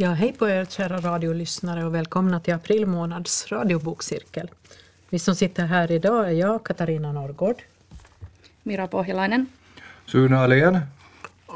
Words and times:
Ja, 0.00 0.10
hej 0.10 0.32
på 0.32 0.48
er 0.48 0.64
kära 0.64 1.00
radiolyssnare 1.00 1.84
och 1.84 1.94
välkomna 1.94 2.40
till 2.40 2.54
april 2.54 2.86
månads 2.86 3.52
radiobokcirkel. 3.52 4.50
Vi 5.08 5.18
som 5.18 5.34
sitter 5.34 5.66
här 5.66 5.90
idag 5.90 6.28
är 6.28 6.32
jag, 6.32 6.64
Katarina 6.64 7.12
Norrgård. 7.12 7.62
Mira 8.62 8.86
Pohjalainen. 8.86 9.46
Sune 10.06 10.38
Alén. 10.38 10.78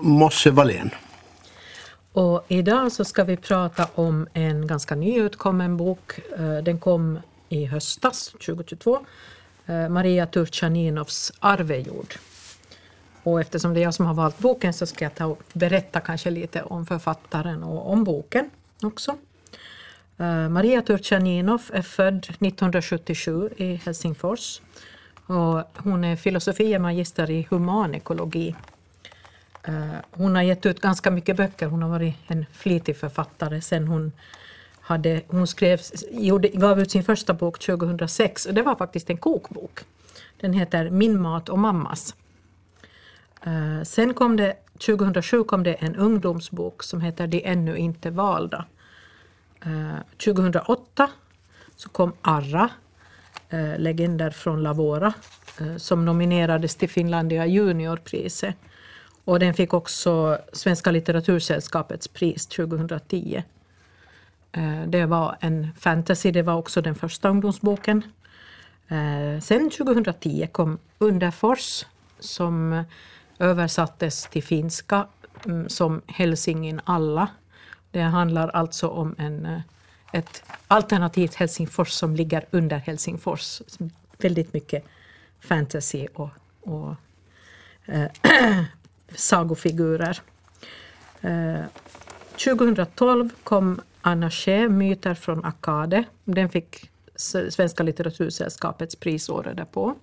Mosse 0.01 0.51
Wallén. 0.51 0.91
Och 2.13 2.45
idag 2.49 2.93
så 2.93 3.05
ska 3.05 3.25
vi 3.25 3.37
prata 3.37 3.89
om 3.95 4.27
en 4.33 4.67
ganska 4.67 4.95
nyutkommen 4.95 5.77
bok. 5.77 6.19
Eh, 6.39 6.57
Den 6.63 6.79
kom 6.79 7.19
i 7.49 7.65
höstas, 7.65 8.29
2022. 8.29 9.07
Eh, 9.67 9.89
Maria 9.89 10.27
Turchaninovs 10.27 11.33
Arvejord. 11.39 12.15
Och 13.23 13.41
eftersom 13.41 13.75
det 13.75 13.81
är 13.81 13.83
jag 13.83 13.95
som 13.95 14.07
har 14.07 14.15
valt 14.15 14.39
boken 14.39 14.73
så 14.73 14.87
ska 14.87 15.05
jag 15.05 15.15
ta 15.15 15.27
och 15.27 15.43
berätta 15.53 16.01
kanske 16.01 16.31
lite 16.31 16.63
om 16.63 16.87
författaren 16.87 17.63
och 17.63 17.93
om 17.93 18.05
boken 18.05 18.51
också. 18.83 19.17
Eh, 20.19 20.49
Maria 20.49 20.83
Turchaninov 20.83 21.63
är 21.73 21.83
född 21.83 22.19
1977 22.19 23.51
i 23.57 23.75
Helsingfors. 23.75 24.61
Och 25.27 25.63
hon 25.77 26.05
är 26.05 26.17
filosofie 26.17 26.79
magister 26.79 27.31
i 27.31 27.47
humanekologi. 27.51 28.55
Eh, 29.63 29.97
hon 30.11 30.35
har 30.35 30.43
gett 30.43 30.67
ut 30.67 30.81
ganska 30.81 31.11
mycket 31.11 31.37
böcker. 31.37 31.67
Hon 31.67 31.83
har 31.83 31.91
varit 31.91 32.15
en 32.27 32.47
flitig 32.53 32.97
författare 32.97 33.61
sen 33.61 33.89
hon 33.89 34.13
hade, 34.81 35.23
hon 35.29 35.47
skrev, 35.47 35.81
gjorde, 36.11 36.49
gav 36.49 36.81
ut 36.81 36.91
sin 36.91 37.05
första 37.05 37.35
bok 37.35 37.59
2006 37.59 38.47
och 38.47 38.55
det 38.55 38.63
var 38.63 38.77
faktiskt 38.77 39.11
en 39.11 39.17
kokbok. 39.17 39.81
Den 40.41 40.53
heter 40.53 40.91
Min 40.91 41.21
mat 41.21 41.49
och 41.49 41.59
mammas. 41.59 42.15
Eh, 43.47 43.83
sen 43.83 44.15
kom 44.15 44.37
det, 44.37 44.57
2007 44.79 45.45
kom 45.45 45.63
det 45.63 45.75
en 45.75 45.97
ungdomsbok 45.97 46.83
som 46.83 47.01
heter 47.01 47.27
De 47.27 47.47
ännu 47.47 47.77
inte 47.77 48.11
valda. 48.11 48.65
Eh, 49.65 49.99
2008 50.25 51.11
så 51.77 51.89
kom 51.89 52.13
Arra, 52.23 52.71
eh, 53.49 53.79
Legender 53.79 54.31
från 54.31 54.63
Lavora, 54.63 55.13
som 55.77 56.05
nominerades 56.05 56.77
till 56.77 56.89
Finlandia 56.89 57.47
juniorpriset. 57.47 58.55
Och 59.25 59.39
den 59.39 59.55
fick 59.55 59.75
också 59.75 60.39
Svenska 60.53 60.91
litteratursällskapets 60.91 62.09
pris 62.09 62.47
2010. 62.47 63.43
Det 64.87 65.07
var 65.07 65.37
en 65.41 65.69
fantasy, 65.79 66.31
det 66.31 66.43
var 66.43 66.55
också 66.55 66.83
den 66.83 66.95
första 66.95 67.29
ungdomsboken. 67.29 68.03
Sen 69.43 69.71
2010 69.71 70.49
kom 70.53 70.79
Underfors 70.99 71.85
som 72.19 72.85
översattes 73.43 74.27
till 74.27 74.43
finska 74.43 75.07
mm, 75.45 75.69
som 75.69 76.03
Helsingin 76.07 76.81
alla. 76.85 77.29
Det 77.91 78.01
handlar 78.01 78.49
alltså 78.49 78.89
om 78.89 79.15
en, 79.19 79.47
eh, 79.47 79.61
ett 80.13 80.43
alternativt 80.69 81.35
Helsingfors 81.35 81.91
som 81.91 82.17
ligger 82.17 82.47
under 82.51 82.77
Helsingfors. 82.77 83.63
Väldigt 84.19 84.53
mycket 84.53 84.85
fantasy 85.41 86.07
och, 86.15 86.31
och 86.61 86.95
äh, 87.87 88.07
sagofigurer. 89.15 90.21
Eh, 91.21 91.55
äh, 91.55 91.65
2012 92.45 93.29
kom 93.45 93.81
Anna 94.01 94.31
Ché, 94.31 94.69
Myter 94.69 95.15
från 95.15 95.45
Akade. 95.45 96.05
Den 96.25 96.49
fick 96.49 96.91
Svenska 97.51 97.83
litteratursällskapets 97.83 98.97
pris 98.97 99.29
året 99.29 99.57
därpå. 99.57 99.95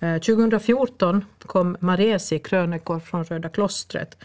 Eh, 0.00 0.18
2014 0.18 1.24
kom 1.38 1.76
Maresi, 1.80 2.38
Krönikor 2.38 3.00
från 3.00 3.24
Röda 3.24 3.48
klostret. 3.48 4.16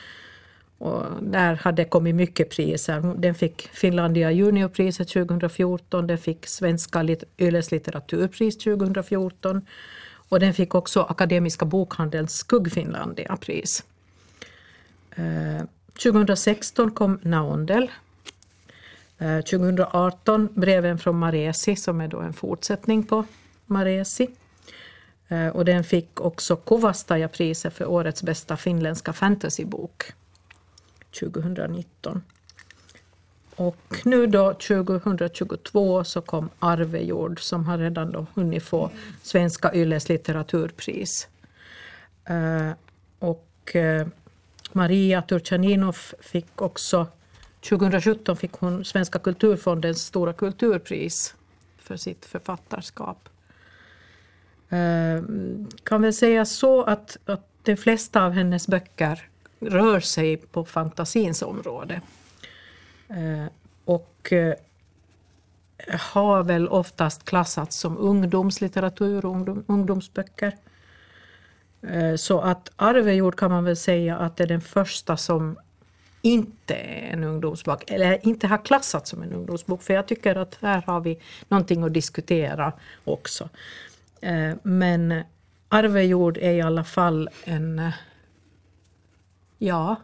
Och 0.77 1.05
där 1.21 1.55
hade 1.55 1.85
kommit 1.85 2.15
mycket 2.15 2.49
priser. 2.49 3.13
Den 3.17 3.35
fick 3.35 3.67
Finlandia 3.67 4.31
juniorpriset 4.31 5.09
2014, 5.09 6.07
den 6.07 6.17
fick 6.17 6.47
Svenska 6.47 7.07
Yles 7.37 7.71
litteraturpris 7.71 8.57
2014 8.57 9.61
och 10.29 10.39
den 10.39 10.53
fick 10.53 10.75
också 10.75 11.01
Akademiska 11.01 11.65
bokhandelns 11.65 12.33
Skuggfinlandia-pris. 12.33 13.83
2016 16.03 16.87
eh, 16.87 16.93
kom 16.93 17.19
Naondel. 17.21 17.91
2018 19.19 20.43
eh, 20.43 20.59
Breven 20.59 20.97
från 20.97 21.19
Maresi 21.19 21.75
som 21.75 22.01
är 22.01 22.07
då 22.07 22.19
en 22.19 22.33
fortsättning 22.33 23.03
på 23.03 23.25
Maresi. 23.65 24.27
Eh, 25.31 25.47
och 25.47 25.65
den 25.65 25.83
fick 25.83 26.21
också 26.21 26.55
Kuvastaja-priset 26.55 27.73
för 27.73 27.85
årets 27.85 28.23
bästa 28.23 28.57
finländska 28.57 29.13
fantasybok 29.13 30.03
2019. 31.19 32.23
Och 33.55 34.01
nu 34.05 34.27
då 34.27 34.53
2022 34.53 36.03
så 36.03 36.21
kom 36.21 36.49
Arvejord 36.59 37.41
som 37.41 37.65
har 37.65 37.77
redan 37.77 38.11
då 38.11 38.25
hunnit 38.33 38.63
få 38.63 38.91
Svenska 39.23 39.73
Yles 39.75 40.09
litteraturpris. 40.09 41.27
Eh, 42.25 42.71
och 43.19 43.75
eh, 43.75 44.07
Maria 44.71 45.21
Turchaninov 45.21 45.97
fick 46.19 46.61
också 46.61 47.07
2017 47.69 48.37
fick 48.37 48.51
hon 48.51 48.85
Svenska 48.85 49.19
kulturfondens 49.19 50.05
stora 50.05 50.33
kulturpris 50.33 51.35
för 51.77 51.97
sitt 51.97 52.25
författarskap. 52.25 53.29
Ehm, 54.71 55.69
kan 55.83 56.01
väl 56.01 56.13
säga 56.13 56.45
så 56.45 56.83
att, 56.83 57.17
att 57.25 57.47
de 57.63 57.77
flesta 57.77 58.25
av 58.25 58.31
hennes 58.31 58.67
böcker 58.67 59.27
rör 59.59 59.99
sig 59.99 60.37
på 60.37 60.65
fantasins 60.65 61.41
område. 61.41 62.01
Ehm, 63.09 63.47
och 63.85 64.33
eh, 64.33 64.53
har 65.99 66.43
väl 66.43 66.67
oftast 66.67 67.25
klassats 67.25 67.77
som 67.77 67.97
ungdomslitteratur 67.97 69.25
och 69.25 69.31
ungdom, 69.31 69.63
ungdomsböcker. 69.67 70.57
Ehm, 71.87 72.17
så 72.17 72.41
att 72.41 72.71
Arvejord 72.75 73.35
kan 73.35 73.51
man 73.51 73.63
väl 73.63 73.77
säga 73.77 74.17
att 74.17 74.37
det 74.37 74.43
är 74.43 74.47
den 74.47 74.61
första 74.61 75.17
som 75.17 75.57
inte 76.21 76.73
är 76.73 77.13
en 77.13 77.23
ungdomsbok, 77.23 77.91
eller 77.91 78.27
inte 78.27 78.47
har 78.47 78.65
klassats 78.65 79.09
som 79.09 79.23
en 79.23 79.33
ungdomsbok. 79.33 79.81
För 79.81 79.93
jag 79.93 80.07
tycker 80.07 80.35
att 80.35 80.57
här 80.61 80.83
har 80.87 80.99
vi 80.99 81.19
någonting 81.49 81.83
att 81.83 81.93
diskutera 81.93 82.73
också. 83.03 83.49
Eh, 84.21 84.53
Men 84.63 85.21
Arvejord 85.69 86.37
är 86.37 86.51
i 86.51 86.61
alla 86.61 86.83
fall 86.83 87.29
en... 87.43 87.79
eh, 87.79 87.91
Ja, 89.57 89.95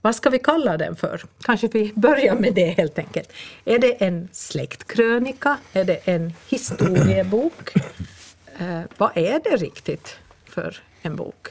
vad 0.00 0.16
ska 0.16 0.30
vi 0.30 0.38
kalla 0.38 0.76
den 0.76 0.96
för? 0.96 1.22
Kanske 1.42 1.68
vi 1.68 1.92
börjar 1.94 2.34
med 2.34 2.54
det 2.54 2.66
helt 2.66 2.98
enkelt. 2.98 3.32
Är 3.64 3.78
det 3.78 3.92
en 3.92 4.28
släktkrönika? 4.32 5.58
Är 5.72 5.84
det 5.84 5.96
en 6.08 6.32
historiebok? 6.48 7.74
Eh, 8.58 8.80
vad 8.96 9.10
är 9.16 9.40
det 9.44 9.56
riktigt 9.56 10.16
för 10.44 10.82
en 11.02 11.16
bok? 11.16 11.48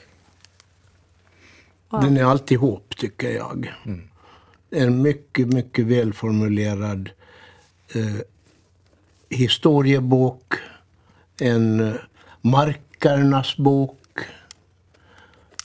Den 1.90 2.18
är 2.18 2.24
alltihop 2.24 2.96
tycker 2.98 3.30
jag. 3.32 3.74
En 4.70 5.02
mycket, 5.02 5.48
mycket 5.48 5.86
välformulerad 5.86 7.10
eh, 7.96 8.22
historiebok. 9.30 10.54
En 11.42 11.98
markernas 12.42 13.58
bok. 13.58 14.20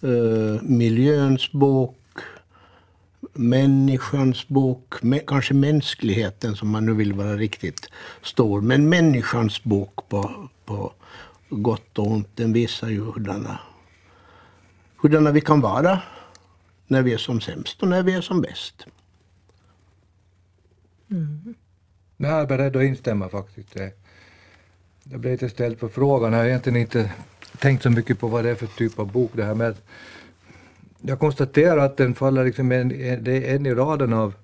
Eh, 0.03 0.63
miljöns 0.63 1.53
bok. 1.53 1.99
Människans 3.33 4.49
bok. 4.49 4.95
Kanske 5.27 5.55
mänskligheten 5.55 6.57
som 6.57 6.71
man 6.71 6.87
nu 6.87 6.93
vill 6.93 7.13
vara 7.13 7.37
riktigt 7.37 7.89
stor. 8.23 8.61
Men 8.61 8.89
människans 8.89 9.65
bok 9.65 10.09
på, 10.09 10.49
på 10.65 10.93
gott 11.49 11.99
och 11.99 12.07
ont. 12.07 12.29
Den 12.35 12.53
visar 12.53 12.89
ju 12.89 13.01
hurdana 13.01 13.59
hurdana 15.05 15.31
vi 15.31 15.41
kan 15.41 15.61
vara 15.61 16.03
när 16.87 17.03
vi 17.03 17.13
är 17.13 17.19
som 17.19 17.41
sämst 17.41 17.83
och 17.83 17.89
när 17.89 18.03
vi 18.03 18.13
är 18.13 18.21
som 18.21 18.41
bäst. 18.41 18.87
Mm. 21.11 21.55
Jag 22.17 22.41
är 22.41 22.47
beredd 22.47 22.77
att 22.77 22.83
instämma 22.83 23.29
faktiskt. 23.29 23.77
Jag 25.11 25.21
blev 25.21 25.33
lite 25.33 25.49
ställd 25.49 25.79
på 25.79 25.89
frågan. 25.89 26.33
Jag 26.33 26.39
har 26.39 26.47
egentligen 26.47 26.81
inte 26.81 27.13
tänkt 27.59 27.83
så 27.83 27.91
mycket 27.91 28.19
på 28.19 28.29
vad 28.29 28.45
det 28.45 28.51
är 28.51 28.55
för 28.55 28.67
typ 28.67 28.99
av 28.99 29.13
bok 29.13 29.31
det 29.35 29.45
här 29.45 29.55
med. 29.55 29.77
Jag 31.01 31.19
konstaterar 31.19 31.77
att 31.77 31.97
den 31.97 32.15
faller 32.15 32.45
liksom 32.45 32.73
en, 32.73 32.93
en, 32.93 33.25
det 33.25 33.51
är 33.51 33.57
en 33.57 33.67
i 33.67 33.75
raden 33.75 34.13
av 34.13 34.35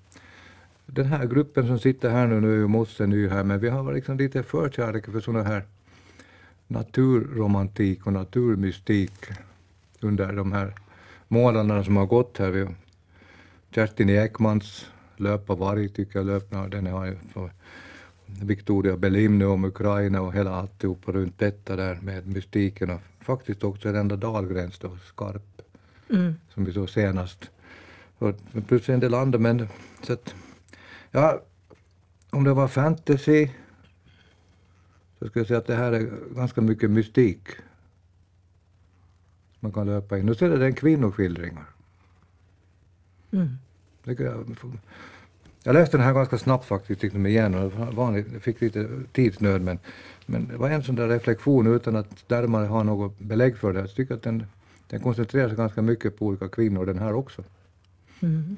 den 0.86 1.06
här 1.06 1.26
gruppen 1.26 1.66
som 1.66 1.78
sitter 1.78 2.10
här 2.10 2.26
nu, 2.26 2.40
nu 2.40 2.52
är 2.52 2.56
ju 2.56 2.66
Mosse 2.66 3.06
ny 3.06 3.28
här, 3.28 3.44
men 3.44 3.60
vi 3.60 3.68
har 3.68 3.82
varit 3.82 3.96
liksom 3.96 4.16
lite 4.16 4.42
förkärlek 4.42 5.06
för 5.06 5.20
sådana 5.20 5.44
här 5.44 5.64
naturromantik 6.66 8.06
och 8.06 8.12
naturmystik 8.12 9.12
under 10.00 10.32
de 10.32 10.52
här 10.52 10.74
månaderna 11.28 11.84
som 11.84 11.96
har 11.96 12.06
gått 12.06 12.38
här. 12.38 12.50
Vi, 12.50 12.66
Kerstin 13.74 14.10
Ekmans 14.10 14.86
Löpa 15.16 15.54
varg 15.54 15.88
tycker 15.88 16.18
jag 16.18 16.26
löpna, 16.26 16.68
den 16.68 16.86
har 16.86 17.06
ju 17.06 17.16
för 17.32 17.50
Victoria 18.43 18.97
Belim 18.97 19.38
nu 19.38 19.47
om 19.47 19.65
Ukraina 19.65 20.21
och 20.21 20.35
hela 20.35 20.55
alltihopa 20.55 21.12
runt 21.12 21.38
detta 21.38 21.77
där 21.77 21.99
med 22.03 22.27
mystiken 22.27 22.91
och 22.91 23.00
faktiskt 23.21 23.65
också 23.65 23.88
den 23.88 24.00
enda 24.00 24.17
Dahlgrens 24.17 24.79
då, 24.79 24.97
Skarp, 24.97 25.62
som 26.49 26.65
vi 26.65 26.73
såg 26.73 26.91
senast. 26.91 27.50
Och 28.19 28.35
plus 28.69 28.88
en 28.88 29.00
del 29.00 29.15
andra, 29.15 29.38
men 29.38 29.69
så 30.03 30.12
att 30.12 30.35
Ja, 31.11 31.43
om 32.31 32.44
det 32.44 32.53
var 32.53 32.69
fantasy 32.69 33.49
så 35.19 35.27
skulle 35.27 35.41
jag 35.41 35.47
säga 35.47 35.59
att 35.59 35.67
det 35.67 35.75
här 35.75 35.93
är 35.93 36.35
ganska 36.35 36.61
mycket 36.61 36.91
mystik. 36.91 37.49
Man 39.61 39.73
kan 39.73 39.87
löpa 39.87 40.19
in. 40.19 40.27
Nu 40.27 40.35
ser 40.35 40.59
det 40.59 40.67
en 40.67 40.75
kvinnoskildringar. 40.75 41.67
Mm. 43.31 43.59
Jag, 45.62 45.74
läste 45.74 45.96
den 45.96 46.06
här 46.06 46.12
ganska 46.12 46.38
snabbt 46.38 46.64
faktiskt, 46.64 47.00
tyckte 47.00 47.18
mig 47.18 47.32
igen. 47.32 47.72
Vanligt, 47.92 48.26
jag 48.32 48.42
fick 48.42 48.60
lite 48.60 48.88
tidsnöd, 49.12 49.62
men, 49.62 49.78
men 50.26 50.48
det 50.48 50.56
var 50.56 50.70
en 50.70 50.82
sån 50.82 50.94
där 50.94 51.08
reflektion 51.08 51.74
utan 51.74 51.96
att 51.96 52.30
närmare 52.30 52.66
ha 52.66 52.82
något 52.82 53.18
belägg 53.18 53.58
för 53.58 53.72
det. 53.72 53.80
Jag 53.80 53.94
tycker 53.94 54.14
att 54.14 54.22
den, 54.22 54.46
den 54.88 55.00
koncentrerar 55.00 55.48
sig 55.48 55.56
ganska 55.56 55.82
mycket 55.82 56.18
på 56.18 56.26
olika 56.26 56.48
kvinnor, 56.48 56.86
den 56.86 56.98
här 56.98 57.12
också. 57.12 57.42
Mm. 58.20 58.56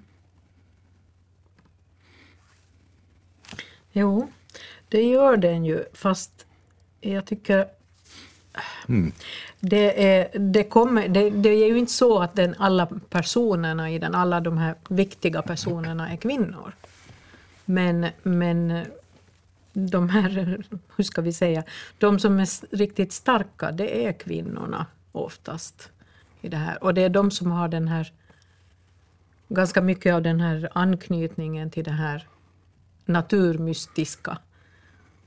Jo, 3.93 4.28
det 4.88 5.02
gör 5.02 5.37
den 5.37 5.64
ju, 5.64 5.84
fast 5.93 6.46
jag 7.00 7.25
tycker 7.25 7.66
Mm. 8.88 9.12
det, 9.60 10.06
är, 10.06 10.38
det, 10.38 10.64
kommer, 10.64 11.08
det, 11.08 11.31
det 11.31 11.49
är 11.49 11.69
ju 11.69 11.78
inte 11.78 11.93
så 11.93 12.19
att 12.19 12.37
den, 12.37 12.54
alla 12.58 12.88
personerna 13.08 13.90
i 13.90 13.99
den, 13.99 14.14
alla 14.14 14.40
de 14.40 14.58
här 14.58 14.75
viktiga 14.88 15.43
personerna 15.43 16.12
är 16.12 16.16
kvinnor. 16.16 16.72
Men, 17.64 18.06
men 18.23 18.87
de 19.73 20.09
här, 20.09 20.31
hur 20.97 21.05
ska 21.05 21.23
vi 21.23 21.32
säga, 21.32 21.64
de 21.99 22.19
som 22.19 22.38
är 22.38 22.76
riktigt 22.76 23.12
starka, 23.12 23.73
det 23.73 24.06
är 24.06 24.12
kvinnorna 24.12 24.87
oftast. 25.12 25.91
i 26.41 26.49
det 26.49 26.56
här. 26.56 26.85
Och 26.85 26.94
det 26.94 27.03
är 27.03 27.09
de 27.09 27.31
som 27.31 27.50
har 27.50 27.69
den 27.69 27.88
här, 27.88 28.12
ganska 29.49 29.82
mycket 29.82 30.14
av 30.14 30.23
den 30.23 30.41
här 30.41 30.69
anknytningen 30.73 31.70
till 31.70 31.85
det 31.85 31.91
här 31.91 32.26
naturmystiska. 33.05 34.38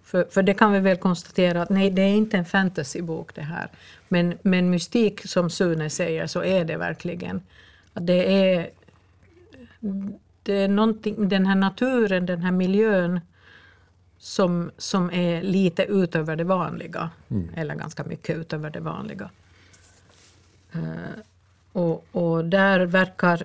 För, 0.04 0.28
för 0.30 0.44
det 0.44 0.54
kan 0.54 0.74
vi 0.74 0.80
väl 0.80 0.98
konstatera 0.98 1.62
att 1.62 1.70
nej, 1.70 1.90
det 1.90 2.02
är 2.02 2.14
inte 2.14 2.38
en 2.38 2.46
fantasybok 2.46 3.36
det 3.36 3.42
här. 3.42 3.70
Men, 4.08 4.38
men 4.42 4.70
mystik, 4.70 5.28
som 5.28 5.50
Sune 5.50 5.90
säger, 5.90 6.28
så 6.28 6.44
är 6.44 6.66
det 6.66 6.78
verkligen. 6.78 7.42
Att 7.94 8.08
det 8.08 8.50
är, 8.52 8.70
det 10.46 10.54
är 10.54 10.68
någonting, 10.68 11.30
den 11.30 11.46
här 11.46 11.56
naturen, 11.56 12.26
den 12.26 12.42
här 12.42 12.52
miljön 12.52 13.20
som, 14.18 14.72
som 14.78 15.12
är 15.12 15.42
lite 15.42 15.84
utöver 15.84 16.36
det 16.36 16.44
vanliga. 16.44 17.10
Eller 17.56 17.76
ganska 17.76 18.04
mycket 18.04 18.38
utöver 18.38 18.70
det 18.70 18.80
vanliga. 18.80 19.30
Eh, 20.72 21.20
och, 21.72 22.06
och 22.12 22.46
där 22.46 22.86
verkar... 22.86 23.44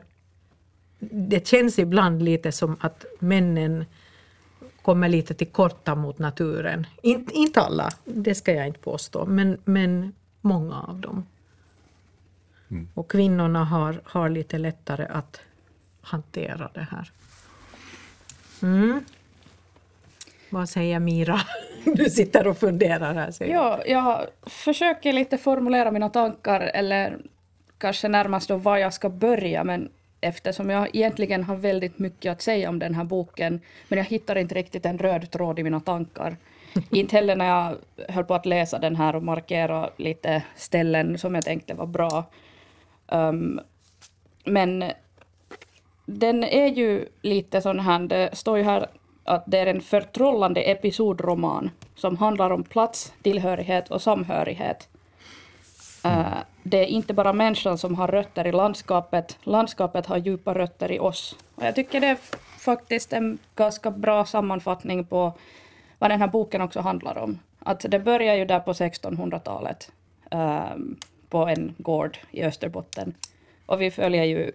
Det 0.99 1.47
känns 1.47 1.79
ibland 1.79 2.23
lite 2.23 2.53
som 2.53 2.77
att 2.81 3.05
männen 3.19 3.85
kommer 4.83 5.09
lite 5.09 5.35
till 5.35 5.47
korta 5.47 5.95
mot 5.95 6.19
naturen. 6.19 6.87
In, 7.03 7.29
inte 7.33 7.61
alla, 7.61 7.91
det 8.05 8.35
ska 8.35 8.53
jag 8.53 8.67
inte 8.67 8.81
påstå, 8.81 9.27
men, 9.27 9.59
men 9.65 10.13
många 10.41 10.83
av 10.83 11.01
dem. 11.01 11.27
Och 12.95 13.11
kvinnorna 13.11 13.65
har, 13.65 14.01
har 14.05 14.29
lite 14.29 14.59
lättare 14.59 15.07
att 15.07 15.41
hantera 16.01 16.71
det 16.75 16.87
här. 16.91 17.11
Mm. 18.63 19.05
Vad 20.51 20.69
säger 20.69 20.99
Mira? 20.99 21.41
Du 21.85 22.11
sitter 22.11 22.47
och 22.47 22.59
funderar 22.59 23.15
här. 23.15 23.31
Säger. 23.31 23.55
Ja, 23.55 23.83
jag 23.87 24.27
försöker 24.43 25.13
lite 25.13 25.39
formulera 25.39 25.91
mina 25.91 26.09
tankar 26.09 26.61
eller 26.61 27.19
kanske 27.79 28.09
närmast 28.09 28.49
då 28.49 28.57
var 28.57 28.77
jag 28.77 28.95
ska 28.95 29.09
börja 29.09 29.65
men 29.65 29.89
eftersom 30.21 30.71
jag 30.71 30.89
egentligen 30.97 31.45
har 31.45 31.57
väldigt 31.57 31.99
mycket 31.99 32.33
att 32.33 32.43
säga 32.43 32.69
om 32.69 32.79
den 32.79 32.95
här 32.95 33.05
boken 33.05 33.61
men 33.89 33.99
jag 33.99 34.07
hittar 34.07 34.37
inte 34.37 34.55
riktigt 34.55 34.87
en 34.87 34.99
röd 34.99 35.31
tråd 35.31 35.59
i 35.59 35.63
mina 35.63 35.81
tankar. 35.81 36.37
inte 36.91 37.17
heller 37.17 37.37
när 37.37 37.49
jag 37.49 37.77
höll 38.09 38.25
på 38.25 38.35
att 38.35 38.47
läsa 38.47 38.79
den 38.79 38.97
här 38.97 39.17
och 39.17 39.23
markera 39.23 39.91
lite 39.97 40.43
ställen 40.57 41.19
som 41.19 41.35
jag 41.35 41.45
tänkte 41.45 41.75
var 41.75 41.87
bra. 41.87 42.25
Um, 43.07 43.61
men 44.45 44.85
den 46.05 46.45
är 46.45 46.67
ju 46.67 47.07
lite 47.23 47.63
sån 47.63 47.81
här, 47.81 47.99
det 47.99 48.31
står 48.33 48.59
ju 48.59 48.65
här 48.65 48.87
att 49.25 49.45
det 49.47 49.59
är 49.59 49.67
en 49.67 49.81
förtrollande 49.81 50.61
episodroman 50.61 51.71
som 51.95 52.17
handlar 52.17 52.51
om 52.51 52.65
plats, 52.65 53.13
tillhörighet 53.23 53.91
och 53.91 54.03
samhörighet. 54.03 54.89
Uh, 56.07 56.39
det 56.63 56.79
är 56.79 56.87
inte 56.87 57.15
bara 57.15 57.33
människan 57.33 57.79
som 57.79 57.95
har 57.95 58.09
rötter 58.09 58.47
i 58.47 58.53
landskapet, 58.53 59.39
landskapet 59.43 60.07
har 60.07 60.17
djupa 60.17 60.55
rötter 60.55 60.93
i 60.93 60.99
oss. 60.99 61.37
Och 61.55 61.63
jag 61.63 61.75
tycker 61.75 62.01
det 62.01 62.07
är 62.07 62.19
faktiskt 62.59 63.13
en 63.13 63.39
ganska 63.57 63.91
bra 63.91 64.25
sammanfattning 64.25 65.05
på 65.05 65.33
vad 65.99 66.11
den 66.11 66.21
här 66.21 66.29
boken 66.29 66.61
också 66.61 66.81
handlar 66.81 67.19
om. 67.19 67.39
Att 67.59 67.87
det 67.89 67.99
börjar 67.99 68.35
ju 68.35 68.45
där 68.45 68.61
på 68.61 68.73
1600-talet 68.73 69.93
uh, 70.35 70.77
på 71.29 71.47
en 71.47 71.75
gård 71.79 72.19
i 72.31 72.43
Österbotten. 72.43 73.15
Och 73.67 73.81
vi 73.81 73.91
följer 73.91 74.25
ju 74.25 74.53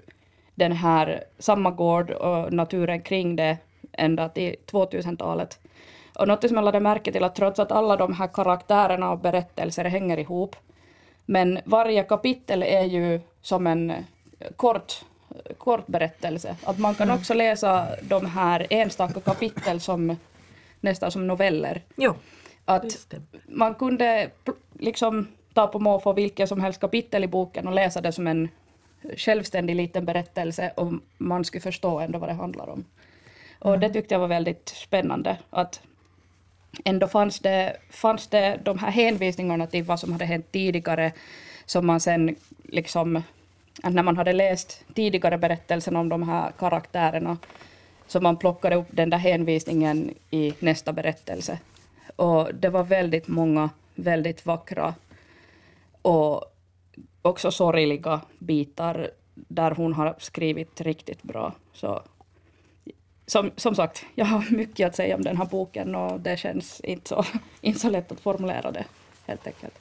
den 0.56 0.72
här 0.72 1.24
samma 1.40 1.72
gård 1.72 2.12
och 2.12 2.54
naturen 2.54 3.02
kring 3.02 3.36
det 3.36 3.57
ända 3.92 4.30
till 4.30 4.56
2000-talet. 4.72 5.60
Och 6.16 6.28
något 6.28 6.48
som 6.48 6.57
jag 6.57 6.66
lade 6.66 6.80
märke 6.80 7.12
till 7.12 7.24
att 7.24 7.36
trots 7.36 7.60
att 7.60 7.72
alla 7.72 7.96
de 7.96 8.13
här 8.13 8.28
karaktärerna 8.28 9.12
och 9.12 9.19
berättelser 9.19 9.86
hänger 9.86 10.18
ihop, 10.18 10.56
men 11.25 11.60
varje 11.66 12.04
kapitel 12.04 12.63
är 12.63 12.84
ju 12.84 13.19
som 13.42 13.68
en 13.68 13.94
kort, 14.56 14.94
kort 15.57 15.88
berättelse. 15.88 16.56
Att 16.63 16.80
man 16.80 16.96
kan 16.96 17.12
också 17.12 17.34
läsa 17.34 17.88
de 18.01 18.25
här 18.25 18.68
enstaka 18.69 19.19
kapitel 19.19 19.80
som 19.80 20.18
nästan 20.80 21.12
som 21.12 21.28
noveller. 21.28 21.81
Jo, 21.96 22.13
Att 22.66 23.13
man 23.48 23.75
kunde 23.75 24.30
liksom 24.80 25.28
ta 25.54 25.68
på 25.68 25.80
måfå 25.80 26.13
vilket 26.13 26.50
som 26.50 26.62
helst 26.62 26.81
kapitel 26.81 27.24
i 27.24 27.28
boken 27.28 27.68
och 27.68 27.74
läsa 27.74 28.01
det 28.01 28.12
som 28.12 28.28
en 28.28 28.50
självständig 29.18 29.76
liten 29.76 30.06
berättelse 30.06 30.72
och 30.76 30.94
man 31.18 31.46
skulle 31.46 31.62
förstå 31.62 32.00
ändå 32.00 32.20
vad 32.20 32.30
det 32.30 32.34
handlar 32.34 32.70
om. 32.70 32.86
Och 33.60 33.80
det 33.80 33.90
tyckte 33.90 34.14
jag 34.14 34.20
var 34.20 34.28
väldigt 34.28 34.70
spännande. 34.70 35.38
Att 35.50 35.82
ändå 36.86 37.08
fanns 37.08 37.40
det, 37.40 37.78
fanns 37.90 38.28
det 38.28 38.60
de 38.64 38.80
här 38.80 38.92
hänvisningarna 38.92 39.68
till 39.68 39.84
vad 39.84 40.00
som 40.00 40.12
hade 40.12 40.26
hänt 40.26 40.52
tidigare 40.52 41.12
som 41.66 41.86
man 41.86 42.00
sen 42.00 42.36
liksom, 42.64 43.24
att 43.84 43.94
när 43.94 44.04
man 44.04 44.18
hade 44.18 44.34
läst 44.34 44.84
tidigare 44.94 45.38
berättelsen 45.38 45.96
om 45.96 46.10
de 46.10 46.30
här 46.30 46.52
karaktärerna 46.60 47.38
så 48.08 48.22
man 48.22 48.38
plockade 48.38 48.75
upp 48.75 48.88
den 48.92 49.10
där 49.10 49.18
hänvisningen 49.18 50.14
i 50.32 50.54
nästa 50.60 50.94
berättelse. 50.94 51.60
Och 52.16 52.56
det 52.56 52.70
var 52.70 52.84
väldigt 52.84 53.28
många 53.28 53.70
väldigt 53.96 54.46
vackra 54.46 54.94
och 56.02 56.46
också 57.25 57.51
sorgliga 57.51 58.22
bitar 58.39 59.12
där 59.34 59.72
hon 59.72 59.94
har 59.94 60.15
skrivit 60.20 60.82
riktigt 60.82 61.24
bra. 61.24 61.55
Så, 61.74 62.01
som, 63.25 63.51
som 63.55 63.75
sagt, 63.75 64.05
jag 64.15 64.25
har 64.25 64.51
mycket 64.51 64.88
att 64.88 64.96
säga 64.96 65.15
om 65.15 65.22
den 65.22 65.38
här 65.38 65.46
boken 65.46 65.96
och 65.96 66.20
det 66.20 66.38
känns 66.38 66.79
inte 66.79 67.10
så, 67.10 67.25
inte 67.62 67.79
så 67.79 67.89
lätt 67.89 68.12
att 68.12 68.20
formulera 68.20 68.72
det 68.72 68.86
helt 69.25 69.48
enkelt. 69.48 69.74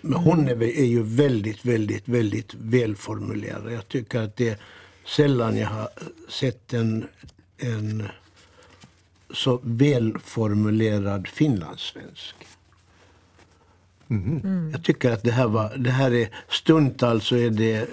Men 0.00 0.20
hon 0.20 0.48
är, 0.48 0.62
är 0.62 0.84
ju 0.84 1.02
väldigt, 1.02 1.64
väldigt, 1.64 2.08
väldigt 2.08 2.54
välformulerad. 2.54 3.72
Jag 3.72 3.88
tycker 3.88 4.20
att 4.20 4.36
det 4.36 4.48
är 4.48 4.58
sällan 5.04 5.56
jag 5.56 5.68
har 5.68 5.88
sett 6.28 6.72
en, 6.72 7.08
en 7.58 8.08
så 9.30 9.60
välformulerad 9.62 11.28
finlandssvensk. 11.28 12.36
Jag 14.72 14.82
tycker 14.84 15.10
att 15.10 15.22
det 15.22 15.30
här, 15.30 15.48
var, 15.48 15.76
det 15.76 15.90
här 15.90 16.14
är 16.14 16.28
stundtals 16.48 17.26
så 17.26 17.36
är 17.36 17.50
det 17.50 17.88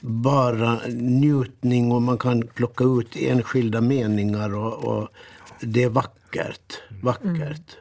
bara 0.00 0.80
njutning 0.88 1.92
och 1.92 2.02
man 2.02 2.18
kan 2.18 2.42
plocka 2.42 2.84
ut 2.84 3.16
enskilda 3.16 3.80
meningar 3.80 4.54
och, 4.54 4.84
och 4.84 5.08
det 5.60 5.82
är 5.82 5.88
vackert. 5.88 6.80
vackert. 7.02 7.76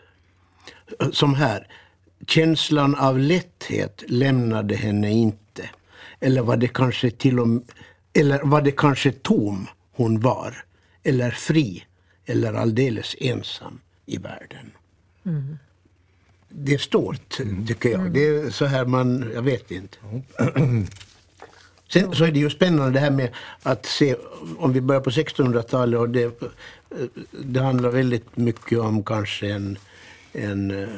Som 1.11 1.35
här. 1.35 1.67
Känslan 2.27 2.95
av 2.95 3.19
lätthet 3.19 4.03
lämnade 4.07 4.75
henne 4.75 5.11
inte. 5.11 5.69
Eller 6.19 6.41
var 6.41 6.57
det 6.57 6.67
kanske 6.67 7.11
till 7.11 7.39
och 7.39 7.47
med, 7.47 7.63
eller 8.13 8.39
var 8.43 8.61
det 8.61 8.71
kanske 8.71 9.11
tom 9.11 9.67
hon 9.91 10.19
var? 10.19 10.63
Eller 11.03 11.31
fri? 11.31 11.83
Eller 12.25 12.53
alldeles 12.53 13.15
ensam 13.19 13.79
i 14.05 14.17
världen? 14.17 14.71
Det 16.57 16.73
är 16.73 16.77
stort, 16.77 17.37
tycker 17.67 17.89
jag. 17.89 18.11
Det 18.11 18.27
är 18.27 18.49
så 18.49 18.65
här 18.65 18.85
man, 18.85 19.31
jag 19.33 19.41
vet 19.41 19.71
inte. 19.71 19.97
Sen 21.87 22.15
så 22.15 22.25
är 22.25 22.31
det 22.31 22.39
ju 22.39 22.49
spännande 22.49 22.91
det 22.91 22.99
här 22.99 23.11
med 23.11 23.29
att 23.63 23.85
se, 23.85 24.15
om 24.57 24.73
vi 24.73 24.81
börjar 24.81 25.01
på 25.01 25.09
1600-talet 25.09 25.99
och 25.99 26.09
det, 26.09 26.39
det 27.31 27.59
handlar 27.59 27.89
väldigt 27.89 28.37
mycket 28.37 28.79
om 28.79 29.03
kanske 29.03 29.47
en, 29.47 29.77
en 30.33 30.71
eh, 30.71 30.89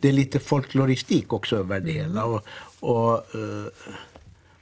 det 0.00 0.08
är 0.08 0.12
lite 0.12 0.38
folkloristik 0.38 1.32
också 1.32 1.56
över 1.56 1.80
det 1.80 1.92
hela. 1.92 2.24
Och, 2.24 2.46
och 2.80 3.34
eh, 3.34 3.66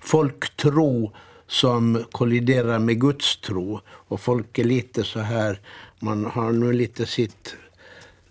folktro 0.01 1.13
som 1.47 2.05
kolliderar 2.13 2.79
med 2.79 3.01
gudstro. 3.01 3.81
Och 3.89 4.21
folk 4.21 4.59
är 4.59 4.65
lite 4.65 5.05
så 5.05 5.21
här, 5.21 5.61
man 5.99 6.25
har 6.25 6.53
nu 6.53 6.73
lite 6.73 7.07
sitt, 7.07 7.57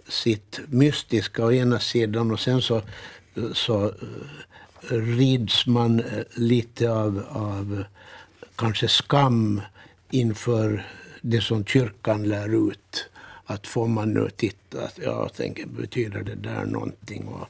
sitt 0.10 0.60
mystiska 0.68 1.46
å 1.46 1.52
ena 1.52 1.80
sidan 1.80 2.32
och 2.32 2.40
sen 2.40 2.62
så, 2.62 2.82
så 3.54 3.86
eh, 3.86 3.92
rids 4.90 5.66
man 5.68 6.00
eh, 6.00 6.24
lite 6.36 6.92
av, 6.92 7.24
av 7.30 7.84
kanske 8.56 8.88
skam 8.88 9.62
inför 10.10 10.86
det 11.22 11.42
som 11.42 11.66
kyrkan 11.66 12.24
lär 12.24 12.70
ut. 12.70 13.10
Att 13.46 13.68
får 13.68 13.88
man 13.88 14.14
nu 14.14 14.30
titta, 14.36 14.78
jag 14.96 15.34
tänker 15.34 15.66
betyder 15.66 16.24
det 16.24 16.36
där 16.36 16.66
någonting? 16.66 17.28
Och 17.28 17.48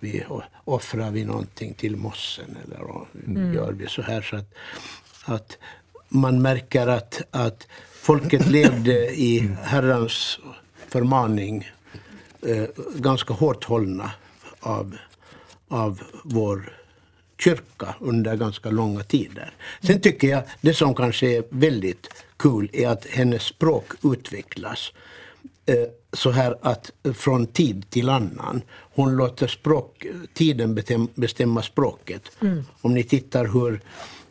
vi, 0.00 0.24
offrar 0.64 1.10
vi 1.10 1.24
någonting 1.24 1.74
till 1.74 1.96
mossen 1.96 2.58
eller 2.64 3.06
mm. 3.26 3.54
gör 3.54 3.72
vi 3.72 3.86
så 3.86 4.02
här? 4.02 4.22
Så 4.22 4.36
att, 4.36 4.54
att 5.24 5.58
man 6.08 6.42
märker 6.42 6.86
att, 6.86 7.22
att 7.30 7.66
folket 7.92 8.46
levde 8.46 8.92
i 9.14 9.50
Herrans 9.62 10.38
förmaning 10.88 11.70
eh, 12.42 12.64
ganska 12.94 13.34
hårt 13.34 13.64
hållna 13.64 14.10
av, 14.60 14.96
av 15.68 16.00
vår 16.24 16.72
kyrka 17.38 17.94
under 18.00 18.36
ganska 18.36 18.70
långa 18.70 19.02
tider. 19.02 19.52
Sen 19.82 20.00
tycker 20.00 20.28
jag 20.28 20.42
det 20.60 20.74
som 20.74 20.94
kanske 20.94 21.36
är 21.36 21.44
väldigt 21.48 22.08
kul 22.36 22.70
är 22.72 22.88
att 22.88 23.06
hennes 23.06 23.42
språk 23.42 23.92
utvecklas 24.02 24.92
eh, 25.66 25.74
så 26.12 26.30
här 26.30 26.56
att 26.62 26.90
från 27.14 27.46
tid 27.46 27.90
till 27.90 28.08
annan. 28.08 28.62
Hon 28.94 29.16
låter 29.16 29.46
språk, 29.46 30.06
tiden 30.34 30.82
bestämma 31.14 31.62
språket. 31.62 32.22
Mm. 32.40 32.64
Om 32.80 32.94
ni 32.94 33.04
tittar 33.04 33.44
hur 33.46 33.80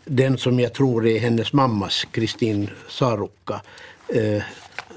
den 0.05 0.37
som 0.37 0.59
jag 0.59 0.73
tror 0.73 1.07
är 1.07 1.19
hennes 1.19 1.53
mammas, 1.53 2.05
Kristin 2.11 2.69
Sarukka, 2.89 3.61
eh, 4.07 4.43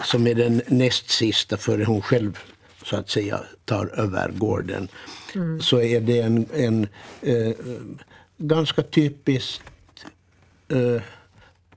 som 0.04 0.26
är 0.26 0.34
den 0.34 0.62
näst 0.68 1.10
sista 1.10 1.56
före 1.56 1.84
hon 1.84 2.02
själv 2.02 2.38
så 2.84 2.96
att 2.96 3.10
säga 3.10 3.40
tar 3.64 3.86
över 3.86 4.30
gården, 4.30 4.88
mm. 5.34 5.60
så 5.60 5.80
är 5.80 6.00
det 6.00 6.20
en, 6.20 6.46
en 6.54 6.88
eh, 7.20 7.54
ganska 8.36 8.82
typiskt 8.82 9.62
eh, 10.68 11.02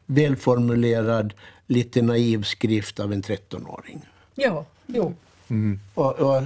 välformulerad, 0.05 1.33
lite 1.67 2.01
naiv 2.01 2.43
skrift 2.43 2.99
av 2.99 3.13
en 3.13 3.23
13-åring. 3.23 4.05
Ja, 4.35 4.65
jo. 4.85 5.15
Mm. 5.47 5.79
Och, 5.93 6.13
och, 6.13 6.43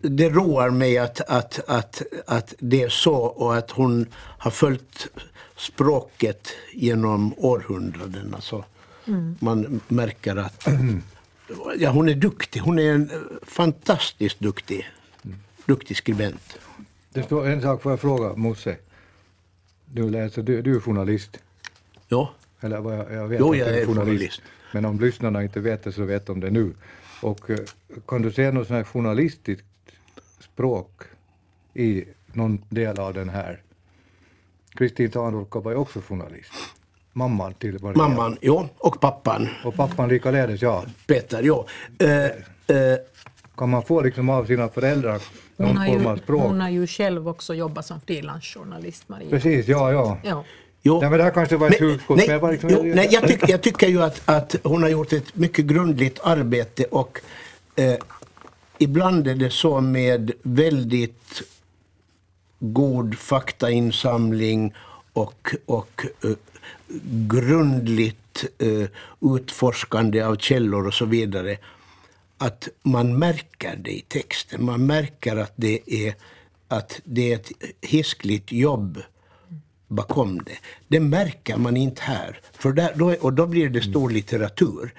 det 0.00 0.28
roar 0.28 0.70
mig 0.70 0.98
att, 0.98 1.20
att, 1.20 1.60
att, 1.68 2.02
att 2.26 2.54
det 2.58 2.82
är 2.82 2.88
så 2.88 3.14
och 3.14 3.56
att 3.56 3.70
hon 3.70 4.06
har 4.14 4.50
följt 4.50 5.08
språket 5.56 6.48
genom 6.72 7.34
århundraden. 7.36 8.34
Alltså, 8.34 8.64
mm. 9.06 9.36
Man 9.40 9.80
märker 9.88 10.36
att 10.36 10.68
ja, 11.78 11.90
hon 11.90 12.08
är 12.08 12.14
duktig. 12.14 12.60
Hon 12.60 12.78
är 12.78 12.92
en 12.92 13.10
fantastiskt 13.42 14.40
duktig, 14.40 14.90
duktig 15.66 15.96
skribent. 15.96 16.58
Det 17.12 17.22
står 17.22 17.46
en 17.46 17.62
sak, 17.62 17.82
får 17.82 17.92
jag 17.92 18.00
fråga 18.00 18.36
Mosse? 18.36 18.76
Du, 19.84 20.10
läser, 20.10 20.42
du, 20.42 20.62
du 20.62 20.76
är 20.76 20.80
journalist? 20.80 21.38
Ja. 22.08 22.34
Eller 22.60 22.80
vad 22.80 22.98
jag, 22.98 23.12
jag 23.12 23.28
vet 23.28 23.40
jo, 23.40 23.54
jag 23.54 23.68
är 23.68 23.86
journalist. 23.86 23.98
journalist. 23.98 24.42
Men 24.72 24.84
om 24.84 25.00
lyssnarna 25.00 25.42
inte 25.42 25.60
vet 25.60 25.82
det 25.82 25.92
så 25.92 26.04
vet 26.04 26.26
de 26.26 26.40
det 26.40 26.50
nu. 26.50 26.74
Och 27.22 27.50
eh, 27.50 27.58
kan 28.06 28.22
du 28.22 28.32
se 28.32 28.50
något 28.50 28.66
sånt 28.66 28.76
här 28.76 28.84
journalistiskt 28.84 29.64
språk 30.40 31.02
i 31.74 32.04
någon 32.32 32.62
del 32.68 32.98
av 32.98 33.14
den 33.14 33.28
här? 33.28 33.62
Kristin 34.74 35.10
Tahnulka 35.10 35.60
var 35.60 35.72
ju 35.72 35.76
också 35.78 36.00
journalist. 36.00 36.52
Mamman 37.14 37.54
till 37.54 37.82
Maria. 37.82 37.96
Mamman, 37.96 38.38
ja, 38.40 38.68
och 38.78 39.00
pappan. 39.00 39.48
Och 39.64 39.74
pappan 39.74 40.08
likaledes, 40.08 40.62
ja. 40.62 40.84
Peter, 41.06 41.42
ja. 41.42 41.66
Uh, 42.02 42.08
uh, 42.76 42.96
kan 43.56 43.70
man 43.70 43.82
få 43.82 44.02
liksom 44.02 44.28
av 44.28 44.44
sina 44.44 44.68
föräldrar 44.68 45.20
någon 45.56 45.76
hon 45.76 45.86
form 45.86 46.06
av 46.06 46.16
språk? 46.16 46.42
Hon 46.42 46.60
har 46.60 46.70
ju 46.70 46.86
själv 46.86 47.28
också 47.28 47.54
jobbat 47.54 47.86
som 47.86 48.00
frilansjournalist, 48.00 49.08
Maria. 49.08 49.30
Precis, 49.30 49.68
ja, 49.68 49.92
ja. 49.92 50.18
ja. 50.22 50.44
Jo. 50.82 51.00
Nej, 51.00 51.10
men 51.10 51.18
det 51.18 51.24
här 51.24 51.30
kanske 51.30 51.56
var 51.56 51.70
ett 51.70 51.80
hugskott. 51.80 52.16
Nej, 52.16 52.28
jag, 52.28 52.52
liksom, 52.52 52.70
jo, 52.70 52.82
nej 52.82 53.08
jag, 53.10 53.28
tyck, 53.28 53.48
jag 53.48 53.62
tycker 53.62 53.88
ju 53.88 54.02
att, 54.02 54.22
att 54.24 54.56
hon 54.62 54.82
har 54.82 54.90
gjort 54.90 55.12
ett 55.12 55.36
mycket 55.36 55.64
grundligt 55.64 56.20
arbete 56.22 56.84
och 56.84 57.20
eh, 57.76 57.94
ibland 58.78 59.28
är 59.28 59.34
det 59.34 59.50
så 59.50 59.80
med 59.80 60.32
väldigt 60.42 61.42
god 62.58 63.18
faktainsamling 63.18 64.74
och, 65.12 65.54
och 65.66 66.06
uh, 66.24 66.34
grundligt 67.28 68.44
eh, 68.58 68.88
utforskande 69.36 70.22
av 70.22 70.36
källor 70.36 70.86
och 70.86 70.94
så 70.94 71.04
vidare 71.04 71.56
att 72.38 72.68
man 72.82 73.18
märker 73.18 73.76
det 73.76 73.90
i 73.90 74.00
texten. 74.00 74.64
Man 74.64 74.86
märker 74.86 75.36
att 75.36 75.52
det 75.56 75.80
är, 75.86 76.14
att 76.68 77.00
det 77.04 77.32
är 77.32 77.36
ett 77.36 77.52
hiskligt 77.80 78.52
jobb 78.52 79.02
bakom 79.88 80.38
det. 80.38 80.58
Det 80.88 81.00
märker 81.00 81.56
man 81.56 81.76
inte 81.76 82.02
här. 82.02 82.40
För 82.52 82.72
där, 82.72 82.92
då, 82.94 83.14
och 83.20 83.32
då 83.32 83.46
blir 83.46 83.68
det 83.68 83.82
stor 83.82 84.10
litteratur. 84.10 84.94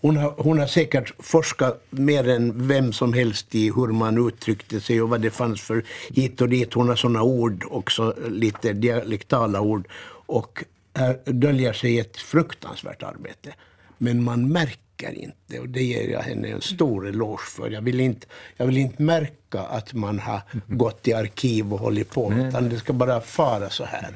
Hon 0.00 0.16
har, 0.16 0.34
hon 0.38 0.58
har 0.58 0.66
säkert 0.66 1.12
forskat 1.18 1.84
mer 1.90 2.28
än 2.28 2.68
vem 2.68 2.92
som 2.92 3.12
helst 3.12 3.54
i 3.54 3.70
hur 3.70 3.86
man 3.86 4.28
uttryckte 4.28 4.80
sig 4.80 5.02
och 5.02 5.08
vad 5.08 5.20
det 5.20 5.30
fanns 5.30 5.60
för 5.60 5.84
hit 6.10 6.40
och 6.40 6.48
dit. 6.48 6.74
Hon 6.74 6.88
har 6.88 6.96
sådana 6.96 7.22
ord 7.22 7.64
också, 7.70 8.14
lite 8.28 8.72
dialektala 8.72 9.60
ord. 9.60 9.88
Och 10.26 10.64
här 10.94 11.18
döljer 11.24 11.72
sig 11.72 11.98
ett 11.98 12.16
fruktansvärt 12.16 13.02
arbete. 13.02 13.54
Men 13.98 14.22
man 14.22 14.48
märker 14.48 15.12
inte 15.12 15.58
och 15.60 15.68
det 15.68 15.82
ger 15.82 16.08
jag 16.08 16.20
henne 16.20 16.48
en 16.48 16.60
stor 16.60 17.08
eloge 17.08 17.42
för. 17.42 17.70
Jag 17.70 17.82
vill 17.82 18.00
inte, 18.00 18.26
jag 18.56 18.66
vill 18.66 18.78
inte 18.78 19.02
märka 19.02 19.60
att 19.60 19.92
man 19.92 20.18
har 20.18 20.40
gått 20.66 21.08
i 21.08 21.12
arkiv 21.12 21.72
och 21.72 21.78
hållit 21.78 22.10
på, 22.10 22.32
utan 22.32 22.68
det 22.68 22.78
ska 22.78 22.92
bara 22.92 23.20
fara 23.20 23.70
så 23.70 23.84
här. 23.84 24.14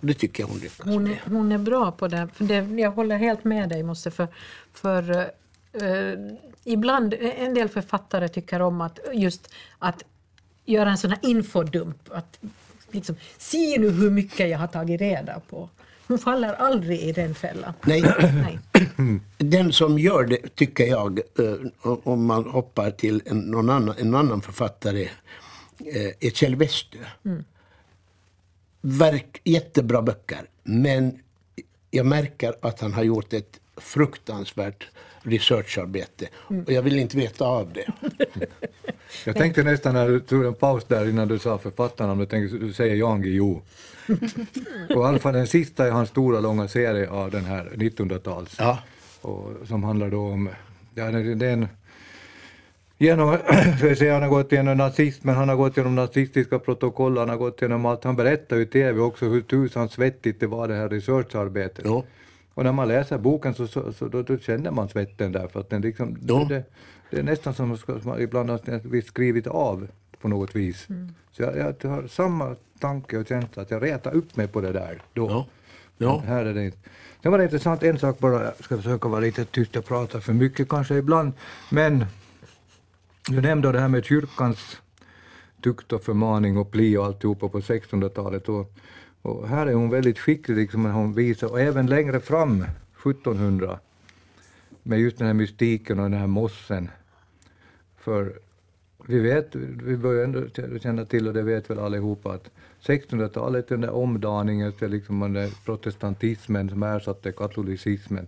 Det 0.00 0.14
tycker 0.14 0.42
jag 0.42 0.48
hon 0.48 0.58
lyckas 0.58 0.86
hon 0.86 1.06
är, 1.06 1.22
hon 1.24 1.52
är 1.52 1.58
bra 1.58 1.92
på 1.92 2.08
det. 2.08 2.28
För 2.34 2.44
det, 2.44 2.80
Jag 2.80 2.90
håller 2.90 3.16
helt 3.16 3.44
med 3.44 3.68
dig 3.68 3.82
Mosse. 3.82 4.10
För, 4.10 4.28
för 4.72 5.10
uh, 5.82 6.16
ibland, 6.64 7.14
en 7.14 7.54
del 7.54 7.68
författare 7.68 8.28
tycker 8.28 8.62
om 8.62 8.80
att 8.80 8.98
just 9.12 9.54
att 9.78 10.04
göra 10.64 10.90
en 10.90 10.98
sån 10.98 11.10
här 11.10 11.18
infodump. 11.22 12.12
Att 12.12 12.38
liksom, 12.94 13.16
se 13.38 13.78
nu 13.78 13.90
hur 13.90 14.10
mycket 14.10 14.50
jag 14.50 14.58
har 14.58 14.66
tagit 14.66 15.00
reda 15.00 15.40
på. 15.40 15.68
Hon 16.06 16.18
faller 16.18 16.52
aldrig 16.54 17.00
i 17.00 17.12
den 17.12 17.34
fällan. 17.34 17.72
Nej. 17.86 18.02
Nej. 18.20 18.58
Den 19.38 19.72
som 19.72 19.98
gör 19.98 20.24
det, 20.24 20.54
tycker 20.54 20.86
jag, 20.86 21.20
om 21.82 22.26
man 22.26 22.44
hoppar 22.44 22.90
till 22.90 23.22
en, 23.26 23.38
någon 23.38 23.70
annan, 23.70 23.94
en 23.98 24.14
annan 24.14 24.42
författare, 24.42 25.08
är 26.20 26.30
Kjell 26.30 26.56
Westö. 26.56 26.98
Mm 27.24 27.44
verk, 28.82 29.40
jättebra 29.44 30.02
böcker, 30.02 30.46
men 30.62 31.18
jag 31.90 32.06
märker 32.06 32.54
att 32.62 32.80
han 32.80 32.92
har 32.92 33.02
gjort 33.02 33.32
ett 33.32 33.60
fruktansvärt 33.76 34.88
researcharbete. 35.22 36.28
Mm. 36.50 36.64
Och 36.64 36.72
jag 36.72 36.82
vill 36.82 36.98
inte 36.98 37.16
veta 37.16 37.44
av 37.44 37.72
det. 37.72 37.86
jag 39.24 39.36
tänkte 39.36 39.62
nästan 39.62 39.94
när 39.94 40.08
du 40.08 40.20
tog 40.20 40.44
en 40.44 40.54
paus 40.54 40.84
där 40.84 41.08
innan 41.08 41.28
du 41.28 41.38
sa 41.38 41.58
författarnamn, 41.58 42.20
jag 42.20 42.28
tänkte 42.28 42.58
du 42.58 42.72
säger 42.72 42.94
Jan 42.94 43.22
Guillou. 43.22 43.60
och 44.88 45.02
i 45.02 45.04
alla 45.04 45.18
fall 45.18 45.34
den 45.34 45.46
sista 45.46 45.86
i 45.86 45.90
hans 45.90 46.08
stora 46.08 46.40
långa 46.40 46.68
serie 46.68 47.10
av 47.10 47.30
den 47.30 47.44
här 47.44 47.70
1900-tals. 47.74 48.56
Ja. 48.58 48.78
som 49.68 49.84
handlar 49.84 50.10
då 50.10 50.20
om, 50.20 50.48
ja 50.94 51.10
det 51.10 51.46
är 51.46 51.52
en 51.52 51.68
genom, 53.02 53.38
säga, 53.98 54.12
han 54.12 54.22
har 54.22 54.28
gått 54.28 54.52
igenom 54.52 54.76
nazismen, 54.76 55.34
han 55.34 55.48
har 55.48 55.56
gått 55.56 55.76
igenom 55.76 55.94
nazistiska 55.94 56.58
protokoll, 56.58 57.18
han 57.18 57.28
har 57.28 57.36
gått 57.36 57.62
igenom 57.62 57.86
allt. 57.86 58.04
Han 58.04 58.16
berättar 58.16 58.56
ju 58.56 58.62
i 58.62 58.66
TV 58.66 59.00
också 59.00 59.26
hur 59.26 59.40
tusan 59.40 59.88
svettigt 59.88 60.40
det 60.40 60.46
var 60.46 60.68
det 60.68 60.74
här 60.74 60.88
researcharbetet. 60.88 61.84
Ja. 61.84 62.04
Och 62.54 62.64
när 62.64 62.72
man 62.72 62.88
läser 62.88 63.18
boken 63.18 63.54
så, 63.54 63.66
så, 63.66 63.92
så 63.92 64.08
då, 64.08 64.22
då, 64.22 64.38
känner 64.38 64.70
man 64.70 64.88
svetten 64.88 65.32
där, 65.32 65.48
för 65.48 65.60
att 65.60 65.70
den 65.70 65.82
liksom, 65.82 66.18
ja. 66.28 66.46
det, 66.48 66.64
det, 67.12 67.20
är 67.20 67.22
nästan 67.22 67.54
som 67.54 67.72
att 67.72 68.04
man 68.04 68.20
ibland 68.20 68.50
har 68.50 69.00
skrivit 69.00 69.46
av 69.46 69.88
på 70.20 70.28
något 70.28 70.56
vis. 70.56 70.90
Mm. 70.90 71.14
Så 71.32 71.42
jag, 71.42 71.56
jag, 71.56 71.90
har 71.90 72.06
samma 72.06 72.56
tanke 72.78 73.18
och 73.18 73.26
känsla 73.26 73.62
att 73.62 73.70
jag 73.70 73.82
retar 73.82 74.14
upp 74.14 74.36
mig 74.36 74.48
på 74.48 74.60
det 74.60 74.72
där 74.72 75.02
då. 75.12 75.30
Ja. 75.30 75.46
Ja. 75.98 76.22
här 76.26 76.44
är 76.44 76.54
det 76.54 76.64
inte. 76.64 76.78
Sen 77.22 77.30
var 77.30 77.38
det 77.38 77.44
intressant, 77.44 77.82
en 77.82 77.98
sak 77.98 78.18
bara, 78.18 78.44
jag 78.44 78.64
ska 78.64 78.76
försöka 78.76 79.08
vara 79.08 79.20
lite 79.20 79.44
tyst, 79.44 79.74
jag 79.74 79.84
pratar 79.84 80.20
för 80.20 80.32
mycket 80.32 80.68
kanske 80.68 80.94
ibland, 80.94 81.32
men 81.70 82.06
du 83.28 83.40
nämnde 83.40 83.72
det 83.72 83.80
här 83.80 83.88
med 83.88 84.04
kyrkans 84.04 84.76
tukt 85.62 85.92
och 85.92 86.02
förmaning 86.02 86.56
och 86.56 86.70
pli 86.70 86.96
och 86.96 87.04
alltihopa 87.04 87.48
på 87.48 87.60
1600-talet. 87.60 88.48
Och, 88.48 88.72
och, 89.22 89.48
här 89.48 89.66
är 89.66 89.74
hon 89.74 89.90
väldigt 89.90 90.18
skicklig, 90.18 90.56
liksom, 90.56 90.84
hon 90.84 91.14
visar, 91.14 91.50
och 91.50 91.60
även 91.60 91.86
längre 91.86 92.20
fram, 92.20 92.64
1700, 93.00 93.78
med 94.82 95.00
just 95.00 95.18
den 95.18 95.26
här 95.26 95.34
mystiken 95.34 95.98
och 95.98 96.10
den 96.10 96.20
här 96.20 96.26
mossen. 96.26 96.90
För 98.02 98.32
vi 99.06 99.18
vet, 99.18 99.54
vi 99.54 99.96
börjar 99.96 100.24
ändå 100.24 100.40
känna 100.78 101.04
till, 101.04 101.28
och 101.28 101.34
det 101.34 101.42
vet 101.42 101.70
väl 101.70 101.78
allihopa, 101.78 102.32
att 102.32 102.50
1600-talet, 102.82 103.68
den 103.68 103.80
där 103.80 103.90
omdaningen 103.90 104.72
till 104.72 104.90
liksom 104.90 105.32
den 105.32 105.50
protestantismen 105.64 106.68
som 106.68 106.82
ersatte 106.82 107.32
katolicismen, 107.32 108.26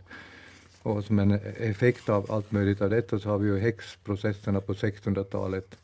och 0.82 1.04
som 1.04 1.18
en 1.18 1.30
effekt 1.58 2.08
av 2.08 2.32
allt 2.32 2.52
möjligt 2.52 2.82
av 2.82 2.90
detta 2.90 3.18
så 3.18 3.30
har 3.30 3.38
vi 3.38 3.48
ju 3.48 3.58
häxprocesserna 3.58 4.60
på 4.60 4.72
1600-talet. 4.72 5.76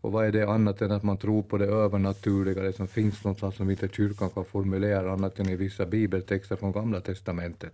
Och 0.00 0.12
vad 0.12 0.26
är 0.26 0.32
det 0.32 0.48
annat 0.48 0.82
än 0.82 0.92
att 0.92 1.02
man 1.02 1.16
tror 1.16 1.42
på 1.42 1.58
det 1.58 1.66
övernaturliga, 1.66 2.62
det 2.62 2.72
som 2.72 2.88
finns 2.88 3.24
någonstans 3.24 3.56
som 3.56 3.70
inte 3.70 3.88
kyrkan 3.88 4.30
kan 4.30 4.44
formulera 4.44 5.12
annat 5.12 5.38
än 5.38 5.48
i 5.48 5.56
vissa 5.56 5.86
bibeltexter 5.86 6.56
från 6.56 6.72
Gamla 6.72 7.00
testamentet. 7.00 7.72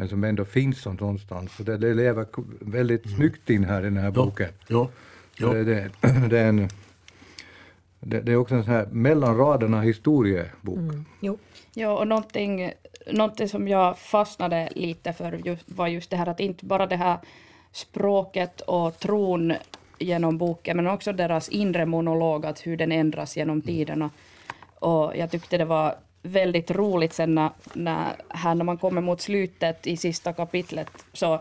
Men 0.00 0.08
som 0.08 0.24
ändå 0.24 0.44
finns 0.44 0.86
någonstans. 0.86 1.52
Så 1.56 1.62
det, 1.62 1.76
det 1.76 1.94
lever 1.94 2.26
väldigt 2.60 3.04
mm. 3.04 3.16
snyggt 3.16 3.50
in 3.50 3.64
här 3.64 3.80
i 3.80 3.84
den 3.84 3.96
här 3.96 4.10
boken. 4.10 4.48
Ja. 4.68 4.88
ja. 5.36 5.48
Det, 5.48 5.64
det, 5.64 5.90
det, 6.30 6.38
är 6.38 6.48
en, 6.48 6.68
det, 8.00 8.20
det, 8.20 8.32
är 8.32 8.36
också 8.36 8.54
en 8.54 8.64
sån 8.64 8.72
här 8.72 8.86
mellan 8.86 9.36
raderna 9.36 9.80
historiebok. 9.80 10.78
Mm. 10.78 11.04
Jo. 11.20 11.38
Ja, 11.74 11.98
och 11.98 12.08
någonting, 12.08 12.72
någonting 13.12 13.48
som 13.48 13.68
jag 13.68 13.98
fastnade 13.98 14.68
lite 14.74 15.12
för 15.12 15.40
just, 15.44 15.70
var 15.70 15.88
just 15.88 16.10
det 16.10 16.16
här 16.16 16.28
att 16.28 16.40
inte 16.40 16.64
bara 16.64 16.86
det 16.86 16.96
här 16.96 17.18
språket 17.72 18.60
och 18.60 18.98
tron 18.98 19.52
genom 19.98 20.38
boken, 20.38 20.76
men 20.76 20.86
också 20.86 21.12
deras 21.12 21.48
inre 21.48 21.86
monolog, 21.86 22.46
att 22.46 22.66
hur 22.66 22.76
den 22.76 22.92
ändras 22.92 23.36
genom 23.36 23.56
mm. 23.56 23.66
tiderna. 23.66 24.10
Och 24.74 25.16
jag 25.16 25.30
tyckte 25.30 25.58
det 25.58 25.64
var 25.64 25.94
väldigt 26.22 26.70
roligt 26.70 27.12
sen 27.12 27.34
när, 27.34 27.50
när, 27.72 28.16
här 28.28 28.54
när 28.54 28.64
man 28.64 28.78
kommer 28.78 29.00
mot 29.00 29.20
slutet 29.20 29.86
i 29.86 29.96
sista 29.96 30.32
kapitlet, 30.32 30.90
så, 31.12 31.40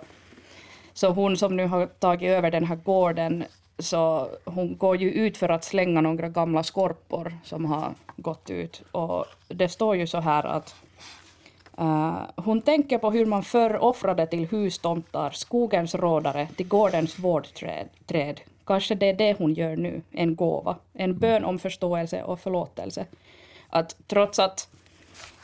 så 0.94 1.10
hon 1.10 1.38
som 1.38 1.58
nu 1.58 1.68
har 1.68 1.86
tagit 1.86 2.30
över 2.30 2.52
den 2.52 2.66
här 2.66 2.76
gården, 2.76 3.44
så 3.80 4.30
hon 4.46 4.78
går 4.78 4.98
ju 4.98 5.12
ut 5.12 5.38
för 5.38 5.50
att 5.50 5.64
slänga 5.64 6.02
några 6.02 6.30
gamla 6.30 6.64
skorpor 6.64 7.38
som 7.44 7.66
har 7.66 7.94
gått 8.16 8.50
ut. 8.50 8.82
Och 8.92 9.26
det 9.48 9.70
står 9.70 9.96
ju 9.96 10.08
så 10.08 10.20
här 10.20 10.46
att 10.46 10.76
uh, 11.82 12.22
hon 12.36 12.62
tänker 12.62 12.98
på 12.98 13.12
hur 13.12 13.26
man 13.26 13.44
förr 13.44 13.78
offrade 13.78 14.28
till 14.28 14.48
hustomtar, 14.48 15.32
skogens 15.32 15.96
rådare, 15.96 16.48
till 16.56 16.68
gårdens 16.68 17.20
vårdträd. 17.20 18.42
Kanske 18.66 18.96
det 18.96 19.10
är 19.10 19.14
det 19.14 19.38
hon 19.38 19.54
gör 19.54 19.76
nu, 19.76 20.02
en 20.12 20.36
gåva, 20.36 20.76
en 20.94 21.20
bön 21.20 21.46
om 21.46 21.60
förståelse 21.60 22.24
och 22.24 22.40
förlåtelse. 22.40 23.06
Att 23.70 23.96
trots 24.08 24.40
att, 24.40 24.68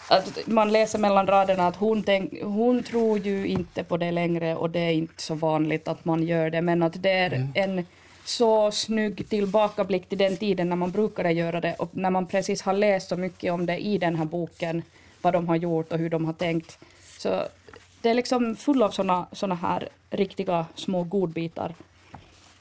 att 0.09 0.47
man 0.47 0.71
läser 0.71 0.99
mellan 0.99 1.27
raderna 1.27 1.67
att 1.67 1.75
hon, 1.75 2.03
tänk, 2.03 2.41
hon 2.43 2.83
tror 2.83 3.19
ju 3.19 3.47
inte 3.47 3.83
på 3.83 3.97
det 3.97 4.11
längre 4.11 4.55
och 4.55 4.69
det 4.69 4.79
är 4.79 4.91
inte 4.91 5.21
så 5.21 5.33
vanligt 5.35 5.87
att 5.87 6.05
man 6.05 6.23
gör 6.23 6.49
det, 6.49 6.61
men 6.61 6.83
att 6.83 7.03
det 7.03 7.11
är 7.11 7.33
mm. 7.33 7.51
en 7.55 7.85
så 8.25 8.71
snygg 8.71 9.29
tillbakablick 9.29 10.09
till 10.09 10.17
den 10.17 10.37
tiden 10.37 10.69
när 10.69 10.75
man 10.75 10.91
brukade 10.91 11.31
göra 11.31 11.61
det 11.61 11.73
och 11.73 11.89
när 11.91 12.09
man 12.09 12.27
precis 12.27 12.61
har 12.61 12.73
läst 12.73 13.09
så 13.09 13.17
mycket 13.17 13.53
om 13.53 13.65
det 13.65 13.77
i 13.77 13.97
den 13.97 14.15
här 14.15 14.25
boken, 14.25 14.83
vad 15.21 15.33
de 15.33 15.47
har 15.47 15.55
gjort 15.55 15.91
och 15.91 15.99
hur 15.99 16.09
de 16.09 16.25
har 16.25 16.33
tänkt. 16.33 16.79
Så 17.17 17.43
det 18.01 18.09
är 18.09 18.13
liksom 18.13 18.55
full 18.55 18.83
av 18.83 18.89
såna, 18.89 19.27
såna 19.31 19.55
här 19.55 19.89
riktiga 20.09 20.65
små 20.75 21.03
godbitar. 21.03 21.75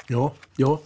Ja, 0.09 0.33
ja. 0.57 0.79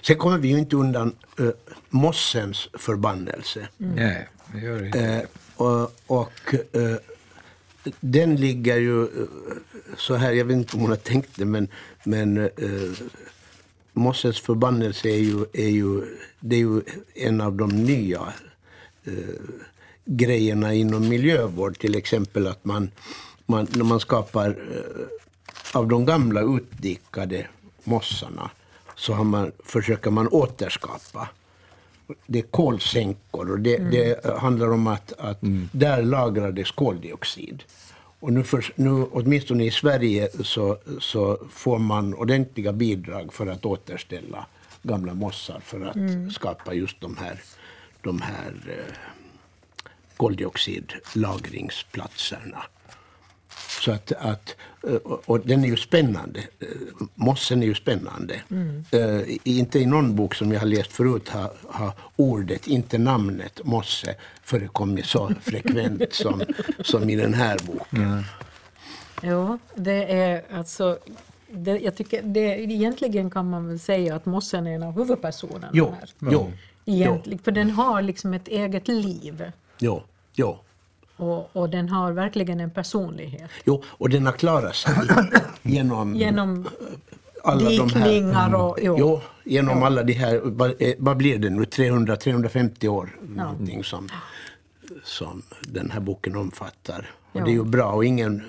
Sen 0.00 0.16
kommer 0.16 0.38
vi 0.38 0.48
ju 0.48 0.58
inte 0.58 0.76
undan 0.76 1.14
uh, 1.40 1.50
mossens 1.90 2.68
förbannelse. 2.74 3.68
Mm. 3.80 3.94
Nej, 3.94 4.28
det 4.52 4.60
gör 4.60 4.80
det 4.80 4.86
inte. 4.86 5.26
Uh, 5.58 5.66
och, 5.66 5.94
och 6.06 6.54
uh, 6.76 6.96
den 8.00 8.36
ligger 8.36 8.76
ju 8.76 9.08
så 9.96 10.14
här, 10.14 10.32
jag 10.32 10.44
vet 10.44 10.56
inte 10.56 10.76
om 10.76 10.80
hon 10.80 10.90
har 10.90 10.96
tänkt 10.96 11.30
det, 11.36 11.44
men, 11.44 11.68
men 12.04 12.50
Mossens 13.92 14.40
förbannelse 14.40 15.08
är 15.08 15.18
ju, 15.18 15.44
är 15.52 15.68
ju, 15.68 16.16
det 16.40 16.56
är 16.56 16.60
ju 16.60 16.80
en 17.14 17.40
av 17.40 17.56
de 17.56 17.84
nya 17.84 18.32
grejerna 20.04 20.74
inom 20.74 21.08
miljövård. 21.08 21.78
Till 21.78 21.94
exempel 21.94 22.46
att 22.46 22.64
man, 22.64 22.90
man 23.46 23.66
när 23.70 23.84
man 23.84 24.00
skapar 24.00 24.56
av 25.72 25.88
de 25.88 26.06
gamla 26.06 26.40
utdikade 26.40 27.46
mossarna 27.84 28.50
så 29.02 29.12
har 29.12 29.24
man, 29.24 29.52
försöker 29.64 30.10
man 30.10 30.28
återskapa. 30.28 31.28
Det 32.26 32.38
är 32.38 32.42
kolsänkor 32.42 33.50
och 33.50 33.60
det, 33.60 33.76
mm. 33.76 33.90
det 33.90 34.24
handlar 34.38 34.72
om 34.72 34.86
att, 34.86 35.12
att 35.18 35.42
mm. 35.42 35.68
där 35.72 36.02
lagrades 36.02 36.70
koldioxid. 36.70 37.62
Och 38.20 38.32
nu, 38.32 38.44
för, 38.44 38.72
nu, 38.74 38.90
åtminstone 38.90 39.64
i 39.64 39.70
Sverige 39.70 40.28
så, 40.44 40.78
så 41.00 41.38
får 41.50 41.78
man 41.78 42.14
ordentliga 42.14 42.72
bidrag 42.72 43.32
för 43.32 43.46
att 43.46 43.64
återställa 43.64 44.46
gamla 44.82 45.14
mossar 45.14 45.60
för 45.60 45.86
att 45.86 45.96
mm. 45.96 46.30
skapa 46.30 46.74
just 46.74 47.00
de 47.00 47.16
här, 47.16 47.40
de 48.00 48.20
här 48.20 48.54
eh, 48.68 48.94
koldioxidlagringsplatserna. 50.16 52.62
Så 53.82 53.92
att, 53.92 54.12
att, 54.12 54.56
eh, 54.88 54.94
och 55.04 55.40
den 55.40 55.64
är 55.64 55.68
ju 55.68 55.76
spännande. 55.76 56.40
Eh, 56.40 56.66
mossen 57.14 57.62
är 57.62 57.66
ju 57.66 57.74
spännande. 57.74 58.34
Mm. 58.50 58.84
Uh, 58.94 59.36
inte 59.44 59.78
i 59.78 59.86
någon 59.86 60.16
bok 60.16 60.34
som 60.34 60.52
jag 60.52 60.60
har 60.60 60.66
läst 60.66 60.92
förut 60.92 61.28
har, 61.28 61.52
har 61.68 61.92
ordet, 62.16 62.66
inte 62.66 62.98
namnet, 62.98 63.60
mosse 63.64 64.14
förekommit 64.42 65.06
så 65.06 65.32
frekvent 65.42 66.12
som, 66.12 66.42
som 66.80 67.10
i 67.10 67.16
den 67.16 67.34
här 67.34 67.58
boken. 67.66 68.02
Mm. 68.02 68.22
Ja, 69.22 69.58
det 69.74 70.12
är 70.12 70.42
alltså 70.52 70.98
det, 71.50 71.78
jag 71.78 71.96
tycker 71.96 72.22
det, 72.22 72.60
egentligen 72.60 73.30
kan 73.30 73.50
man 73.50 73.68
väl 73.68 73.78
säga 73.78 74.16
att 74.16 74.26
mossen 74.26 74.66
är 74.66 74.74
en 74.74 74.82
av 74.82 74.92
huvudpersonerna 74.92 75.70
jo, 75.72 75.94
här. 76.00 76.10
Jo, 76.32 76.52
Egentligen, 76.84 77.38
jo. 77.38 77.44
För 77.44 77.52
den 77.52 77.70
har 77.70 78.02
liksom 78.02 78.34
ett 78.34 78.48
eget 78.48 78.88
liv. 78.88 79.52
Jo, 79.78 80.02
jo. 80.34 80.58
Och, 81.22 81.56
och, 81.56 81.70
den 81.70 81.88
har 81.88 82.12
verkligen 82.12 82.60
en 82.60 82.70
personlighet. 82.70 83.50
Jo, 83.64 83.82
och 83.86 84.10
den 84.10 84.26
har 84.26 84.32
klarat 84.32 84.76
sig 84.76 84.94
genom, 85.62 86.16
genom 86.16 86.68
alla 87.44 87.68
dikningar 87.68 88.06
de 88.06 88.32
här, 88.32 88.54
och... 88.54 88.78
Jo, 88.82 88.96
jo 88.98 89.20
genom 89.44 89.78
ja. 89.78 89.86
alla 89.86 90.02
de 90.02 90.12
här, 90.12 90.40
vad, 90.44 90.82
eh, 90.82 90.94
vad 90.98 91.16
blir 91.16 91.38
det 91.38 91.50
nu, 91.50 91.62
300-350 91.62 92.88
år 92.88 93.16
ja. 93.36 93.42
någonting 93.44 93.84
som, 93.84 94.08
som 95.04 95.42
den 95.60 95.90
här 95.90 96.00
boken 96.00 96.36
omfattar. 96.36 97.10
Och 97.32 97.40
ja. 97.40 97.44
det 97.44 97.50
är 97.50 97.54
ju 97.54 97.64
bra 97.64 97.92
och 97.92 98.04
ingen, 98.04 98.42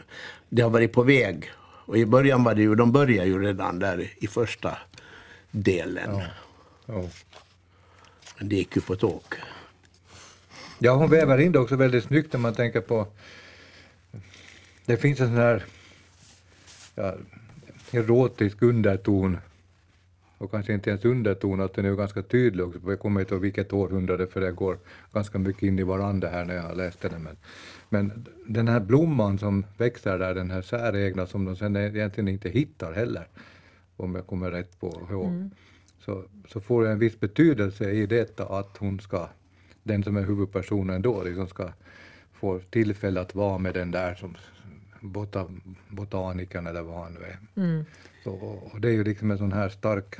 det 0.49 0.61
har 0.61 0.69
varit 0.69 0.93
på 0.93 1.03
väg. 1.03 1.51
Och 1.85 1.97
i 1.97 2.05
början 2.05 2.43
var 2.43 2.55
det 2.55 2.61
ju, 2.61 2.75
de 2.75 2.91
började 2.91 3.29
ju 3.29 3.43
redan 3.43 3.79
där 3.79 4.09
i 4.17 4.27
första 4.27 4.77
delen. 5.51 6.21
Ja. 6.85 7.03
Men 8.37 8.49
det 8.49 8.55
gick 8.55 8.75
ju 8.75 8.81
på 8.81 8.95
tåg. 8.95 9.23
Ja, 10.85 10.95
hon 10.95 11.09
väver 11.09 11.37
in 11.37 11.51
det 11.51 11.59
också 11.59 11.75
väldigt 11.75 12.03
snyggt 12.03 12.33
när 12.33 12.39
man 12.39 12.53
tänker 12.53 12.81
på... 12.81 13.07
Det 14.85 14.97
finns 14.97 15.19
en 15.19 15.27
sån 15.27 15.35
här 15.35 15.63
ja, 16.95 17.15
erotisk 17.91 18.61
underton, 18.61 19.37
och 20.37 20.51
kanske 20.51 20.73
inte 20.73 20.89
ens 20.89 21.05
underton, 21.05 21.61
att 21.61 21.73
den 21.73 21.85
är 21.85 21.95
ganska 21.95 22.21
tydlig 22.21 22.65
också. 22.65 22.79
Jag 22.85 22.99
kommer 22.99 23.21
inte 23.21 23.33
ihåg 23.33 23.41
vilket 23.41 23.73
århundrade, 23.73 24.27
för 24.27 24.41
det 24.41 24.51
går 24.51 24.77
ganska 25.13 25.39
mycket 25.39 25.63
in 25.63 25.79
i 25.79 25.83
varandra 25.83 26.29
här 26.29 26.45
när 26.45 26.55
jag 26.55 26.77
läste 26.77 27.09
den. 27.09 27.23
Men, 27.23 27.37
men 27.89 28.25
den 28.47 28.67
här 28.67 28.79
blomman 28.79 29.39
som 29.39 29.65
växer 29.77 30.19
där, 30.19 30.35
den 30.35 30.51
här 30.51 30.61
säregna 30.61 31.27
som 31.27 31.45
de 31.45 31.55
sen 31.55 31.75
egentligen 31.75 32.27
inte 32.27 32.49
hittar 32.49 32.93
heller, 32.93 33.27
om 33.97 34.15
jag 34.15 34.27
kommer 34.27 34.51
rätt 34.51 34.79
på 34.79 35.07
ihåg, 35.11 35.27
mm. 35.27 35.51
så, 36.05 36.23
så 36.47 36.61
får 36.61 36.83
det 36.83 36.91
en 36.91 36.99
viss 36.99 37.19
betydelse 37.19 37.91
i 37.91 38.05
detta 38.05 38.45
att 38.45 38.77
hon 38.77 38.99
ska 38.99 39.29
den 39.83 40.03
som 40.03 40.17
är 40.17 40.21
huvudpersonen 40.21 41.01
då 41.01 41.23
liksom 41.23 41.47
ska 41.47 41.69
få 42.33 42.59
tillfälle 42.59 43.21
att 43.21 43.35
vara 43.35 43.57
med 43.57 43.73
den 43.73 43.91
där 43.91 44.15
som 44.15 44.37
bota, 45.01 45.47
botanikern 45.89 46.67
eller 46.67 46.81
vad 46.81 47.03
han 47.03 47.13
nu 47.13 47.19
är. 47.19 47.37
Mm. 47.55 47.85
Så, 48.23 48.31
och 48.71 48.81
det 48.81 48.87
är 48.87 48.91
ju 48.91 49.03
liksom 49.03 49.31
en 49.31 49.37
sån 49.37 49.51
här 49.51 49.69
stark 49.69 50.15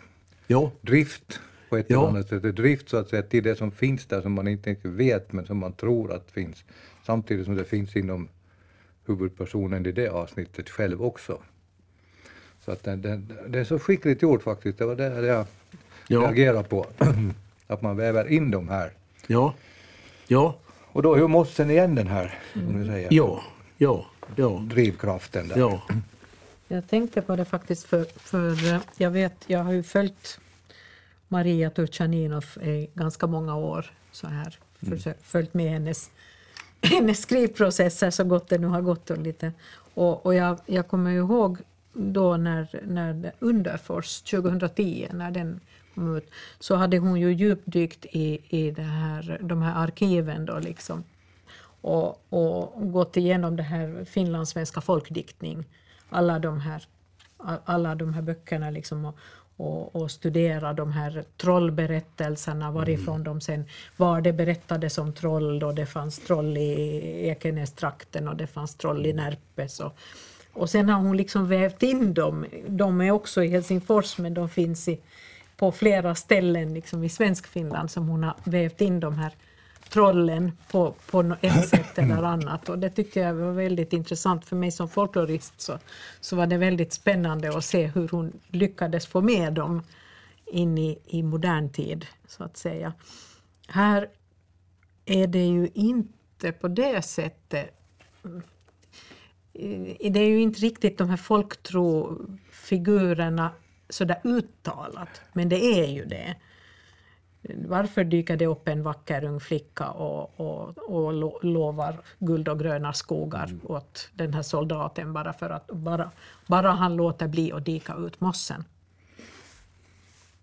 jo. 0.48 0.72
drift 0.82 1.40
på 1.70 1.78
ett 1.78 1.90
eller 1.92 2.08
annat 2.08 2.30
sätt. 2.30 2.56
Drift 2.56 2.90
så 2.90 2.98
att 2.98 3.10
säga 3.10 3.22
till 3.22 3.44
det 3.44 3.56
som 3.56 3.72
finns 3.72 4.06
där 4.06 4.22
som 4.22 4.32
man 4.32 4.48
inte 4.48 4.70
riktigt 4.70 4.92
vet 4.92 5.34
men 5.34 5.46
som 5.46 5.58
man 5.58 5.74
tror 5.74 6.14
att 6.14 6.32
finns. 6.32 6.64
Samtidigt 7.06 7.46
som 7.46 7.56
det 7.56 7.66
finns 7.66 7.96
inom 7.96 8.28
huvudpersonen 9.06 9.86
i 9.86 9.92
det 9.92 10.08
avsnittet 10.08 10.70
själv 10.70 11.04
också. 11.04 11.42
Så 12.66 12.72
att 12.72 12.84
det, 12.84 12.96
det, 12.96 13.22
det 13.48 13.60
är 13.60 13.64
så 13.64 13.80
skickligt 13.80 14.22
gjort 14.22 14.44
faktiskt. 14.44 14.78
Det 14.78 14.86
var 14.86 14.96
det 14.96 15.28
jag 15.28 15.46
ja. 16.08 16.20
reagerade 16.20 16.70
på. 16.70 16.86
att 17.68 17.82
man 17.82 17.98
väver 17.98 18.28
in 18.28 18.52
de 18.52 18.70
här 18.70 18.92
Ja. 19.28 19.54
Ja. 20.28 20.56
Och 20.92 21.04
då 21.04 21.14
är 21.14 21.18
ju 21.18 21.28
mossen 21.28 21.72
igen 21.72 21.96
den 21.96 22.08
här, 22.08 22.40
mm. 22.54 22.80
du 22.80 22.88
säger. 22.88 23.14
Ja. 23.14 23.44
Ja. 23.78 24.06
ja. 24.36 24.50
Drivkraften 24.50 25.48
där. 25.48 25.58
Ja. 25.58 25.82
Jag 26.68 26.88
tänkte 26.88 27.22
på 27.22 27.36
det 27.36 27.46
faktiskt 27.46 27.84
för, 27.84 28.06
för 28.16 28.58
jag 28.98 29.12
vet, 29.12 29.36
jag 29.48 29.60
har 29.60 29.72
ju 29.72 29.84
följt 29.84 30.40
Maria 31.28 31.70
Turchaninov 31.70 32.46
i 32.62 32.90
ganska 32.94 33.28
många 33.28 33.56
år 33.56 33.92
så 34.12 34.28
här. 34.28 34.60
Mm. 34.88 35.00
Följt 35.22 35.54
med 35.54 35.72
hennes, 35.72 36.10
hennes 36.82 37.22
skrivprocesser 37.22 38.12
så 38.12 38.24
gott 38.24 38.50
det 38.50 38.58
nu 38.58 38.68
har 38.68 38.82
gått. 38.82 39.10
Och, 39.10 39.18
lite. 39.18 39.52
och, 39.94 40.26
och 40.26 40.36
jag, 40.36 40.60
jag 40.66 40.88
kommer 40.88 41.12
ihåg 41.12 41.58
då 41.94 42.38
när, 42.38 42.82
när 42.88 43.32
Underfors 43.40 44.22
2010, 44.22 45.08
när 45.14 45.32
den 45.32 45.60
kom 45.96 46.18
ut, 46.18 46.32
så 46.60 46.76
hade 46.76 46.98
hon 46.98 47.20
ju 47.20 47.34
djupdykt 47.34 48.06
i, 48.06 48.40
i 48.50 48.72
det 48.72 48.82
här, 48.82 49.40
de 49.42 49.62
här 49.62 49.84
arkiven 49.84 50.46
då 50.46 50.60
liksom. 50.60 51.04
Och, 51.82 52.34
och 52.34 52.92
gått 52.92 53.18
igenom 53.18 53.56
det 53.56 53.64
här 53.64 54.06
finlandssvenska 54.06 54.82
folkdiktning, 54.82 55.66
alla 56.10 56.40
de 56.40 56.60
här, 56.60 56.84
alla 57.66 57.96
de 57.96 58.14
här 58.14 58.22
böckerna 58.22 58.70
liksom 58.70 59.06
och, 59.06 59.18
och, 59.58 59.96
och 59.96 60.12
studera 60.12 60.74
de 60.74 60.92
här 60.92 61.24
trollberättelserna, 61.38 62.72
varifrån 62.72 63.16
mm. 63.16 63.24
de 63.24 63.42
sen, 63.42 63.66
var 63.98 64.22
det 64.22 64.34
berättades 64.34 64.98
om 64.98 65.14
troll 65.14 65.60
då 65.60 65.72
det 65.72 65.86
fanns 65.86 66.20
troll 66.20 66.58
i 66.58 67.28
Ekenästrakten 67.28 68.28
och 68.28 68.36
det 68.36 68.48
fanns 68.48 68.76
troll 68.76 69.06
i 69.06 69.14
Närpes. 69.14 69.80
Och, 69.80 69.98
och 70.54 70.70
sen 70.70 70.90
har 70.90 71.00
hon 71.00 71.18
liksom 71.18 71.48
vävt 71.48 71.84
in 71.84 72.14
dem. 72.14 72.46
De 72.68 73.02
är 73.02 73.12
också 73.12 73.44
i 73.44 73.48
Helsingfors 73.48 74.18
men 74.18 74.34
de 74.34 74.50
finns 74.50 74.88
i, 74.88 75.00
på 75.58 75.72
flera 75.72 76.16
ställen 76.16 76.74
liksom 76.74 77.04
i 77.04 77.10
Svenskfinland 77.10 77.92
som 77.92 78.08
hon 78.08 78.24
har 78.24 78.36
vävt 78.44 78.82
in 78.82 79.00
de 79.00 79.18
här 79.18 79.34
trollen 79.90 80.52
på, 80.72 80.94
på 81.12 81.36
ett 81.42 81.68
sätt 81.70 81.98
eller 81.98 82.24
annat. 82.24 82.70
Och 82.70 82.80
det 82.80 82.90
tyckte 82.90 83.20
jag 83.20 83.34
var 83.34 83.52
väldigt 83.52 83.94
intressant 83.94 84.46
för 84.46 84.56
mig 84.56 84.72
som 84.72 84.90
folklorist. 84.90 85.62
Så, 85.62 85.80
så 86.20 86.36
var 86.36 86.48
det 86.48 86.58
väldigt 86.58 86.94
spännande 86.94 87.58
att 87.58 87.66
se 87.66 87.88
hur 87.88 88.08
hon 88.08 88.40
lyckades 88.48 89.08
få 89.08 89.22
med 89.22 89.54
dem 89.54 89.84
in 90.46 90.78
i, 90.78 91.00
i 91.06 91.24
modern 91.24 91.70
tid, 91.70 92.06
så 92.28 92.44
att 92.44 92.58
säga. 92.58 92.94
Här 93.68 94.10
är 95.06 95.28
det 95.28 95.46
ju 95.46 95.70
inte 95.74 96.52
på 96.52 96.68
det 96.68 97.02
sättet 97.02 97.80
det 100.10 100.20
är 100.20 100.28
ju 100.28 100.42
inte 100.42 100.60
riktigt 100.60 100.98
de 100.98 101.10
här 101.10 101.18
folktrofigurerna 101.18 103.52
sådär 103.90 104.22
uttalat, 104.24 105.22
men 105.34 105.50
det 105.50 105.66
är 105.66 105.88
ju 105.88 106.06
det. 106.06 106.36
Varför 107.68 108.04
dyker 108.04 108.38
det 108.38 108.48
upp 108.48 108.68
en 108.68 108.84
vacker 108.84 109.24
ung 109.24 109.40
flicka 109.40 109.90
och, 109.90 110.40
och, 110.40 110.78
och 110.78 111.14
lovar 111.44 111.96
guld 112.20 112.48
och 112.48 112.60
gröna 112.60 112.94
skogar 112.94 113.46
mm. 113.46 113.60
åt 113.64 114.10
den 114.14 114.34
här 114.34 114.42
soldaten 114.42 115.14
bara 115.14 115.34
för 115.34 115.50
att 115.50 115.68
bara, 115.68 116.12
bara 116.48 116.72
han 116.72 116.96
låter 116.96 117.28
bli 117.28 117.52
att 117.52 117.66
dika 117.66 117.96
ut 117.96 118.22
mossen? 118.22 118.64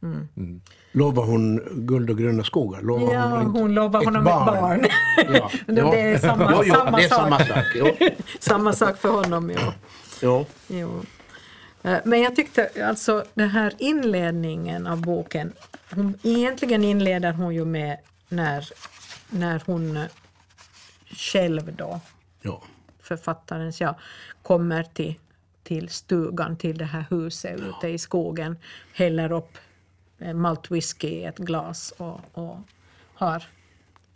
Mm. 0.02 0.28
Mm. 0.36 0.60
Lovar 0.92 1.24
hon 1.24 1.60
guld 1.86 2.10
och 2.10 2.18
gröna 2.18 2.44
skogar? 2.44 2.82
Lovar 2.82 3.14
ja, 3.14 3.26
hon, 3.26 3.46
hon 3.46 3.74
lovar 3.74 4.04
honom 4.04 4.24
barn. 4.24 4.84
Ett 4.84 4.88
barn. 5.26 5.34
ja. 5.34 5.50
Det 5.66 6.00
är 6.00 6.18
samma, 6.18 6.52
jo, 6.52 6.62
jo, 6.64 6.74
samma 6.74 6.96
det 6.96 7.04
är 7.04 7.08
sak. 7.08 7.18
Samma 7.18 7.38
sak, 7.38 8.12
samma 8.40 8.72
sak 8.72 8.96
för 8.96 9.08
honom. 9.08 9.50
Ja. 9.50 9.74
Jo. 10.22 10.46
jo. 10.68 11.02
Eh, 11.82 11.98
men 12.04 12.20
jag 12.20 12.36
tyckte 12.36 12.70
alltså 12.84 13.24
den 13.34 13.48
här 13.48 13.72
inledningen 13.78 14.86
av 14.86 15.00
boken, 15.00 15.52
hon, 15.94 16.18
egentligen 16.22 16.84
inleder 16.84 17.32
hon 17.32 17.54
ju 17.54 17.64
med 17.64 17.98
när, 18.28 18.68
när 19.30 19.62
hon 19.66 19.98
själv 21.10 21.76
då, 21.76 22.00
ja. 22.42 22.62
författaren, 23.02 23.72
ja, 23.78 23.98
kommer 24.42 24.82
till, 24.82 25.14
till 25.62 25.88
stugan, 25.88 26.56
till 26.56 26.78
det 26.78 26.84
här 26.84 27.04
huset 27.10 27.60
ja. 27.60 27.64
ute 27.66 27.88
i 27.88 27.98
skogen, 27.98 28.58
häller 28.92 29.32
upp 29.32 29.58
maltwhisky 30.34 31.08
i 31.08 31.24
ett 31.24 31.38
glas 31.38 31.92
och, 31.96 32.20
och 32.32 32.58
har 33.14 33.42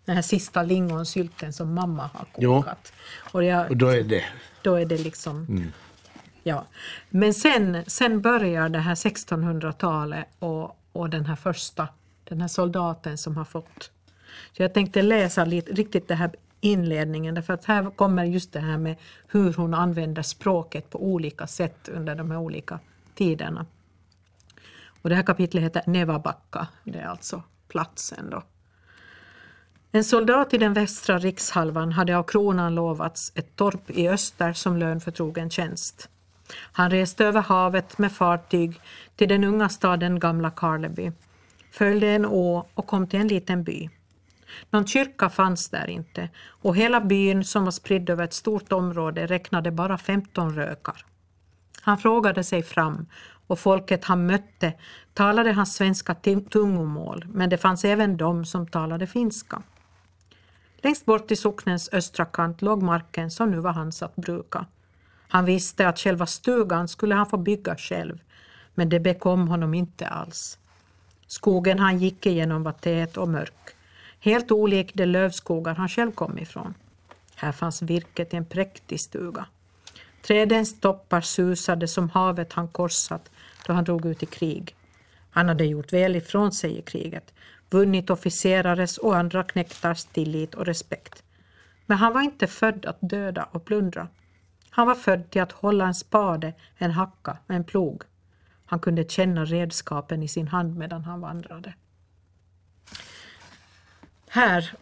den 0.04 0.14
här 0.14 0.22
sista 0.22 0.62
lingonsylten 0.62 1.52
som 1.52 1.74
mamma 1.74 2.10
har 2.14 2.24
kokat. 2.32 2.92
Ja. 2.92 3.30
Och, 3.32 3.44
jag, 3.44 3.70
och 3.70 3.76
då 3.76 3.88
är 3.88 4.02
det... 4.02 4.24
Då 4.62 4.74
är 4.74 4.86
det 4.86 4.98
liksom... 4.98 5.46
Mm. 5.48 5.72
Ja. 6.42 6.66
Men 7.10 7.34
sen, 7.34 7.84
sen 7.86 8.20
börjar 8.20 8.68
det 8.68 8.78
här 8.78 8.94
1600-talet 8.94 10.26
och, 10.38 10.78
och 10.92 11.10
den 11.10 11.26
här 11.26 11.36
första, 11.36 11.88
den 12.24 12.40
här 12.40 12.48
soldaten 12.48 13.18
som 13.18 13.36
har 13.36 13.44
fått... 13.44 13.90
Så 14.56 14.62
jag 14.62 14.74
tänkte 14.74 15.02
läsa 15.02 15.44
lite, 15.44 15.72
riktigt 15.72 16.08
det 16.08 16.14
här 16.14 16.30
inledningen 16.60 17.34
därför 17.34 17.52
att 17.52 17.64
här 17.64 17.90
kommer 17.90 18.24
just 18.24 18.52
det 18.52 18.60
här 18.60 18.78
med 18.78 18.96
hur 19.28 19.52
hon 19.52 19.74
använder 19.74 20.22
språket 20.22 20.90
på 20.90 21.04
olika 21.04 21.46
sätt 21.46 21.88
under 21.88 22.14
de 22.14 22.30
här 22.30 22.38
olika 22.38 22.78
tiderna. 23.14 23.66
Och 25.04 25.10
det 25.10 25.16
här 25.16 25.22
kapitlet 25.22 25.64
heter 25.64 25.82
Nevabacka, 25.86 26.66
det 26.84 26.98
är 26.98 27.06
alltså 27.06 27.42
platsen 27.68 28.30
då. 28.30 28.42
En 29.92 30.04
soldat 30.04 30.54
i 30.54 30.58
den 30.58 30.74
västra 30.74 31.18
rikshalvan 31.18 31.92
hade 31.92 32.16
av 32.16 32.22
kronan 32.22 32.74
lovats 32.74 33.32
ett 33.34 33.56
torp 33.56 33.90
i 33.90 34.08
öster 34.08 34.52
som 34.52 34.76
lön 34.76 35.00
för 35.00 35.10
trogen 35.10 35.50
tjänst. 35.50 36.08
Han 36.72 36.90
reste 36.90 37.24
över 37.24 37.40
havet 37.40 37.98
med 37.98 38.12
fartyg 38.12 38.80
till 39.16 39.28
den 39.28 39.44
unga 39.44 39.68
staden 39.68 40.20
Gamla 40.20 40.50
Karleby, 40.50 41.12
följde 41.70 42.08
en 42.08 42.26
å 42.26 42.66
och 42.74 42.86
kom 42.86 43.06
till 43.06 43.20
en 43.20 43.28
liten 43.28 43.64
by. 43.64 43.90
Någon 44.70 44.86
kyrka 44.86 45.28
fanns 45.28 45.68
där 45.68 45.90
inte 45.90 46.28
och 46.46 46.76
hela 46.76 47.00
byn 47.00 47.44
som 47.44 47.64
var 47.64 47.70
spridd 47.70 48.10
över 48.10 48.24
ett 48.24 48.34
stort 48.34 48.72
område 48.72 49.26
räknade 49.26 49.70
bara 49.70 49.98
15 49.98 50.54
rökar. 50.54 51.04
Han 51.84 51.98
frågade 51.98 52.44
sig 52.44 52.62
fram 52.62 53.06
och 53.46 53.58
folket 53.58 54.04
han 54.04 54.26
mötte 54.26 54.72
talade 55.14 55.52
hans 55.52 55.74
svenska 55.74 56.14
tungomål, 56.50 57.24
men 57.28 57.50
det 57.50 57.58
fanns 57.58 57.84
även 57.84 58.16
de 58.16 58.44
som 58.44 58.66
talade 58.66 59.06
finska. 59.06 59.62
Längst 60.76 61.06
bort 61.06 61.30
i 61.30 61.36
socknens 61.36 61.88
östra 61.92 62.24
kant 62.24 62.62
låg 62.62 62.82
marken 62.82 63.30
som 63.30 63.50
nu 63.50 63.60
var 63.60 63.72
hans 63.72 64.02
att 64.02 64.16
bruka. 64.16 64.66
Han 65.28 65.44
visste 65.44 65.88
att 65.88 65.98
själva 65.98 66.26
stugan 66.26 66.88
skulle 66.88 67.14
han 67.14 67.26
få 67.26 67.36
bygga 67.36 67.76
själv, 67.76 68.22
men 68.74 68.88
det 68.88 69.00
bekom 69.00 69.48
honom 69.48 69.74
inte 69.74 70.08
alls. 70.08 70.58
Skogen 71.26 71.78
han 71.78 71.98
gick 71.98 72.26
igenom 72.26 72.62
var 72.62 72.72
tät 72.72 73.16
och 73.16 73.28
mörk, 73.28 73.76
helt 74.20 74.50
olik 74.50 74.94
de 74.94 75.06
lövskogar 75.06 75.74
han 75.74 75.88
själv 75.88 76.12
kom 76.12 76.38
ifrån. 76.38 76.74
Här 77.34 77.52
fanns 77.52 77.82
virket 77.82 78.34
i 78.34 78.36
en 78.36 78.44
präktig 78.44 79.00
stuga. 79.00 79.46
Trädens 80.22 80.80
toppar 80.80 81.20
susade 81.20 81.88
som 81.88 82.10
havet 82.10 82.52
han 82.52 82.68
korsat 82.68 83.30
då 83.66 83.72
han 83.72 83.84
drog 83.84 84.06
ut 84.06 84.22
i 84.22 84.26
krig. 84.26 84.76
Han 85.30 85.48
hade 85.48 85.64
gjort 85.64 85.92
väl 85.92 86.16
ifrån 86.16 86.52
sig 86.52 86.78
i 86.78 86.82
kriget, 86.82 87.34
vunnit 87.70 88.10
officerares 88.10 88.98
och 88.98 89.16
andra 89.16 89.44
knektars 89.44 90.04
tillit 90.04 90.54
och 90.54 90.66
respekt. 90.66 91.22
Men 91.86 91.98
han 91.98 92.12
var 92.12 92.20
inte 92.20 92.46
född 92.46 92.86
att 92.86 92.98
döda 93.00 93.48
och 93.50 93.64
plundra. 93.64 94.08
Han 94.70 94.86
var 94.86 94.94
född 94.94 95.30
till 95.30 95.42
att 95.42 95.52
hålla 95.52 95.86
en 95.86 95.94
spade, 95.94 96.52
en 96.76 96.90
hacka 96.90 97.38
och 97.46 97.54
en 97.54 97.64
plog. 97.64 98.02
Han 98.66 98.78
kunde 98.78 99.04
känna 99.04 99.44
redskapen 99.44 100.22
i 100.22 100.28
sin 100.28 100.48
hand 100.48 100.76
medan 100.76 101.04
han 101.04 101.20
vandrade. 101.20 101.74
Här, 104.28 104.72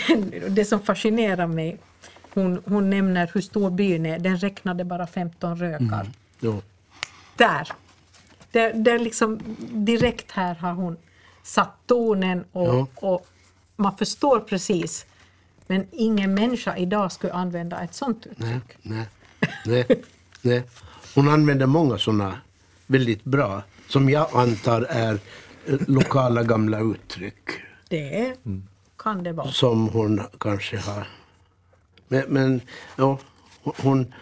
det 0.50 0.64
som 0.64 0.80
fascinerar 0.80 1.46
mig, 1.46 1.78
hon, 2.34 2.62
hon 2.64 2.90
nämner 2.90 3.30
hur 3.34 3.40
stor 3.40 3.70
byn 3.70 4.06
är. 4.06 4.18
Den 4.18 4.36
räknade 4.36 4.84
bara 4.84 5.06
15 5.06 5.56
rökar. 5.56 6.06
Mm. 6.42 6.60
Där 7.36 7.68
det, 8.52 8.72
det 8.72 8.90
är 8.90 8.98
liksom 8.98 9.40
direkt 9.58 10.30
här 10.30 10.54
har 10.54 10.72
hon 10.72 10.96
satt 11.42 11.86
tonen 11.86 12.44
och, 12.52 12.74
ja. 12.74 12.86
och 12.94 13.26
man 13.76 13.96
förstår 13.96 14.40
precis. 14.40 15.06
Men 15.66 15.86
ingen 15.92 16.34
människa 16.34 16.76
idag 16.76 17.12
skulle 17.12 17.32
använda 17.32 17.80
ett 17.80 17.94
sånt 17.94 18.26
uttryck. 18.26 18.38
Nej, 18.46 18.60
nej, 18.82 19.06
nej, 19.66 20.02
nej. 20.42 20.62
Hon 21.14 21.28
använder 21.28 21.66
många 21.66 21.98
sådana 21.98 22.38
väldigt 22.86 23.24
bra, 23.24 23.62
som 23.88 24.10
jag 24.10 24.28
antar 24.32 24.82
är 24.82 25.18
eh, 25.66 25.78
lokala 25.86 26.42
gamla 26.42 26.80
uttryck. 26.80 27.50
Det 27.88 28.34
kan 28.98 29.22
det 29.22 29.32
vara. 29.32 29.50
Som 29.50 29.88
hon 29.88 30.22
kanske 30.38 30.76
har. 30.78 31.08
Men, 32.08 32.24
men 32.28 32.60
ja, 32.96 33.18
hon, 33.62 34.14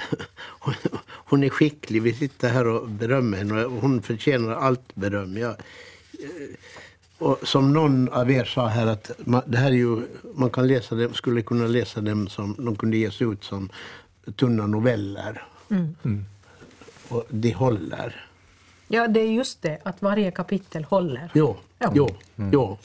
hon 1.04 1.44
är 1.44 1.48
skicklig. 1.48 2.02
Vi 2.02 2.14
sitter 2.14 2.48
här 2.48 2.66
och 2.66 2.88
berömmer 2.88 3.38
henne 3.38 3.64
och 3.64 3.80
hon 3.80 4.02
förtjänar 4.02 4.54
allt 4.54 4.94
beröm. 4.94 5.38
Jag, 5.38 5.50
eh, 5.50 6.56
och 7.18 7.38
som 7.42 7.72
någon 7.72 8.08
av 8.08 8.30
er 8.30 8.44
sa 8.44 8.66
här 8.66 8.86
att 8.86 9.10
man, 9.18 9.42
det 9.46 9.58
här 9.58 9.70
är 9.70 9.74
ju, 9.74 10.02
man 10.34 10.50
kan 10.50 10.66
läsa 10.66 10.94
dem, 10.94 11.14
skulle 11.14 11.42
kunna 11.42 11.66
läsa 11.66 12.00
dem 12.00 12.28
som 12.28 12.54
de 12.58 12.76
kunde 12.76 12.96
ges 12.96 13.22
ut 13.22 13.44
som 13.44 13.70
tunna 14.36 14.66
noveller. 14.66 15.42
Mm. 15.70 15.96
Mm. 16.04 16.24
Och 17.08 17.26
de 17.28 17.52
håller. 17.52 18.26
Ja, 18.88 19.08
det 19.08 19.20
är 19.20 19.32
just 19.32 19.62
det, 19.62 19.78
att 19.82 20.02
varje 20.02 20.30
kapitel 20.30 20.84
håller. 20.84 21.30
Jo, 21.34 21.56
ja. 21.78 21.92
jo, 21.94 22.08
mm. 22.36 22.50
jo. 22.52 22.78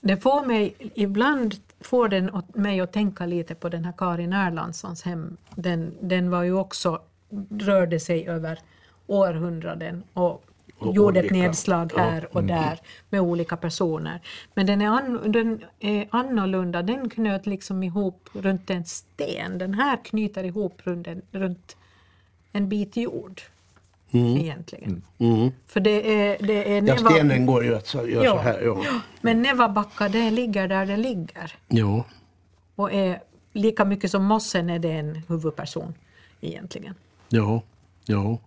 Det 0.00 0.16
får 0.16 0.46
mig, 0.46 0.74
ibland 0.94 1.54
får 1.82 2.08
den 2.08 2.42
mig 2.54 2.80
att 2.80 2.92
tänka 2.92 3.26
lite 3.26 3.54
på 3.54 3.68
den 3.68 3.84
här 3.84 3.92
Karin 3.92 4.32
Erlandssons 4.32 5.02
hem. 5.02 5.36
Den, 5.54 5.94
den 6.00 6.30
var 6.30 6.42
ju 6.42 6.54
också, 6.54 7.02
rörde 7.50 8.00
sig 8.00 8.28
över 8.28 8.58
århundraden 9.06 10.02
och, 10.12 10.44
och 10.78 10.94
gjorde 10.94 11.20
olika. 11.20 11.26
ett 11.26 11.42
nedslag 11.42 11.92
här 11.96 12.28
och 12.32 12.40
mm. 12.40 12.56
där 12.56 12.80
med 13.10 13.20
olika 13.20 13.56
personer. 13.56 14.20
Men 14.54 14.66
den 14.66 14.82
är, 14.82 14.88
an, 14.88 15.32
den 15.32 15.64
är 15.80 16.08
annorlunda, 16.10 16.82
den 16.82 17.10
knöt 17.10 17.46
liksom 17.46 17.82
ihop 17.82 18.28
runt 18.32 18.70
en 18.70 18.84
sten. 18.84 19.58
Den 19.58 19.74
här 19.74 20.04
knyter 20.04 20.44
ihop 20.44 20.80
runt, 20.84 21.06
en, 21.06 21.22
runt 21.32 21.76
en 22.52 22.68
bit 22.68 22.96
jord. 22.96 23.42
Egentligen. 24.12 25.02
Mm. 25.18 25.50
För 25.66 25.80
det 25.80 25.90
är, 26.12 26.36
det 26.46 26.70
är 26.70 26.74
Ja, 26.74 26.80
Neva, 26.94 27.10
stenen 27.10 27.46
går 27.46 27.64
ju 27.64 27.76
att 27.76 27.94
göra 27.94 28.24
Ja. 28.24 28.32
så 28.32 28.38
här. 28.38 28.60
Ja. 28.62 28.82
men 29.20 29.42
Nevabacka 29.42 30.08
det 30.08 30.30
ligger 30.30 30.68
där 30.68 30.86
det 30.86 30.96
ligger. 30.96 31.52
Ja. 31.68 32.04
Och 32.74 32.92
är 32.92 33.20
lika 33.52 33.84
mycket 33.84 34.10
som 34.10 34.24
mossen 34.24 34.70
är 34.70 34.78
det 34.78 34.92
en 34.92 35.22
huvudperson 35.28 35.94
egentligen. 36.40 36.94
Ja. 37.28 37.62
Ja. 38.04 38.38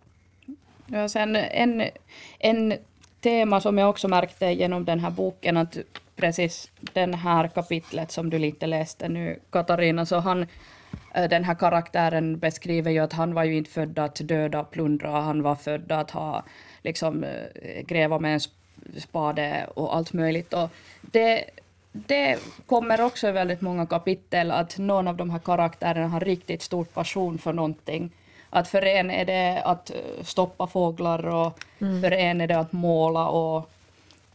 Ja, 0.88 1.10
sen 1.10 1.36
en, 1.36 1.84
en 2.40 2.74
tema 3.22 3.62
som 3.62 3.78
jag 3.78 3.90
också 3.90 4.08
märkte 4.08 4.46
genom 4.46 4.86
den 4.86 5.00
här 5.00 5.10
boken, 5.12 5.58
att 5.58 5.78
precis 6.16 6.72
den 6.94 7.14
här 7.14 7.48
kapitlet 7.48 8.12
som 8.12 8.30
du 8.30 8.40
lite 8.40 8.68
läste 8.68 9.10
nu, 9.10 9.40
Katarina, 9.50 10.06
så 10.06 10.20
han, 10.20 10.46
den 11.16 11.44
här 11.44 11.56
karaktären 11.56 12.40
beskriver 12.40 12.92
ju 12.92 13.00
att 13.00 13.14
han 13.14 13.34
var 13.34 13.44
ju 13.44 13.58
inte 13.58 13.70
född 13.72 14.00
att 14.00 14.16
döda 14.24 14.60
och 14.60 14.72
plundra, 14.72 15.10
han 15.10 15.42
var 15.44 15.56
född 15.56 15.92
att 15.92 16.12
ha, 16.12 16.44
liksom, 16.84 17.24
eh, 17.24 17.82
gräva 17.86 18.20
med 18.20 18.34
en 18.34 18.40
sp- 18.40 19.00
spade 19.00 19.68
och 19.76 19.96
allt 19.96 20.14
möjligt. 20.14 20.54
Och 20.54 20.70
det, 21.02 21.44
det 21.92 22.38
kommer 22.66 23.02
också 23.02 23.28
i 23.28 23.32
väldigt 23.32 23.62
många 23.62 23.86
kapitel 23.86 24.52
att 24.52 24.78
någon 24.78 25.08
av 25.08 25.18
de 25.18 25.30
här 25.30 25.40
karaktärerna 25.40 26.08
har 26.08 26.20
riktigt 26.20 26.62
stor 26.62 26.84
passion 26.84 27.38
för 27.38 27.54
någonting. 27.54 28.12
Att 28.50 28.68
för 28.68 28.82
en 28.86 29.12
är 29.12 29.26
det 29.26 29.62
att 29.66 29.90
eh, 29.90 30.24
stoppa 30.24 30.68
fåglar 30.68 31.26
och 31.28 31.60
för 32.02 32.12
en 32.12 32.42
är 32.42 32.48
det 32.48 32.60
att 32.60 32.72
måla 32.72 33.28
och, 33.28 33.70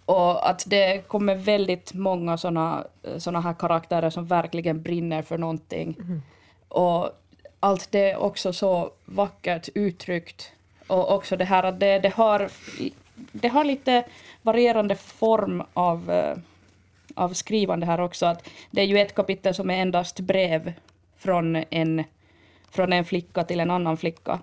och 0.05 0.51
att 0.51 0.64
det 0.66 1.09
kommer 1.09 1.35
väldigt 1.35 1.95
många 1.95 2.37
såna, 2.38 2.85
såna 3.19 3.40
här 3.40 3.55
karaktärer 3.55 4.11
som 4.11 4.27
verkligen 4.27 4.83
brinner 4.83 5.23
för 5.23 5.38
någonting. 5.38 5.97
Och 6.71 7.11
allt 7.61 7.93
det 7.93 8.11
är 8.11 8.17
också 8.17 8.53
så 8.53 8.91
vackert 9.05 9.69
uttryckt. 9.75 10.53
Och 10.87 11.15
också 11.15 11.37
det 11.37 11.45
här 11.45 11.63
att 11.63 11.81
det, 11.81 11.99
det, 11.99 12.09
har, 12.09 12.51
det 13.15 13.49
har 13.49 13.65
lite 13.65 14.05
varierande 14.43 14.97
form 14.97 15.63
av, 15.75 16.11
eh, 16.11 16.37
av 17.15 17.33
skrivande 17.33 17.87
här 17.87 18.01
också. 18.01 18.27
Att 18.27 18.49
det 18.71 18.81
är 18.81 18.87
ju 18.87 18.99
ett 18.99 19.15
kapitel 19.15 19.55
som 19.55 19.71
är 19.71 19.83
endast 19.83 20.21
brev 20.21 20.73
från 21.19 21.65
en, 21.71 22.05
från 22.71 22.93
en 22.93 23.05
flicka 23.05 23.45
till 23.45 23.61
en 23.61 23.71
annan 23.71 23.97
flicka. 23.97 24.39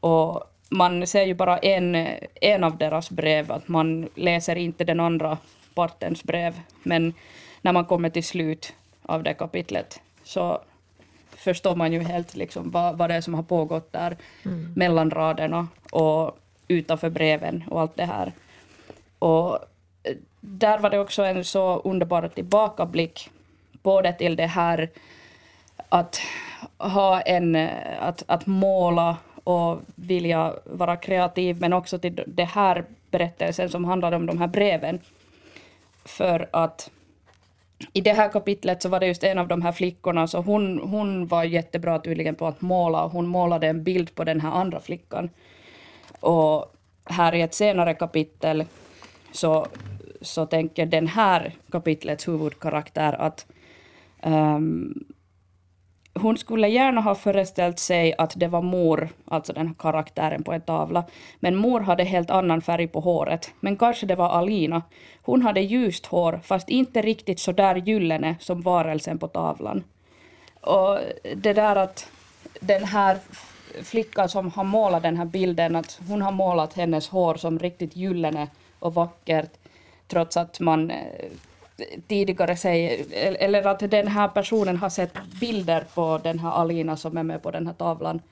Och 0.00 0.44
man 0.68 1.06
ser 1.06 1.26
ju 1.26 1.34
bara 1.34 1.58
en, 1.58 2.08
en 2.34 2.64
av 2.64 2.76
deras 2.76 3.10
brev, 3.10 3.52
att 3.52 3.68
man 3.68 4.08
läser 4.14 4.56
inte 4.56 4.84
den 4.84 5.00
andra 5.00 5.38
partens 5.74 6.24
brev. 6.24 6.60
Men 6.82 7.14
när 7.62 7.72
man 7.72 7.84
kommer 7.84 8.10
till 8.10 8.24
slut 8.24 8.74
av 9.02 9.22
det 9.22 9.34
kapitlet 9.34 10.00
så 10.24 10.60
förstår 11.48 11.76
man 11.76 11.92
ju 11.92 12.02
helt 12.02 12.36
liksom 12.36 12.70
vad, 12.70 12.98
vad 12.98 13.10
det 13.10 13.14
är 13.14 13.20
som 13.20 13.34
har 13.34 13.42
pågått 13.42 13.92
där 13.92 14.16
mellan 14.74 15.10
raderna 15.10 15.68
och 15.92 16.38
utanför 16.68 17.10
breven 17.10 17.64
och 17.70 17.80
allt 17.80 17.96
det 17.96 18.04
här. 18.04 18.32
Och 19.18 19.54
eh, 20.02 20.16
där 20.40 20.78
var 20.78 20.90
det 20.90 20.98
också 20.98 21.22
en 21.22 21.44
så 21.44 21.76
underbar 21.76 22.28
tillbakablick 22.28 23.30
både 23.82 24.12
till 24.12 24.36
det 24.36 24.46
här 24.46 24.90
att 25.88 26.20
ha 26.78 27.20
en, 27.20 27.56
eh, 27.56 27.70
att, 28.00 28.22
att 28.26 28.46
måla 28.46 29.16
och 29.44 29.80
vilja 29.94 30.54
vara 30.64 30.96
kreativ, 30.96 31.60
men 31.60 31.72
också 31.72 31.98
till 31.98 32.24
det 32.26 32.44
här 32.44 32.84
berättelsen 33.10 33.68
som 33.68 33.84
handlar 33.84 34.12
om 34.12 34.26
de 34.26 34.38
här 34.38 34.46
breven. 34.46 35.00
För 36.04 36.48
att 36.52 36.90
i 37.92 38.00
det 38.00 38.12
här 38.12 38.28
kapitlet 38.28 38.82
så 38.82 38.88
var 38.88 39.00
det 39.00 39.06
just 39.06 39.24
en 39.24 39.38
av 39.38 39.48
de 39.48 39.62
här 39.62 39.72
flickorna, 39.72 40.26
så 40.26 40.40
hon, 40.40 40.78
hon 40.78 41.26
var 41.26 41.44
jättebra 41.44 41.98
tydligen 41.98 42.34
på 42.34 42.46
att 42.46 42.60
måla. 42.60 43.04
och 43.04 43.10
Hon 43.10 43.26
målade 43.26 43.66
en 43.66 43.84
bild 43.84 44.14
på 44.14 44.24
den 44.24 44.40
här 44.40 44.50
andra 44.50 44.80
flickan. 44.80 45.30
Och 46.20 46.74
här 47.04 47.34
i 47.34 47.40
ett 47.42 47.54
senare 47.54 47.94
kapitel 47.94 48.64
så, 49.32 49.66
så 50.20 50.46
tänker 50.46 50.86
den 50.86 51.06
här 51.06 51.54
kapitlets 51.70 52.28
huvudkaraktär 52.28 53.12
att 53.12 53.46
um, 54.22 55.04
hon 56.18 56.38
skulle 56.38 56.68
gärna 56.68 57.00
ha 57.00 57.14
föreställt 57.14 57.78
sig 57.78 58.14
att 58.18 58.32
det 58.36 58.48
var 58.48 58.62
mor, 58.62 59.08
alltså 59.24 59.52
den 59.52 59.66
här 59.66 59.74
karaktären 59.78 60.42
på 60.42 60.52
en 60.52 60.60
tavla. 60.60 61.04
Men 61.40 61.56
mor 61.56 61.80
hade 61.80 62.04
helt 62.04 62.30
annan 62.30 62.62
färg 62.62 62.88
på 62.88 63.00
håret. 63.00 63.50
Men 63.60 63.76
kanske 63.76 64.06
det 64.06 64.16
var 64.16 64.28
Alina. 64.28 64.82
Hon 65.22 65.42
hade 65.42 65.60
ljust 65.60 66.06
hår, 66.06 66.40
fast 66.44 66.68
inte 66.68 67.02
riktigt 67.02 67.40
så 67.40 67.52
där 67.52 67.76
gyllene 67.76 68.36
som 68.40 68.60
varelsen 68.62 69.18
på 69.18 69.28
tavlan. 69.28 69.84
Och 70.60 70.98
det 71.36 71.52
där 71.52 71.76
att 71.76 72.10
den 72.60 72.84
här 72.84 73.18
flickan 73.82 74.28
som 74.28 74.50
har 74.50 74.64
målat 74.64 75.02
den 75.02 75.16
här 75.16 75.24
bilden, 75.24 75.76
att 75.76 76.00
hon 76.08 76.22
har 76.22 76.32
målat 76.32 76.74
hennes 76.74 77.08
hår 77.08 77.34
som 77.34 77.58
riktigt 77.58 77.96
gyllene 77.96 78.48
och 78.78 78.94
vackert, 78.94 79.50
trots 80.06 80.36
att 80.36 80.60
man 80.60 80.90
eh, 80.90 80.96
tidigare 82.08 82.56
säger, 82.56 83.06
eller 83.38 83.66
att 83.66 83.90
den 83.90 84.08
här 84.08 84.28
personen 84.28 84.76
har 84.76 84.88
sett 84.88 85.12
bilder 85.40 85.84
på 85.94 86.20
den 86.22 86.38
här 86.38 86.50
Alina 86.50 86.96
som 86.96 87.16
är 87.16 87.22
med 87.22 87.42
på 87.42 87.50
den 87.50 87.66
här 87.66 87.74
tavlan. 87.74 88.22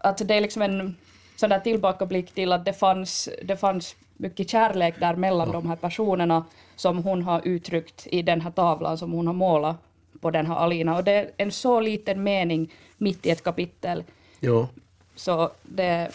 Att 0.00 0.28
det 0.28 0.34
är 0.34 0.40
liksom 0.40 0.62
en 0.62 0.96
sån 1.36 1.50
där 1.50 1.60
tillbakablick 1.60 2.34
till 2.34 2.52
att 2.52 2.64
det 2.64 2.72
fanns, 2.72 3.28
det 3.42 3.56
fanns 3.56 3.96
mycket 4.16 4.50
kärlek 4.50 5.00
där 5.00 5.16
mellan 5.16 5.52
de 5.52 5.68
här 5.68 5.76
personerna 5.76 6.44
som 6.76 6.98
hon 6.98 7.22
har 7.22 7.40
uttryckt 7.44 8.06
i 8.06 8.22
den 8.22 8.40
här 8.40 8.50
tavlan 8.50 8.98
som 8.98 9.12
hon 9.12 9.26
har 9.26 9.34
målat 9.34 9.76
på 10.20 10.30
den 10.30 10.46
här 10.46 10.56
Alina. 10.56 10.96
Och 10.96 11.04
det 11.04 11.12
är 11.12 11.30
en 11.36 11.52
så 11.52 11.80
liten 11.80 12.22
mening 12.22 12.72
mitt 12.96 13.26
i 13.26 13.30
ett 13.30 13.44
kapitel. 13.44 14.04
ja. 14.40 14.68
Så 15.14 15.50
det 15.62 15.84
är 15.84 16.10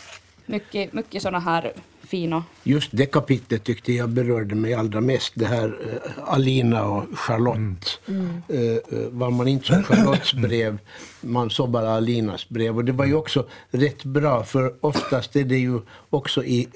mycket, 0.46 0.94
mycket 0.94 1.22
såna 1.22 1.40
här 1.40 1.74
fina 2.14 2.44
Just 2.64 2.90
det 2.92 3.06
kapitlet 3.06 3.64
tyckte 3.64 3.94
jag 3.94 4.10
berörde 4.10 4.56
mig 4.56 4.74
allra 4.74 5.02
mest. 5.02 5.34
Det 5.36 5.46
här 5.46 5.66
eh, 5.66 6.34
Alina 6.34 6.86
och 6.86 7.04
Charlotte. 7.20 8.00
Eh, 8.48 8.62
eh, 8.62 9.10
var 9.10 9.32
man 9.32 9.48
inte 9.48 9.66
såg 9.66 9.86
Charlottes 9.86 10.34
brev, 10.34 10.78
man 11.22 11.50
såg 11.50 11.70
bara 11.70 11.94
Alinas 11.94 12.50
brev. 12.50 12.78
Och 12.78 12.86
det 12.86 12.92
var 12.92 13.06
ju 13.06 13.14
också 13.14 13.46
rätt 13.72 14.04
bra, 14.04 14.44
för 14.44 14.74
oftast 14.82 15.36
är 15.36 15.44
det 15.44 15.58
ju 15.58 15.80
också 16.10 16.44
i 16.44 16.68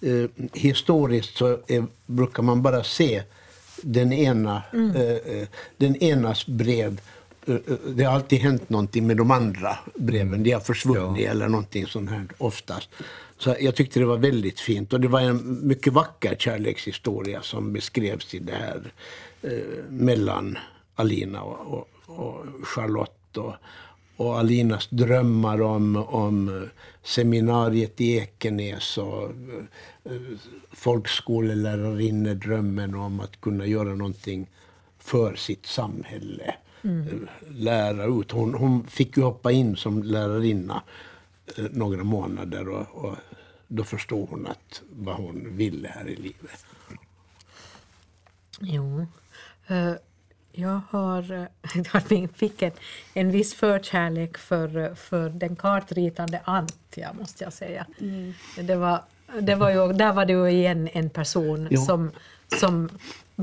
eh, 0.00 0.48
historiskt 0.54 1.36
så 1.36 1.46
är, 1.66 1.84
brukar 2.06 2.42
man 2.42 2.62
bara 2.62 2.84
se 2.84 3.22
den 3.82 4.12
ena, 4.12 4.62
eh, 4.72 5.36
eh, 5.36 5.48
den 5.76 5.96
enas 5.96 6.46
brev. 6.46 7.00
Eh, 7.46 7.54
eh, 7.54 7.60
Det 7.94 8.04
har 8.04 8.14
alltid 8.14 8.38
hänt 8.38 8.70
någonting 8.70 9.06
med 9.06 9.16
de 9.16 9.30
andra 9.30 9.78
breven. 9.94 10.42
De 10.42 10.52
har 10.52 10.60
försvunnit 10.60 11.28
eller 11.28 11.48
någonting 11.48 11.86
sånt 11.86 12.10
här 12.10 12.26
oftast. 12.38 12.88
Så 13.38 13.56
jag 13.60 13.74
tyckte 13.74 14.00
det 14.00 14.06
var 14.06 14.16
väldigt 14.16 14.60
fint. 14.60 14.92
Och 14.92 15.00
det 15.00 15.08
var 15.08 15.20
en 15.20 15.66
mycket 15.66 15.92
vacker 15.92 16.36
kärlekshistoria 16.38 17.42
som 17.42 17.72
beskrevs 17.72 18.34
i 18.34 18.38
det 18.38 18.54
här 18.54 18.92
eh, 19.42 19.84
mellan 19.88 20.58
Alina 20.94 21.42
och, 21.42 21.74
och, 21.74 21.88
och 22.06 22.44
Charlotte. 22.62 23.36
Och, 23.36 23.54
och 24.16 24.38
Alinas 24.38 24.88
drömmar 24.90 25.62
om, 25.62 25.96
om 25.96 26.48
eh, 26.48 26.62
seminariet 27.02 28.00
i 28.00 28.16
Ekenäs 28.16 28.98
och 28.98 29.30
eh, 30.04 30.12
folkskolelärarinne-drömmen 30.72 32.94
om 32.94 33.20
att 33.20 33.40
kunna 33.40 33.66
göra 33.66 33.94
någonting 33.94 34.46
för 34.98 35.34
sitt 35.36 35.66
samhälle. 35.66 36.54
Eh, 36.84 37.16
Lära 37.48 38.04
ut. 38.04 38.30
Hon, 38.30 38.54
hon 38.54 38.84
fick 38.86 39.16
ju 39.16 39.22
hoppa 39.22 39.52
in 39.52 39.76
som 39.76 40.02
lärarinna 40.02 40.82
eh, 41.58 41.64
några 41.70 42.04
månader 42.04 42.68
och, 42.68 43.04
och 43.04 43.16
då 43.68 43.84
förstod 43.84 44.28
hon 44.28 44.46
att 44.46 44.82
vad 44.90 45.14
hon 45.16 45.56
ville 45.56 45.88
här 45.88 46.08
i 46.08 46.16
livet. 46.16 46.64
Jo. 48.60 49.06
Eh, 49.66 49.92
Jag 50.52 50.80
har, 50.90 51.32
eh, 51.32 51.44
jag 51.92 52.30
fick 52.34 52.62
en, 52.62 52.72
en 53.14 53.30
viss 53.30 53.54
förkärlek 53.54 54.38
för, 54.38 54.94
för 54.94 55.28
den 55.28 55.56
kartritande 55.56 56.40
Antja, 56.44 57.12
måste 57.12 57.44
jag 57.44 57.52
säga. 57.52 57.86
Det 58.60 58.76
var, 58.76 59.02
det 59.40 59.54
var 59.54 59.70
ju, 59.70 59.92
där 59.92 60.12
var 60.12 60.26
det 60.26 60.32
ju 60.32 60.48
igen 60.48 60.88
en 60.92 61.10
person 61.10 61.68
Jo. 61.70 61.80
som, 61.80 62.10
som 62.60 62.88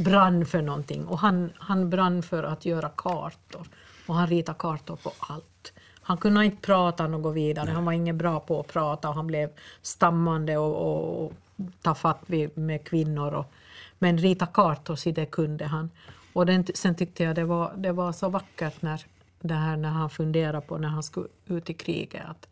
brann 0.04 0.46
för 0.46 0.62
någonting. 0.62 1.06
Och 1.06 1.20
han, 1.20 1.52
han 1.58 1.90
brann 1.90 2.24
för 2.24 2.44
att 2.44 2.66
göra 2.66 2.90
kartor. 2.90 3.68
Och 4.08 4.16
han 4.16 4.28
ritade 4.28 4.58
kartor 4.60 4.96
på 4.96 5.12
allt. 5.20 5.74
Han 6.02 6.18
kunde 6.18 6.46
inte 6.46 6.62
prata 6.62 7.08
något 7.08 7.36
vidare. 7.36 7.72
Han 7.72 7.86
var 7.86 7.94
ingen 7.94 8.18
bra 8.18 8.40
på 8.40 8.60
att 8.60 8.68
prata 8.68 9.10
och 9.10 9.16
han 9.16 9.28
blev 9.28 9.50
stammande 9.82 10.58
och, 10.58 10.76
och, 10.76 11.26
och 11.26 11.34
ta 11.82 11.96
fatt 11.96 12.24
vid, 12.26 12.58
med 12.58 12.84
kvinnor. 12.84 13.34
Och, 13.34 13.52
men 14.00 14.18
rita 14.18 14.46
kartor, 14.46 14.96
så 14.96 15.12
det 15.12 15.26
kunde 15.26 15.66
han. 15.66 15.90
Och 16.34 16.46
den, 16.46 16.66
sen 16.74 16.96
tyckte 16.96 17.24
jag 17.24 17.36
det 17.36 17.44
var, 17.44 17.74
det 17.78 17.92
var 17.92 18.12
så 18.12 18.30
vackert 18.30 18.82
när, 18.82 19.06
det 19.40 19.54
här, 19.54 19.78
när 19.78 19.90
han 19.90 20.10
funderade 20.10 20.62
på 20.62 20.78
när 20.78 20.90
han 20.90 21.04
skulle 21.04 21.28
ut 21.46 21.70
i 21.70 21.74
kriget. 21.74 22.24
Att, 22.26 22.48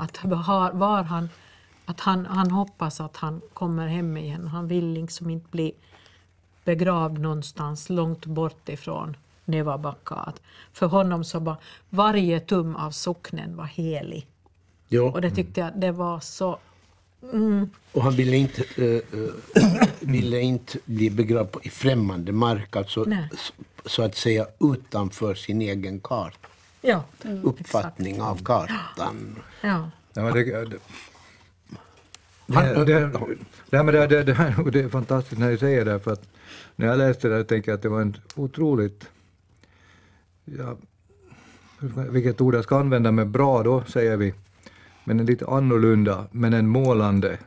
att 0.00 0.24
var, 0.24 0.72
var 0.72 1.02
han, 1.02 1.28
att 1.84 2.00
han, 2.00 2.26
han 2.26 2.50
hoppas 2.50 3.00
att 3.00 3.16
han 3.16 3.40
kommer 3.52 3.86
hem 3.86 4.16
igen. 4.16 4.46
Han 4.46 4.68
vill 4.68 4.86
liksom 4.86 5.30
inte 5.30 5.48
bli 5.50 5.72
begravd 6.66 7.18
någonstans 7.18 7.88
långt 7.90 8.26
bort 8.26 8.68
ifrån 8.68 9.16
Nevabacka. 9.44 10.32
För 10.72 10.86
honom 10.86 11.24
så 11.24 11.38
var 11.38 11.56
varje 11.90 12.40
tum 12.40 12.76
av 12.76 12.90
socknen 12.90 13.56
var 13.56 13.64
helig. 13.64 14.26
Ja. 14.88 15.02
Och 15.02 15.20
det 15.20 15.30
tyckte 15.30 15.60
jag 15.60 15.70
det 15.80 15.92
var 15.92 16.20
så... 16.20 16.58
Och 17.92 18.02
han 18.02 18.12
ville 18.12 18.36
inte, 18.36 18.62
eh, 18.76 19.18
ville 20.00 20.40
inte 20.40 20.78
bli 20.84 21.10
begravd 21.10 21.50
på- 21.52 21.60
i 21.62 21.68
främmande 21.70 22.32
mark, 22.32 22.76
alltså 22.76 23.04
Nej. 23.06 23.28
så 23.86 24.02
att 24.02 24.16
säga 24.16 24.46
utanför 24.60 25.34
sin 25.34 25.62
egen 25.62 26.00
kart, 26.00 26.38
Ja, 26.82 27.04
uppfattning 27.42 28.22
av 28.22 28.44
kartan. 28.44 29.38
ja. 29.62 29.90
Ja, 30.14 30.22
det, 30.32 30.66
det, 32.46 32.84
det, 32.84 32.84
det, 32.84 33.10
det, 33.70 33.82
men 33.82 33.94
det, 33.94 34.06
det, 34.06 34.22
det, 34.22 34.34
här, 34.34 34.60
och 34.60 34.72
det 34.72 34.80
är 34.80 34.88
fantastiskt 34.88 35.40
när 35.40 35.50
du 35.50 35.58
säger 35.58 35.84
det, 35.84 36.00
för 36.00 36.12
att 36.12 36.28
när 36.76 36.86
jag 36.86 36.98
läste 36.98 37.28
det 37.28 37.44
tänker 37.44 37.70
jag 37.70 37.76
att 37.76 37.82
det 37.82 37.88
var 37.88 38.00
en 38.00 38.16
otroligt, 38.34 39.10
ja, 40.44 40.76
vilket 42.10 42.40
ord 42.40 42.54
jag 42.54 42.64
ska 42.64 42.78
använda, 42.78 43.12
men 43.12 43.32
bra 43.32 43.62
då 43.62 43.84
säger 43.84 44.16
vi, 44.16 44.34
men 45.04 45.20
en 45.20 45.26
lite 45.26 45.46
annorlunda, 45.46 46.26
men 46.30 46.54
en 46.54 46.68
målande 46.68 47.38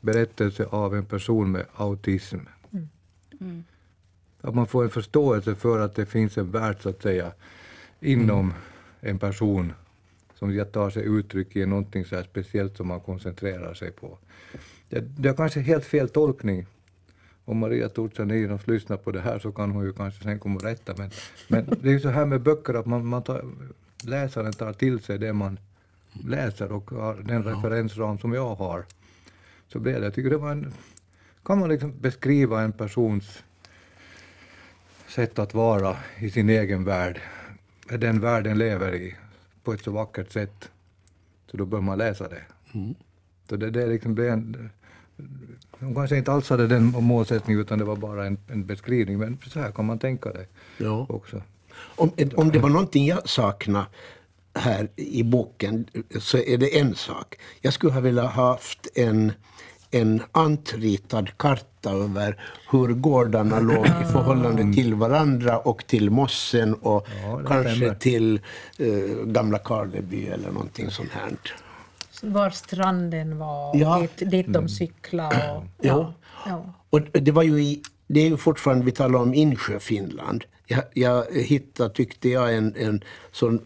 berättelse 0.00 0.66
av 0.70 0.94
en 0.94 1.04
person 1.04 1.52
med 1.52 1.64
autism. 1.76 2.38
Att 4.40 4.54
man 4.54 4.66
får 4.66 4.84
en 4.84 4.90
förståelse 4.90 5.54
för 5.54 5.80
att 5.80 5.94
det 5.94 6.06
finns 6.06 6.38
en 6.38 6.50
värld, 6.50 6.76
så 6.80 6.88
att 6.88 7.02
säga, 7.02 7.32
inom 8.00 8.54
en 9.00 9.18
person 9.18 9.72
som 10.34 10.64
tar 10.72 10.90
sig 10.90 11.04
uttryck 11.04 11.56
i 11.56 11.66
någonting 11.66 12.04
så 12.04 12.22
speciellt 12.22 12.76
som 12.76 12.88
man 12.88 13.00
koncentrerar 13.00 13.74
sig 13.74 13.90
på. 13.90 14.18
Det, 14.88 15.00
det 15.00 15.28
är 15.28 15.34
kanske 15.34 15.60
helt 15.60 15.84
fel 15.84 16.08
tolkning. 16.08 16.66
Om 17.44 17.58
Maria 17.58 17.88
Torsaninov 17.88 18.62
lyssnar 18.64 18.96
på 18.96 19.10
det 19.12 19.20
här 19.20 19.38
så 19.38 19.52
kan 19.52 19.70
hon 19.70 19.84
ju 19.84 19.92
kanske 19.92 20.22
sen 20.22 20.38
komma 20.38 20.56
och 20.56 20.62
rätta. 20.62 20.94
Men, 20.98 21.10
men 21.48 21.66
det 21.80 21.88
är 21.88 21.92
ju 21.92 22.00
så 22.00 22.08
här 22.08 22.26
med 22.26 22.40
böcker 22.40 22.74
att 22.74 22.86
man, 22.86 23.06
man 23.06 23.22
tar, 23.22 23.44
läsaren 24.04 24.52
tar 24.52 24.72
till 24.72 25.00
sig 25.00 25.18
det 25.18 25.32
man 25.32 25.58
läser 26.24 26.72
och 26.72 26.90
den 27.24 27.42
referensram 27.42 28.18
som 28.18 28.32
jag 28.32 28.54
har. 28.54 28.84
Så 29.68 29.78
blev 29.78 30.00
det. 30.00 30.06
Jag 30.06 30.14
tycker 30.14 30.30
det 30.30 30.36
var 30.36 30.50
en... 30.50 30.72
Kan 31.44 31.58
man 31.58 31.68
liksom 31.68 32.00
beskriva 32.00 32.62
en 32.62 32.72
persons 32.72 33.42
sätt 35.08 35.38
att 35.38 35.54
vara 35.54 35.96
i 36.18 36.30
sin 36.30 36.50
egen 36.50 36.84
värld, 36.84 37.20
den 37.88 38.20
världen 38.20 38.58
lever 38.58 38.94
i, 38.94 39.16
på 39.64 39.72
ett 39.72 39.84
så 39.84 39.90
vackert 39.90 40.32
sätt, 40.32 40.70
så 41.50 41.56
då 41.56 41.64
bör 41.64 41.80
man 41.80 41.98
läsa 41.98 42.28
det. 42.28 42.42
Så 43.48 43.56
det, 43.56 43.70
det 43.70 43.86
liksom 43.86 44.14
blev 44.14 44.28
en, 44.28 44.70
de 45.78 45.94
kanske 45.94 46.16
inte 46.16 46.32
alls 46.32 46.50
hade 46.50 46.66
den 46.66 46.84
målsättningen 46.86 47.60
utan 47.62 47.78
det 47.78 47.84
var 47.84 47.96
bara 47.96 48.26
en, 48.26 48.38
en 48.48 48.66
beskrivning, 48.66 49.18
men 49.18 49.38
så 49.46 49.60
här 49.60 49.72
kan 49.72 49.84
man 49.84 49.98
tänka 49.98 50.32
det 50.32 50.46
Ja. 50.78 51.06
också. 51.08 51.42
Om, 51.96 52.10
om 52.36 52.50
det 52.50 52.58
var 52.58 52.68
någonting 52.68 53.06
jag 53.06 53.28
saknar 53.28 53.86
här 54.54 54.88
i 54.96 55.22
boken 55.22 55.86
så 56.20 56.38
är 56.38 56.58
det 56.58 56.78
en 56.80 56.94
sak. 56.94 57.36
Jag 57.60 57.72
skulle 57.72 57.92
ha 57.92 58.00
velat 58.00 58.32
ha 58.34 58.52
haft 58.52 58.88
en, 58.94 59.32
en 59.94 60.22
antritad 60.32 61.30
karta 61.36 61.90
över 61.90 62.42
hur 62.70 62.88
gårdarna 62.88 63.60
låg 63.60 63.86
i 63.86 64.04
förhållande 64.12 64.74
till 64.74 64.94
varandra 64.94 65.58
och 65.58 65.86
till 65.86 66.10
mossen 66.10 66.74
och 66.74 67.06
Ja, 67.22 67.40
kanske 67.48 67.76
stämmer. 67.76 67.94
till 67.94 68.40
eh, 68.78 68.86
gamla 69.26 69.58
Karleby 69.58 70.26
eller 70.26 70.50
någonting 70.50 70.90
sånt 70.90 71.10
här. 71.12 71.32
Var 72.22 72.50
stranden 72.50 73.38
var, 73.38 73.76
Ja. 73.76 73.98
dit, 74.00 74.30
dit 74.30 74.46
de 74.52 74.68
cyklade. 74.68 75.50
Och, 75.52 75.64
ja. 75.86 76.14
Ja. 76.46 76.64
Och 76.90 77.00
det 77.00 77.30
var 77.32 77.42
ju 77.42 77.62
i, 77.62 77.82
det 78.06 78.20
är 78.20 78.28
ju 78.28 78.36
fortfarande, 78.36 78.84
vi 78.84 78.92
talar 78.92 79.18
om 79.18 79.34
Insjö, 79.34 79.78
Finland. 79.78 80.44
Jag, 80.66 80.82
jag 80.94 81.24
hittade, 81.32 81.94
tyckte 81.94 82.28
jag, 82.28 82.54
en, 82.56 82.74
en 82.76 83.04
sån, 83.32 83.60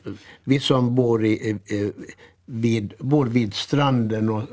vi 0.45 0.61
som 0.61 0.95
bor, 0.95 1.25
i, 1.27 1.51
eh, 1.67 2.03
vid, 2.47 2.95
bor 2.99 3.27
vid 3.27 3.55
stranden 3.55 4.29
och 4.29 4.39
eh, 4.41 4.47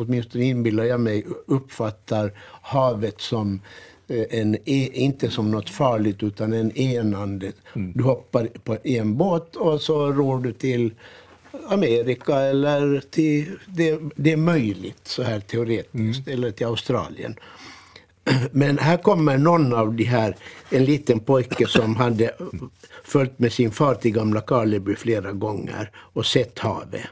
åtminstone 0.00 0.44
inbillar 0.44 0.84
jag 0.84 1.00
mig 1.00 1.26
uppfattar 1.46 2.32
havet 2.62 3.20
som 3.20 3.60
eh, 4.08 4.24
en, 4.30 4.54
e- 4.54 4.90
inte 4.92 5.30
som 5.30 5.50
något 5.50 5.70
farligt 5.70 6.22
utan 6.22 6.52
en 6.52 6.76
enande. 6.76 7.52
Du 7.74 8.04
hoppar 8.04 8.46
på 8.64 8.76
en 8.84 9.16
båt 9.16 9.56
och 9.56 9.80
så 9.80 10.12
ror 10.12 10.38
du 10.38 10.52
till 10.52 10.94
Amerika 11.68 12.36
eller 12.36 13.02
till, 13.10 13.58
det, 13.66 14.00
det 14.16 14.32
är 14.32 14.36
möjligt 14.36 15.00
så 15.08 15.22
här 15.22 15.40
teoretiskt, 15.40 16.28
eller 16.28 16.50
till 16.50 16.66
Australien. 16.66 17.34
Men 18.52 18.78
här 18.78 18.96
kommer 18.96 19.38
någon 19.38 19.72
av 19.72 19.94
de 19.94 20.04
här, 20.04 20.36
en 20.70 20.84
liten 20.84 21.20
pojke 21.20 21.66
som 21.66 21.96
hade 21.96 22.34
följt 23.04 23.38
med 23.38 23.52
sin 23.52 23.70
far 23.70 23.94
till 23.94 24.12
Gamla 24.12 24.40
Karleby 24.40 24.96
flera 24.96 25.32
gånger 25.32 25.90
och 25.94 26.26
sett 26.26 26.58
havet. 26.58 27.06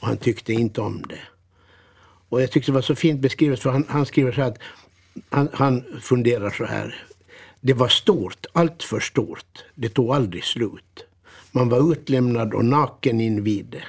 Och 0.00 0.06
han 0.06 0.16
tyckte 0.16 0.52
inte 0.52 0.80
om 0.80 1.02
det. 1.08 1.20
Och 2.32 2.42
jag 2.42 2.50
tyckte 2.50 2.70
det 2.70 2.74
var 2.74 2.82
så 2.82 2.94
fint 2.94 3.20
beskrivet 3.20 3.60
för 3.60 3.70
han, 3.70 3.86
han 3.88 4.06
skriver 4.06 4.32
så 4.32 4.40
här 4.40 4.48
att 4.48 4.58
han, 5.30 5.48
han 5.52 5.84
funderar 6.00 6.50
så 6.50 6.64
här. 6.64 7.04
Det 7.60 7.72
var 7.72 7.88
stort, 7.88 8.46
allt 8.52 8.82
för 8.82 9.00
stort. 9.00 9.64
Det 9.74 9.88
tog 9.88 10.14
aldrig 10.14 10.44
slut. 10.44 11.04
Man 11.50 11.68
var 11.68 11.92
utlämnad 11.92 12.54
och 12.54 12.64
naken 12.64 13.20
invid 13.20 13.66
det. 13.66 13.84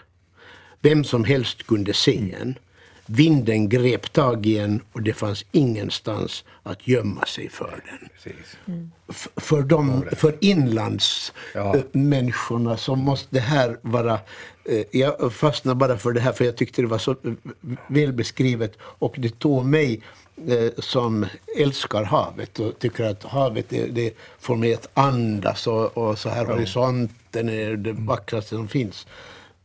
Vem 0.82 1.04
som 1.04 1.24
helst 1.24 1.64
kunde 1.68 1.94
se 1.94 2.36
en. 2.42 2.56
Vinden 3.06 3.70
grep 3.70 4.14
tag 4.14 4.46
i 4.46 4.58
en 4.58 4.82
och 4.94 5.02
det 5.02 5.14
fanns 5.14 5.46
ingenstans 5.52 6.44
att 6.64 6.88
gömma 6.88 7.26
sig 7.26 7.50
för 7.50 7.84
den. 7.86 8.10
F- 9.10 9.28
för, 9.36 9.62
de, 9.62 10.04
för 10.16 10.36
inlandsmänniskorna 10.42 12.72
Ja. 12.72 12.78
så 12.78 12.96
måste 12.96 13.28
det 13.36 13.40
här 13.40 13.78
vara... 13.82 14.14
eh, 14.70 14.84
Jag 14.92 15.34
fastnade 15.34 15.76
bara 15.76 15.98
för 15.98 16.12
det 16.12 16.20
här 16.22 16.32
för 16.32 16.46
jag 16.46 16.56
tyckte 16.56 16.82
det 16.82 16.88
var 16.88 16.98
så 16.98 17.12
eh, 17.12 17.18
väl 17.88 18.14
beskrivet 18.14 18.74
och 18.82 19.16
det 19.18 19.40
tog 19.40 19.66
mig 19.66 20.02
eh, 20.48 20.70
som 20.78 21.26
älskar 21.60 22.04
havet 22.04 22.60
och 22.60 22.80
tycker 22.80 23.04
att 23.04 23.24
havet 23.24 23.66
det, 23.70 23.86
det 23.86 24.14
får 24.40 24.56
mig 24.56 24.74
att 24.74 24.88
andas 24.94 25.68
och, 25.68 25.98
och 25.98 26.20
så 26.20 26.30
här 26.30 26.46
horisonten 26.46 27.50
är 27.50 27.76
det 27.76 27.92
vackraste 27.94 28.50
som 28.56 28.68
finns. 28.68 29.08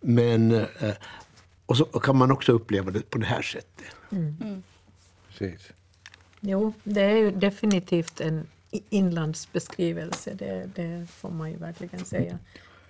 Men 0.01 0.53
eh, 0.55 0.65
och 1.69 1.77
så 1.77 1.85
kan 1.85 2.17
man 2.17 2.31
också 2.31 2.53
uppleva 2.53 2.91
det 2.91 3.11
på 3.11 3.19
det 3.19 3.27
här 3.27 3.43
sättet. 3.43 3.87
Precis. 5.29 5.73
Jo, 6.41 6.73
det 6.85 7.01
är 7.01 7.17
ju 7.17 7.31
definitivt 7.31 8.21
en 8.21 8.47
inlandsbeskrivelse, 8.71 10.35
det, 10.35 10.71
det 10.75 11.07
får 11.11 11.31
man 11.31 11.51
ju 11.51 11.57
verkligen 11.57 12.05
säga. 12.05 12.39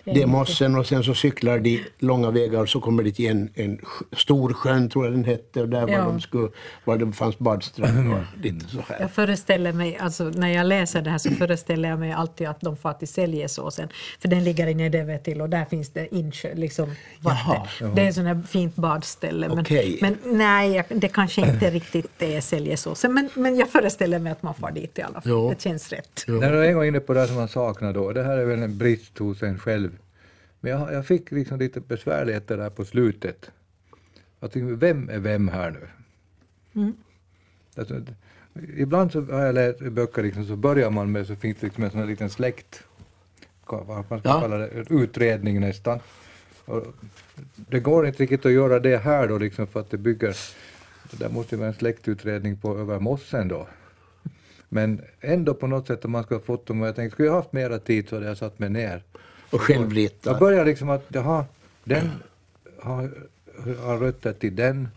Det 0.03 0.21
är 0.21 0.27
mossen 0.27 0.75
och 0.75 0.85
sen 0.85 1.03
så 1.03 1.13
cyklar 1.13 1.59
de 1.59 1.83
långa 1.99 2.31
vägar 2.31 2.59
och 2.61 2.69
så 2.69 2.79
kommer 2.79 3.03
de 3.03 3.11
till 3.11 3.25
en, 3.29 3.49
en 3.55 3.79
stor 4.17 4.53
sjön, 4.53 4.89
tror 4.89 5.05
jag 5.05 5.13
den 5.13 5.23
hette, 5.23 5.61
och 5.61 5.69
där 5.69 5.81
var, 5.81 5.89
Ja. 5.89 6.03
de 6.03 6.21
skulle, 6.21 6.49
var 6.85 6.97
det 6.97 7.11
fanns 7.11 7.39
badstränder 7.39 8.13
och 8.13 8.43
lite 8.43 8.65
så 8.67 8.77
här. 8.87 8.97
Jag 8.99 9.11
föreställer 9.11 9.73
mig, 9.73 9.97
alltså 9.97 10.23
när 10.23 10.47
jag 10.49 10.65
läser 10.65 11.01
det 11.01 11.09
här 11.09 11.17
så 11.17 11.31
föreställer 11.31 11.89
jag 11.89 11.99
mig 11.99 12.11
alltid 12.11 12.47
att 12.47 12.61
de 12.61 12.77
far 12.77 12.93
till 12.93 13.07
Säljesåsen. 13.07 13.89
För 14.21 14.27
den 14.27 14.43
ligger 14.43 14.67
i 14.67 14.73
Nedeve 14.73 15.17
till 15.17 15.41
och 15.41 15.49
där 15.49 15.65
finns 15.65 15.89
det 15.89 16.15
insjö, 16.15 16.53
liksom 16.55 16.89
vatten. 17.19 17.61
Jaha. 17.79 17.91
Det 17.95 18.01
är 18.01 18.09
ett 18.09 18.15
sånt 18.15 18.27
här 18.27 18.41
fint 18.47 18.75
badställe. 18.75 19.49
Men, 19.49 19.59
Okej. 19.59 19.97
men 20.01 20.17
nej, 20.25 20.83
det 20.89 21.07
kanske 21.07 21.41
inte 21.41 21.69
riktigt 21.69 22.21
är 22.21 22.41
Säljesåsen. 22.41 23.13
Men, 23.13 23.29
men 23.33 23.55
jag 23.55 23.69
föreställer 23.69 24.19
mig 24.19 24.31
att 24.31 24.43
man 24.43 24.53
far 24.53 24.71
dit 24.71 24.99
i 24.99 25.01
alla 25.01 25.13
fall. 25.13 25.23
Jo. 25.25 25.49
Det 25.49 25.61
känns 25.61 25.89
rätt. 25.89 26.23
När 26.27 26.51
du 26.51 26.67
en 26.67 26.73
gång 26.73 26.85
inne 26.85 26.99
på 26.99 27.13
det 27.13 27.27
som 27.27 27.35
man 27.35 27.47
saknar 27.47 27.93
då, 27.93 28.11
det 28.11 28.23
här 28.23 28.37
är 28.37 28.45
väl 28.45 28.63
en 28.63 28.77
brist 28.77 29.17
hos 29.17 29.43
en 29.43 29.59
själv. 29.59 29.91
Men 30.59 30.71
jag, 30.71 30.93
jag 30.93 31.05
fick 31.05 31.31
liksom 31.31 31.59
lite 31.59 31.79
besvärligheter 31.81 32.57
där 32.57 32.69
på 32.69 32.85
slutet. 32.85 33.51
Jag 34.39 34.51
tänkte, 34.51 34.75
vem 34.75 35.09
är 35.09 35.19
vem 35.19 35.47
här 35.47 35.71
nu? 35.71 35.87
Alltså, 37.77 38.01
ibland 38.77 39.11
så 39.11 39.21
har 39.21 39.41
jag 39.45 39.55
läst 39.55 39.79
böcker 39.79 40.23
liksom, 40.23 40.45
så 40.45 40.55
börjar 40.55 40.89
man 40.89 41.11
med 41.11 41.27
så 41.27 41.35
finns 41.35 41.57
det 41.59 41.65
liksom 41.67 41.83
en 41.83 41.91
sån 41.91 41.99
här 41.99 42.07
liten 42.07 42.29
släkt, 42.29 42.83
vad 43.65 43.87
man 44.09 44.19
ska 44.19 44.29
Ja. 44.29 44.41
kalla 44.41 44.57
det, 44.57 44.69
utredning 44.89 45.59
nästan. 45.59 45.99
Och 46.65 46.83
det 47.55 47.79
går 47.79 48.07
inte 48.07 48.23
riktigt 48.23 48.45
att 48.45 48.51
göra 48.51 48.79
det 48.79 48.97
här 48.97 49.27
då 49.27 49.37
liksom 49.37 49.67
för 49.67 49.79
att 49.79 49.89
det 49.91 49.97
bygger, 49.97 50.35
det 51.11 51.17
där 51.19 51.29
måste 51.29 51.55
ju 51.55 51.59
vara 51.59 51.67
en 51.69 51.73
släktutredning 51.75 52.57
på 52.57 52.77
över 52.77 52.99
mossen 52.99 53.47
då. 53.47 53.67
Men 54.69 55.01
ändå 55.19 55.53
på 55.53 55.67
något 55.67 55.87
sätt 55.87 56.05
om 56.05 56.11
man 56.11 56.23
skulle 56.23 56.39
ha 56.39 56.45
fått 56.45 56.65
dem, 56.65 56.81
och 56.81 56.87
jag 56.87 56.95
tänkte 56.95 57.13
skulle 57.13 57.27
jag 57.27 57.35
haft 57.35 57.53
mera 57.53 57.79
tid 57.79 58.09
så 58.09 58.15
hade 58.15 58.27
jag 58.27 58.37
satt 58.37 58.59
mig 58.59 58.69
ner. 58.69 59.03
Och 59.51 59.61
självrita. 59.61 60.29
Jag 60.29 60.39
börjar 60.39 60.65
liksom 60.65 60.89
att, 60.89 61.05
jaha, 61.07 61.45
den 61.83 62.09
har, 62.81 63.11
har 63.79 63.97
rötter 63.97 64.33
till 64.33 64.55
den. 64.55 64.87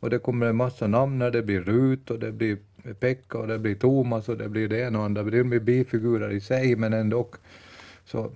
Och 0.00 0.10
det 0.10 0.18
kommer 0.18 0.46
en 0.46 0.56
massa 0.56 0.86
namn 0.86 1.18
när 1.18 1.30
det 1.30 1.42
blir 1.42 1.60
Rut 1.60 2.10
och 2.10 2.18
det 2.18 2.32
blir 2.32 2.58
Pekka 3.00 3.38
och 3.38 3.46
det 3.46 3.58
blir 3.58 3.74
Thomas 3.74 4.28
och 4.28 4.36
det 4.36 4.48
blir 4.48 4.68
det 4.68 4.80
ena 4.80 4.98
och 4.98 5.04
andra. 5.04 5.22
Det 5.22 5.44
blir 5.44 5.60
bifigurer 5.60 6.30
i 6.30 6.40
sig 6.40 6.76
men 6.76 6.92
ändå. 6.92 7.28
Så, 8.04 8.32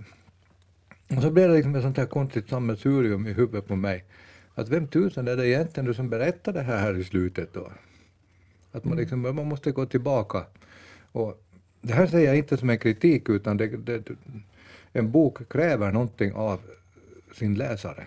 och 1.17 1.23
så 1.23 1.31
blev 1.31 1.49
det 1.49 1.55
liksom 1.55 1.75
ett 1.75 1.83
sånt 1.83 1.97
här 1.97 2.07
konstigt 2.07 2.49
sammelsurium 2.49 3.27
i 3.27 3.33
huvudet 3.33 3.67
på 3.67 3.77
mig. 3.77 4.05
Att 4.55 4.69
vem 4.69 4.87
tusan 4.87 5.29
är 5.29 5.37
det 5.37 5.49
egentligen 5.49 5.87
du 5.87 5.95
som 5.95 6.09
berättar 6.09 6.53
det 6.53 6.63
här, 6.63 6.79
här 6.79 6.99
i 6.99 7.05
slutet 7.05 7.53
då? 7.53 7.73
Att 8.73 8.85
man, 8.85 8.97
liksom, 8.97 9.21
man 9.21 9.47
måste 9.47 9.71
gå 9.71 9.87
tillbaka. 9.87 10.45
Och 11.13 11.43
det 11.81 11.93
här 11.93 12.07
säger 12.07 12.27
jag 12.27 12.37
inte 12.37 12.57
som 12.57 12.71
en 12.71 12.79
kritik 12.79 13.29
utan 13.29 13.57
det, 13.57 13.67
det, 13.67 14.03
en 14.97 15.11
bok 15.11 15.49
kräver 15.49 15.93
någonting 15.93 16.33
av 16.33 16.61
sin 17.39 17.55
läsare. 17.55 18.07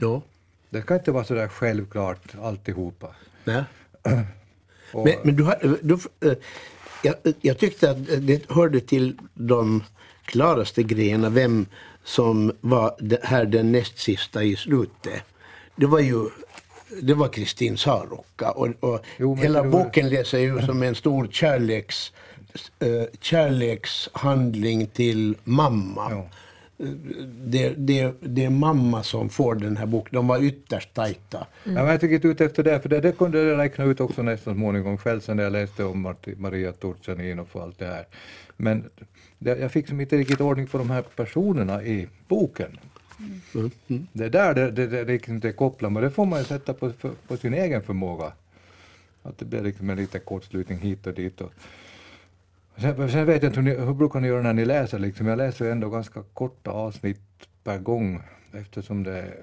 Ja. 0.00 0.22
Det 0.70 0.82
kan 0.82 0.96
inte 0.96 1.12
vara 1.12 1.24
så 1.24 1.34
där 1.34 1.48
självklart 1.48 2.34
alltihopa. 2.42 3.14
Nej. 3.44 3.64
Och, 4.92 5.04
Men, 5.04 5.14
men 5.24 5.36
du, 5.36 5.42
har- 5.42 5.78
du, 5.82 5.94
eh, 6.30 6.36
jag, 7.02 7.14
jag 7.40 7.58
tyckte 7.58 7.90
att 7.90 7.96
det 8.20 8.50
hörde 8.50 8.80
till 8.80 9.18
de 9.34 9.84
klaraste 10.24 10.82
grejerna 10.82 11.28
vem 11.28 11.66
som 12.04 12.52
var 12.60 12.96
det 13.00 13.20
här 13.24 13.44
den 13.44 13.72
näst 13.72 13.98
sista 13.98 14.42
i 14.42 14.56
slutet. 14.56 15.22
Det 15.76 15.86
var 15.86 16.00
ju 16.00 16.28
det 17.02 17.14
var 17.14 17.28
Kristin 17.28 17.76
Saarukka 17.76 18.50
och, 18.50 18.68
och 18.80 19.04
Jo, 19.18 19.34
hela 19.34 19.64
boken 19.64 20.08
läser 20.08 20.38
ju 20.38 20.62
som 20.62 20.82
en 20.82 20.94
stor 20.94 21.28
kärleks, 21.30 22.12
eh, 22.12 22.21
kärlekshandling 23.20 24.86
till 24.86 25.36
mamma. 25.44 26.10
Ja. 26.10 26.28
Det, 27.44 27.68
det, 27.76 28.14
det 28.20 28.44
är 28.44 28.50
mamma 28.50 29.02
som 29.02 29.28
får 29.28 29.54
den 29.54 29.76
här 29.76 29.86
boken. 29.86 30.14
De 30.14 30.26
var 30.26 30.42
ytterst 30.44 30.94
tajta. 30.94 31.46
Ja, 31.64 31.72
men 31.72 31.86
jag 31.86 32.00
tycker 32.00 32.14
inte 32.14 32.28
ut 32.28 32.40
efter 32.40 32.62
det, 32.62 32.80
för 32.80 32.88
det, 32.88 33.00
det 33.00 33.12
kunde 33.12 33.42
jag 33.42 33.58
räkna 33.58 33.84
ut 33.84 34.00
också 34.00 34.22
nästan 34.22 34.54
småningom 34.54 34.98
själv 34.98 35.20
sen 35.20 35.36
när 35.36 35.44
jag 35.44 35.52
läste 35.52 35.84
om 35.84 36.06
Marti- 36.06 36.38
Maria 36.38 36.72
Turchaninov 36.72 37.48
och 37.52 37.62
allt 37.62 37.78
det 37.78 37.86
här. 37.86 38.06
Men 38.56 38.90
det, 39.38 39.58
jag 39.58 39.72
fick 39.72 39.88
som 39.88 40.00
inte 40.00 40.16
riktigt 40.16 40.40
ordning 40.40 40.66
på 40.66 40.78
de 40.78 40.90
här 40.90 41.02
personerna 41.02 41.82
i 41.82 42.08
boken. 42.28 42.78
Det 44.12 44.24
är 44.24 44.30
där 44.30 44.54
det, 44.54 44.70
det, 44.70 44.86
det 44.86 45.04
liksom 45.04 45.34
inte 45.34 45.48
är 45.48 45.52
kopplat, 45.52 45.92
men 45.92 46.02
det 46.02 46.10
får 46.10 46.26
man 46.26 46.38
ju 46.38 46.44
sätta 46.44 46.74
på, 46.74 46.92
på 47.28 47.36
sin 47.36 47.54
egen 47.54 47.82
förmåga. 47.82 48.32
Att 49.22 49.38
det 49.38 49.44
blir 49.44 49.62
liksom 49.62 49.90
en 49.90 49.96
liten 49.96 50.20
kortslutning 50.20 50.78
hit 50.78 51.06
och 51.06 51.14
dit. 51.14 51.40
Och, 51.40 51.52
Sen, 52.76 53.10
sen 53.10 53.26
vet 53.26 53.42
jag 53.42 53.50
inte 53.50 53.60
hur, 53.60 53.68
ni, 53.76 53.84
hur 53.86 53.94
brukar 53.94 54.20
ni 54.20 54.28
göra 54.28 54.42
när 54.42 54.52
ni 54.52 54.64
läser? 54.64 54.98
Liksom? 54.98 55.26
Jag 55.26 55.38
läser 55.38 55.70
ändå 55.70 55.90
ganska 55.90 56.22
korta 56.34 56.70
avsnitt 56.70 57.20
per 57.64 57.78
gång 57.78 58.22
eftersom 58.52 59.02
det, 59.02 59.34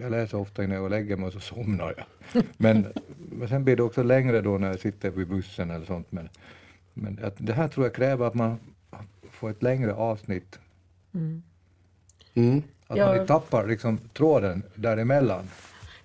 jag 0.00 0.10
läser 0.10 0.38
ofta 0.38 0.64
innan 0.64 0.76
jag 0.76 0.90
lägger 0.90 1.16
mig 1.16 1.26
och 1.26 1.32
så 1.32 1.40
somnar 1.40 1.94
jag. 1.96 2.42
Men, 2.56 2.86
men 3.16 3.48
sen 3.48 3.64
blir 3.64 3.76
det 3.76 3.82
också 3.82 4.02
längre 4.02 4.40
då 4.40 4.58
när 4.58 4.68
jag 4.68 4.80
sitter 4.80 5.10
vid 5.10 5.28
bussen 5.28 5.70
eller 5.70 5.86
sånt. 5.86 6.12
Men, 6.12 6.28
men 6.94 7.18
att 7.24 7.34
det 7.38 7.52
här 7.52 7.68
tror 7.68 7.86
jag 7.86 7.94
kräver 7.94 8.26
att 8.26 8.34
man 8.34 8.56
får 9.30 9.50
ett 9.50 9.62
längre 9.62 9.94
avsnitt. 9.94 10.58
Mm. 12.34 12.62
Att 12.86 12.96
Ja. 12.98 13.06
man 13.06 13.14
inte 13.14 13.26
tappar 13.26 13.66
liksom, 13.66 13.98
tråden 13.98 14.62
däremellan. 14.74 15.44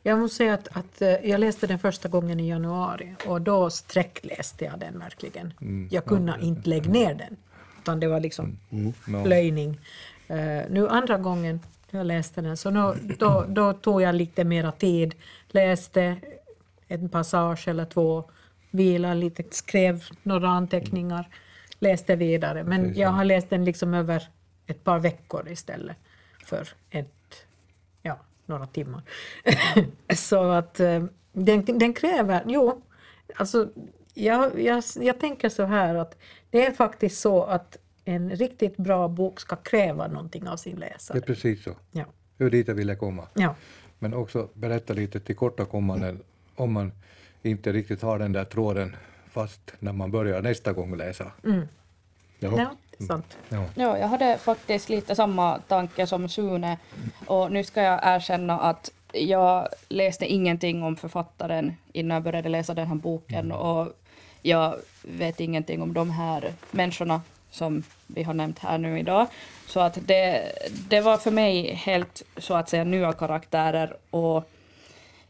Jag 0.08 0.20
måste 0.20 0.38
säga 0.38 0.54
att, 0.54 0.68
att 0.78 1.02
eh, 1.02 1.10
jag 1.10 1.40
läste 1.40 1.68
den 1.68 1.80
första 1.80 2.10
gången 2.10 2.40
i 2.40 2.50
januari 2.50 3.16
och 3.26 3.42
då 3.42 3.70
sträckläste 3.70 4.66
jag 4.66 4.80
den 4.80 5.00
verkligen. 5.00 5.54
Jag 5.92 6.06
kunde 6.06 6.38
inte 6.42 6.70
lägga 6.70 6.92
ner 6.92 7.14
den. 7.14 7.38
Utan 7.82 8.00
det 8.00 8.08
var 8.08 8.20
liksom 8.20 8.60
plöjning. 9.24 9.80
Eh, 10.28 10.62
nu 10.70 10.88
andra 10.90 11.18
gången 11.18 11.60
jag 11.92 12.06
läste 12.06 12.42
den 12.42 12.58
så 12.58 12.70
nu, 12.70 13.16
då, 13.20 13.46
då 13.48 13.74
tog 13.74 14.02
jag 14.02 14.16
lite 14.16 14.44
mera 14.44 14.72
tid. 14.72 15.16
Läste 15.48 16.16
en 16.88 17.10
passage 17.10 17.68
eller 17.68 17.86
två, 17.86 18.24
vilade 18.72 19.16
lite, 19.16 19.44
skrev 19.52 20.04
några 20.24 20.50
anteckningar, 20.50 21.30
läste 21.80 22.16
vidare. 22.16 22.64
Men 22.64 22.86
jag 22.86 22.96
ja. 22.96 23.10
har 23.10 23.26
läst 23.26 23.50
den 23.50 23.66
liksom 23.66 23.94
över 23.94 24.28
ett 24.68 24.84
par 24.84 25.00
veckor 25.00 25.50
istället 25.50 25.98
för 26.46 26.68
ett 26.90 27.17
några 28.48 28.66
timmar. 28.68 29.02
så 30.16 30.52
att 30.52 30.80
eh, 30.80 31.04
den, 31.34 31.66
den 31.66 31.94
kräver, 31.94 32.44
jo, 32.48 32.82
alltså 33.36 33.70
jag, 34.14 34.62
jag, 34.62 34.84
jag 35.00 35.20
tänker 35.20 35.50
så 35.50 35.64
här 35.64 35.96
att 35.96 36.18
det 36.50 36.66
är 36.66 36.72
faktiskt 36.72 37.20
så 37.22 37.44
att 37.44 37.78
en 38.06 38.30
riktigt 38.30 38.78
bra 38.78 39.08
bok 39.08 39.40
ska 39.40 39.56
kräva 39.56 40.08
någonting 40.08 40.48
av 40.48 40.58
sin 40.58 40.76
Det 40.76 40.80
läsare. 40.80 41.18
är 41.18 41.22
precis 41.22 41.64
så. 41.64 41.76
Ja. 41.92 42.06
Det 42.38 42.44
är 42.44 42.50
dit 42.50 42.68
jag 42.68 42.76
ville 42.76 42.96
komma. 42.96 43.28
Ja. 43.34 43.56
Men 44.00 44.14
också 44.14 44.50
berätta 44.54 44.94
lite 44.94 45.20
tillkortakommanden 45.20 46.24
om 46.56 46.74
man 46.74 46.92
inte 47.42 47.72
riktigt 47.72 48.02
har 48.02 48.20
den 48.20 48.32
där 48.32 48.46
tråden 48.46 48.96
fast 49.30 49.74
när 49.80 49.94
man 49.94 50.12
börjar 50.12 50.42
nästa 50.42 50.74
gång 50.74 50.98
läsa. 50.98 51.32
Mm. 51.44 51.68
Ja. 52.40 52.76
Är 53.04 53.08
sant. 53.08 53.38
Ja. 53.50 53.64
Ja, 53.76 53.98
jag 53.98 54.08
hade 54.08 54.38
faktiskt 54.38 54.90
lite 54.90 55.16
samma 55.16 55.60
tanke 55.60 56.08
som 56.08 56.30
Sune. 56.30 56.78
Och 57.26 57.52
nu 57.52 57.64
ska 57.64 57.82
jag 57.82 58.00
erkänna 58.04 58.60
att 58.60 58.92
jag 59.14 59.68
läste 59.90 60.26
ingenting 60.26 60.84
om 60.84 60.96
författaren 60.96 61.74
innan 61.94 62.16
jag 62.16 62.24
började 62.24 62.50
läsa 62.50 62.74
den 62.74 62.88
här 62.88 62.96
boken. 62.96 63.52
Och 63.52 63.88
jag 64.42 64.76
vet 65.02 65.40
ingenting 65.40 65.82
om 65.82 65.94
de 65.94 66.12
här 66.12 66.54
människorna 66.72 67.22
som 67.52 67.84
vi 68.08 68.24
har 68.24 68.34
nämnt 68.34 68.60
här 68.60 68.78
nu 68.78 69.00
idag. 69.00 69.28
Så 69.68 69.80
att 69.80 69.98
det, 70.02 70.52
det 70.90 71.02
var 71.02 71.18
för 71.18 71.32
mig 71.32 71.74
helt 71.74 72.24
så 72.38 72.54
att 72.54 72.70
säga 72.70 72.84
nya 72.84 73.14
karaktärer. 73.14 73.98
Och 74.10 74.50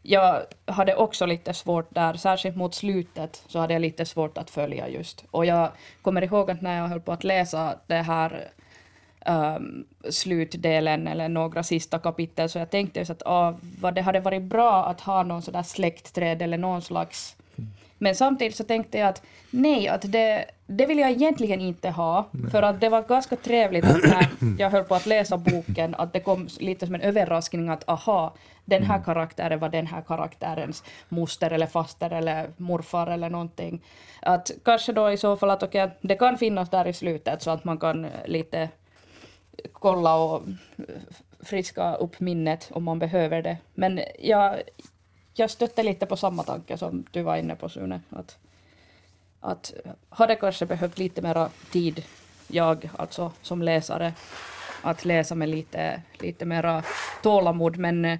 jag 0.02 0.42
hade 0.66 0.94
också 0.94 1.26
lite 1.26 1.54
svårt 1.54 1.94
där, 1.94 2.14
särskilt 2.14 2.56
mot 2.56 2.74
slutet, 2.74 3.42
så 3.46 3.58
hade 3.58 3.72
jag 3.72 3.80
lite 3.80 4.04
svårt 4.04 4.38
att 4.38 4.50
följa 4.50 4.88
just. 4.88 5.24
Och 5.30 5.46
jag 5.46 5.70
kommer 6.02 6.24
ihåg 6.24 6.50
att 6.50 6.60
när 6.60 6.78
jag 6.78 6.88
höll 6.88 7.00
på 7.00 7.12
att 7.12 7.24
läsa 7.24 7.78
det 7.86 7.94
här 7.94 8.48
um, 9.26 9.86
slutdelen 10.10 11.08
eller 11.08 11.28
några 11.28 11.62
sista 11.62 11.98
kapitel, 11.98 12.48
så 12.48 12.58
jag 12.58 12.70
tänkte 12.70 13.04
så 13.04 13.12
att 13.12 13.22
ah, 13.26 13.54
vad 13.80 13.94
det 13.94 14.00
hade 14.00 14.20
varit 14.20 14.42
bra 14.42 14.84
att 14.84 15.00
ha 15.00 15.22
någon 15.22 15.42
sådär 15.42 15.62
släktträd 15.62 16.42
eller 16.42 16.58
någon 16.58 16.82
slags 16.82 17.36
men 17.98 18.14
samtidigt 18.14 18.56
så 18.56 18.64
tänkte 18.64 18.98
jag 18.98 19.08
att 19.08 19.22
nej, 19.50 19.88
att 19.88 20.12
det, 20.12 20.44
det 20.66 20.86
vill 20.86 20.98
jag 20.98 21.10
egentligen 21.10 21.60
inte 21.60 21.90
ha. 21.90 22.28
För 22.50 22.62
att 22.62 22.80
det 22.80 22.88
var 22.88 23.02
ganska 23.02 23.36
trevligt 23.36 23.84
att 23.84 24.02
när 24.02 24.28
jag 24.58 24.70
höll 24.70 24.84
på 24.84 24.94
att 24.94 25.06
läsa 25.06 25.36
boken, 25.36 25.94
att 25.94 26.12
det 26.12 26.20
kom 26.20 26.48
lite 26.58 26.86
som 26.86 26.94
en 26.94 27.00
överraskning 27.00 27.68
att 27.68 27.88
aha, 27.88 28.34
den 28.64 28.82
här 28.82 29.02
karaktären 29.02 29.58
var 29.58 29.68
den 29.68 29.86
här 29.86 30.02
karaktärens 30.02 30.84
moster 31.08 31.50
eller 31.50 31.66
faster 31.66 32.10
eller 32.10 32.50
morfar 32.56 33.06
eller 33.06 33.30
någonting. 33.30 33.82
Att 34.22 34.50
kanske 34.64 34.92
då 34.92 35.10
i 35.10 35.16
så 35.16 35.36
fall 35.36 35.50
att 35.50 35.62
okej, 35.62 35.90
det 36.00 36.14
kan 36.14 36.38
finnas 36.38 36.70
där 36.70 36.86
i 36.86 36.92
slutet 36.92 37.42
så 37.42 37.50
att 37.50 37.64
man 37.64 37.78
kan 37.78 38.06
lite 38.26 38.68
kolla 39.72 40.16
och 40.16 40.42
friska 41.40 41.94
upp 41.94 42.20
minnet 42.20 42.70
om 42.72 42.84
man 42.84 42.98
behöver 42.98 43.42
det. 43.42 43.56
Men 43.74 44.00
jag, 44.18 44.56
jag 45.38 45.50
stötte 45.50 45.82
lite 45.82 46.06
på 46.06 46.16
samma 46.16 46.42
tanke 46.42 46.78
som 46.78 47.04
du 47.10 47.22
var 47.22 47.36
inne 47.36 47.56
på 47.56 47.68
Sune. 47.68 48.00
Att, 48.10 48.38
att 49.40 49.74
hade 50.08 50.36
kanske 50.36 50.66
behövt 50.66 50.98
lite 50.98 51.22
mera 51.22 51.50
tid, 51.72 52.04
jag 52.48 52.90
alltså 52.96 53.32
som 53.42 53.62
läsare, 53.62 54.12
att 54.82 55.04
läsa 55.04 55.34
med 55.34 55.48
lite, 55.48 56.02
lite 56.18 56.44
mera 56.44 56.82
tålamod. 57.22 57.76
Men 57.76 58.04
eh, 58.04 58.18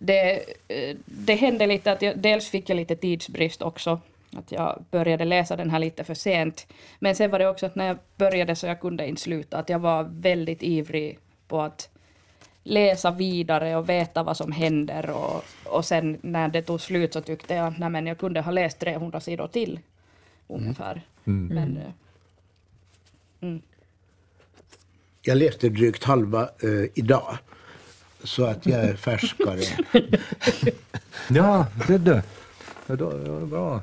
det, 0.00 0.44
eh, 0.68 0.96
det 1.04 1.34
hände 1.34 1.66
lite 1.66 1.92
att 1.92 2.02
jag, 2.02 2.18
dels 2.18 2.48
fick 2.48 2.70
jag 2.70 2.76
lite 2.76 2.96
tidsbrist 2.96 3.62
också. 3.62 4.00
Att 4.36 4.52
jag 4.52 4.84
började 4.90 5.24
läsa 5.24 5.56
den 5.56 5.70
här 5.70 5.78
lite 5.78 6.04
för 6.04 6.14
sent. 6.14 6.66
Men 6.98 7.16
sen 7.16 7.30
var 7.30 7.38
det 7.38 7.48
också 7.48 7.66
att 7.66 7.74
när 7.74 7.86
jag 7.86 7.98
började 8.16 8.56
så 8.56 8.66
jag 8.66 8.80
kunde 8.80 9.08
inte 9.08 9.22
sluta. 9.22 9.58
Att 9.58 9.68
jag 9.68 9.78
var 9.78 10.02
väldigt 10.10 10.62
ivrig 10.62 11.18
på 11.48 11.60
att 11.60 11.88
läsa 12.62 13.10
vidare 13.10 13.76
och 13.76 13.88
veta 13.88 14.22
vad 14.22 14.36
som 14.36 14.52
händer. 14.52 15.10
Och, 15.10 15.44
och 15.64 15.84
sen 15.84 16.18
när 16.22 16.48
det 16.48 16.62
tog 16.62 16.80
slut 16.80 17.12
så 17.12 17.20
tyckte 17.20 17.54
jag 17.54 17.66
att 17.66 18.06
jag 18.06 18.18
kunde 18.18 18.40
ha 18.40 18.50
läst 18.50 18.78
300 18.78 19.20
sidor 19.20 19.48
till. 19.48 19.80
Ungefär. 20.46 21.02
Mm. 21.24 21.54
Men, 21.54 21.76
eh, 21.76 21.92
mm. 23.40 23.62
Jag 25.22 25.38
läste 25.38 25.68
drygt 25.68 26.04
halva 26.04 26.42
eh, 26.42 26.90
idag. 26.94 27.38
Så 28.24 28.44
att 28.44 28.66
jag 28.66 28.80
är 28.84 28.96
färskare. 28.96 29.62
Ja, 31.28 31.66
det 31.88 31.98
du. 31.98 32.22
Ja, 32.86 32.96
då, 32.96 33.22
ja, 33.26 33.46
bra. 33.46 33.82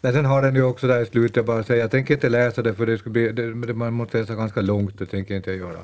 Men 0.00 0.12
sen 0.12 0.24
har 0.24 0.42
den 0.42 0.54
ju 0.54 0.62
också 0.62 0.86
där 0.86 1.02
i 1.02 1.06
slutet, 1.06 1.36
jag 1.36 1.44
bara 1.44 1.64
säger, 1.64 1.80
jag 1.80 1.90
tänker 1.90 2.14
inte 2.14 2.28
läsa 2.28 2.62
det 2.62 2.74
för 2.74 2.86
det 2.86 2.98
skulle 2.98 3.12
bli, 3.12 3.32
det, 3.32 3.74
man 3.74 3.92
måste 3.92 4.20
läsa 4.20 4.34
ganska 4.34 4.60
långt, 4.60 4.98
det 4.98 5.06
tänker 5.06 5.36
inte 5.36 5.50
jag 5.50 5.58
göra. 5.58 5.78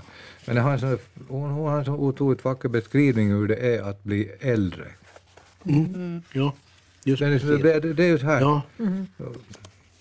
Men 0.46 0.56
har 0.56 0.72
en 0.72 0.78
sån, 0.78 0.98
hon, 1.28 1.50
hon 1.50 1.70
har 1.70 1.78
en 1.78 1.84
så 1.84 1.92
otroligt 1.92 2.44
vacker 2.44 2.68
beskrivning 2.68 3.28
hur 3.28 3.48
det 3.48 3.56
är 3.56 3.82
att 3.82 4.04
bli 4.04 4.30
äldre. 4.40 4.84
Ja, 6.32 6.54
just 7.04 7.22
Det 7.22 7.58
det, 7.58 7.80
det, 7.80 7.92
det 7.92 8.04
är 8.04 8.08
ju 8.08 8.18
så 8.18 8.26
här. 8.26 8.40
Ja, 8.40 8.62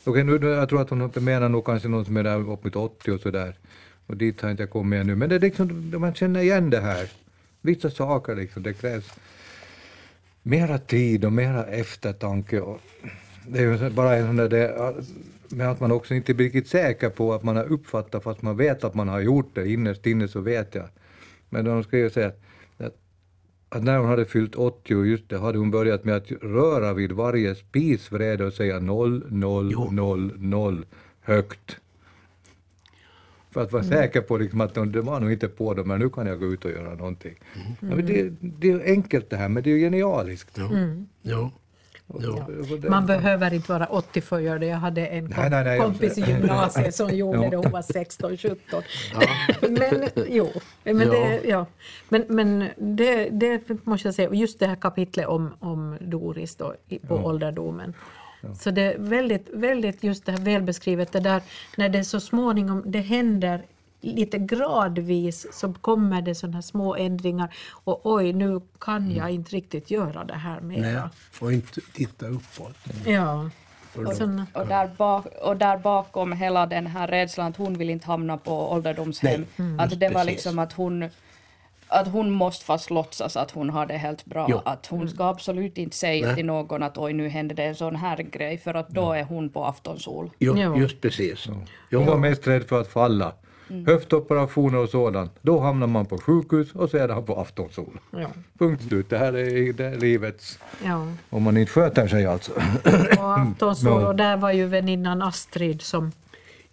Okej, 0.08 0.24
nu, 0.24 0.48
jag 0.48 0.70
tror 0.70 0.82
att 0.82 0.90
hon 0.90 1.12
menar 1.16 1.50
nog 1.50 1.66
kanske 1.66 1.88
någon 1.88 2.06
som 2.06 2.18
är 2.18 2.24
där 2.24 2.50
uppåt 2.50 2.76
80 2.76 3.12
och 3.12 3.22
sådär. 3.22 3.56
Och 4.08 4.18
dit 4.18 4.42
har 4.42 4.52
inte 4.52 4.64
jag 4.64 4.70
kommit 4.70 5.02
ännu. 5.02 5.16
Men 5.16 5.30
det 5.30 5.36
är 5.36 5.40
liksom, 5.40 5.94
man 5.98 6.14
känner 6.14 6.42
igen 6.42 6.70
det 6.70 6.80
här. 6.80 7.10
Vissa 7.62 7.90
saker 7.90 8.36
liksom, 8.36 8.64
det 8.64 8.74
krävs 8.74 9.14
mera 10.44 10.78
tid 10.78 11.26
och 11.26 11.34
mera 11.34 11.66
eftertanke. 11.66 12.62
Och 12.62 12.82
det 13.48 13.60
är 13.60 13.84
ju 13.84 13.90
bara 13.90 14.16
en 14.16 14.28
sån 14.28 14.36
där, 14.36 14.50
det, 14.50 14.96
med 15.50 15.72
att 15.72 15.80
man 15.80 15.92
också 15.92 16.14
inte 16.14 16.34
blir 16.34 16.46
riktigt 16.46 16.68
säker 16.68 17.10
på 17.10 17.34
att 17.34 17.44
man 17.44 17.56
har 17.56 17.64
uppfattat 17.64 18.24
fast 18.24 18.42
man 18.42 18.58
vet 18.58 18.84
att 18.84 18.96
man 18.96 19.08
har 19.08 19.20
gjort 19.20 19.56
det. 19.56 19.70
Innerst 19.70 20.06
inne 20.06 20.28
så 20.28 20.40
vet 20.40 20.76
jag. 20.76 20.86
Men 21.50 21.66
de 21.66 21.84
ska 21.84 21.98
ju 21.98 22.10
säga 22.10 22.28
att, 22.28 22.42
att, 22.78 22.96
att 23.70 23.84
när 23.84 23.98
hon 23.98 24.10
hade 24.10 24.26
fyllt 24.26 24.56
80, 24.56 25.04
just 25.04 25.30
det, 25.30 25.38
hade 25.38 25.58
hon 25.58 25.72
börjat 25.72 26.04
med 26.04 26.16
att 26.16 26.32
röra 26.32 26.94
vid 26.94 27.12
varje 27.12 27.56
spisvrede 27.56 28.46
och 28.46 28.54
säga 28.54 28.80
0, 28.80 29.26
0, 29.30 29.70
Jo. 29.72 29.92
0, 29.92 30.32
0 30.38 30.86
högt. 31.22 31.78
För 33.52 33.62
att 33.62 33.72
vara 33.72 33.84
säker 33.84 34.22
på 34.22 34.38
liksom 34.38 34.62
att 34.62 34.74
de, 34.74 34.92
de 34.92 35.02
var 35.02 35.20
nog 35.20 35.32
inte 35.32 35.48
på 35.48 35.74
dem, 35.74 35.88
men 35.88 36.00
nu 36.00 36.10
kan 36.10 36.28
jag 36.28 36.40
gå 36.40 36.46
ut 36.46 36.66
och 36.66 36.72
göra 36.72 36.96
någonting. 36.96 37.36
Ja, 37.80 37.96
men 37.96 38.06
det, 38.06 38.30
det 38.40 38.72
är 38.72 38.84
enkelt 38.86 39.30
det 39.30 39.38
här, 39.38 39.50
men 39.50 39.64
det 39.64 39.70
är 39.70 39.76
ju 39.76 39.80
genialiskt. 39.80 40.58
Ja. 40.58 40.70
Ja. 41.22 41.52
Ja. 42.08 42.48
Man 42.90 43.06
behöver 43.06 43.54
inte 43.54 43.72
vara 43.72 43.86
80 43.86 44.22
för 44.22 44.36
att 44.36 44.44
göra 44.44 44.60
det. 44.60 44.66
Jag 44.66 44.78
hade 44.78 45.06
en 45.08 45.32
kom- 45.32 45.42
Nej, 45.42 45.50
nej, 45.50 45.64
nej, 45.64 45.80
kompis 45.80 46.18
i 46.18 46.22
gymnasiet 46.22 46.96
som 46.96 47.10
gjorde 47.16 47.44
Ja. 47.44 47.50
det, 47.50 47.58
hon 47.58 47.72
var 47.72 47.82
16, 47.82 48.38
17. 48.38 48.58
men 49.70 50.10
jo, 50.28 50.50
men, 50.84 50.98
det, 50.98 51.42
ja. 51.46 51.66
men, 52.10 52.26
men 52.30 52.70
det, 52.78 53.30
det 53.30 53.86
måste 53.86 54.08
jag 54.08 54.16
säga, 54.16 54.34
just 54.34 54.60
det 54.60 54.68
här 54.68 54.76
kapitlet 54.76 55.28
om, 55.28 55.54
om 55.60 55.98
Doris 56.02 56.56
då, 56.56 56.74
på 57.08 57.16
ålderdomen. 57.16 57.94
Så 58.60 58.72
det 58.72 58.82
är 58.82 58.98
väldigt, 58.98 59.50
väldigt 59.54 60.04
just 60.04 60.26
det 60.26 60.32
här 60.32 60.40
välbeskrivet, 60.40 61.12
det 61.12 61.20
där 61.20 61.42
när 61.78 61.90
det 61.90 62.04
så 62.04 62.20
småningom, 62.20 62.84
det 62.86 63.00
händer 63.00 63.62
lite 64.14 64.38
gradvis 64.38 65.48
så 65.52 65.74
kommer 65.74 66.22
det 66.22 66.36
sådana 66.36 66.58
här 66.58 66.62
små 66.62 66.96
ändringar 66.96 67.54
och 67.72 68.02
oj, 68.04 68.34
nu 68.34 68.62
kan 68.80 69.12
jag 69.12 69.32
inte 69.32 69.56
riktigt 69.56 69.92
göra 69.92 70.24
det 70.24 70.34
här 70.34 70.60
Nej. 70.62 70.82
mera. 70.82 71.10
Och 71.40 71.54
inte 71.54 71.82
titta 71.94 72.28
uppåt. 72.28 72.76
Ja. 73.06 73.50
Såna, 74.18 74.48
Och 74.54 74.68
där, 74.68 74.90
bak, 74.98 75.26
och 75.42 75.58
där 75.58 75.78
bakom 75.78 76.32
hela 76.32 76.66
den 76.66 76.88
här 76.88 77.08
rädslan 77.08 77.48
att 77.48 77.58
hon 77.58 77.78
vill 77.78 77.90
inte 77.90 78.08
hamna 78.08 78.38
på 78.38 78.72
ålderdomshem, 78.72 79.46
Nej, 79.56 79.80
att 79.80 80.00
det 80.00 80.10
var 80.10 80.24
liksom 80.24 80.60
att 80.60 80.74
hon 80.74 81.10
att 81.88 82.08
hon 82.08 82.32
måste 82.32 82.66
fast 82.66 82.90
låtsas 82.90 83.38
att 83.38 83.52
hon 83.52 83.70
har 83.70 83.86
det 83.86 83.98
helt 83.98 84.26
bra. 84.26 84.48
Jo. 84.50 84.62
Att 84.66 84.86
hon 84.86 85.10
ska 85.10 85.24
absolut 85.30 85.78
inte 85.78 85.96
säga 85.96 86.26
Nej. 86.26 86.36
till 86.36 86.46
någon 86.46 86.84
att 86.84 86.98
oj 86.98 87.14
nu 87.14 87.28
hände 87.30 87.56
det 87.56 87.64
en 87.64 87.76
sån 87.76 87.96
här 87.96 88.18
grej 88.18 88.58
för 88.58 88.74
att 88.74 88.90
då 88.90 89.14
är 89.14 89.24
hon 89.24 89.50
på 89.50 89.66
aftonsol. 89.66 90.32
Jo, 90.40 90.58
Ja. 90.58 90.78
Just 90.78 91.02
precis. 91.02 91.48
Hon 91.92 92.06
var 92.06 92.18
mest 92.18 92.48
rädd 92.48 92.64
för 92.64 92.82
att 92.82 92.88
falla. 92.88 93.34
Höftoperationer 93.86 94.78
och 94.78 94.90
sådant. 94.90 95.32
Då 95.42 95.60
hamnar 95.60 95.88
man 95.88 96.06
på 96.06 96.18
sjukhus 96.18 96.72
och 96.76 96.90
sedan 96.90 97.26
på 97.26 97.40
aftonsol. 97.42 98.00
ja, 98.12 98.28
Punkt 98.58 98.84
slut. 98.84 99.10
Det 99.10 99.18
här 99.18 99.34
är, 99.34 99.74
det 99.74 99.86
är 99.86 99.96
livets... 99.96 100.60
ja. 100.84 101.08
Om 101.30 101.44
man 101.44 101.58
inte 101.58 101.72
sköter 101.72 102.08
sig 102.08 102.26
alltså. 102.26 102.52
Och 103.20 103.40
aftonsol, 103.40 104.04
och 104.04 104.16
där 104.16 104.38
var 104.38 104.52
ju 104.52 104.66
väninnan 104.66 105.22
Astrid 105.22 105.82
som 105.82 106.12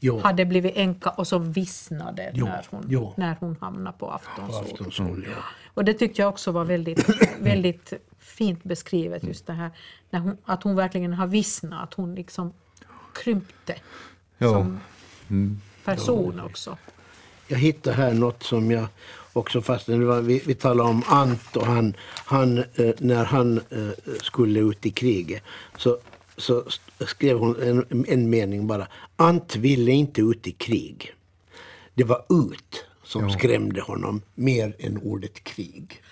Jo. 0.01 0.21
hade 0.21 0.45
blivit 0.45 0.73
änka 0.77 1.11
och 1.11 1.27
som 1.27 1.53
vissnade 1.53 2.31
Jo, 2.35 2.45
när, 2.47 2.67
hon, 2.71 2.85
jo. 2.89 3.13
när 3.17 3.37
hon 3.41 3.57
hamnade 3.61 3.97
på 3.99 4.07
På 4.07 4.13
aftonsol. 4.13 4.65
aftonsol, 4.73 5.27
ja. 5.37 5.43
Och 5.75 5.85
det 5.85 5.95
tyckte 5.95 6.23
jag 6.23 6.29
också 6.29 6.51
var 6.53 6.65
väldigt, 6.65 7.09
väldigt 7.41 7.93
fint 8.19 8.65
beskrivet, 8.65 9.25
just 9.25 9.47
det 9.47 9.53
här 9.53 9.71
när 10.11 10.21
hon, 10.21 10.37
att 10.45 10.63
hon 10.63 10.77
verkligen 10.77 11.13
har 11.13 11.27
vissnat, 11.27 11.83
att 11.83 11.95
hon 11.95 12.15
liksom 12.15 12.53
krympte 13.15 13.75
Ja. 14.39 14.49
som 14.49 14.81
person 15.85 16.41
också. 16.41 16.79
Jag 17.49 17.59
hittade 17.59 17.97
här 17.97 18.13
något 18.13 18.43
som 18.43 18.71
jag 18.71 18.87
också 19.33 19.63
fastnade 19.63 20.21
vi, 20.21 20.43
vi 20.47 20.55
talade 20.55 20.91
om 20.91 21.03
Ant 21.07 21.57
och 21.57 21.67
han, 21.67 21.97
han 22.25 22.59
eh, 22.59 22.91
när 22.99 23.25
han 23.25 23.59
eh, 23.71 24.15
skulle 24.23 24.61
ut 24.61 24.87
i 24.87 24.91
kriget 24.91 25.43
så, 25.77 25.99
så 26.37 26.65
skrev 27.07 27.39
hon 27.39 27.63
en, 27.63 28.05
en 28.09 28.31
mening 28.31 28.67
bara. 28.67 28.87
Ant 29.17 29.57
ville 29.57 29.93
inte 29.93 30.21
ut 30.21 30.47
i 30.47 30.53
krig. 30.53 31.15
Det 31.95 32.05
var 32.05 32.25
ut 32.29 32.85
som 33.05 33.31
skrämde 33.31 33.81
honom 33.81 34.23
mer 34.35 34.77
än 34.79 34.99
ordet 34.99 35.45
krig. 35.45 36.03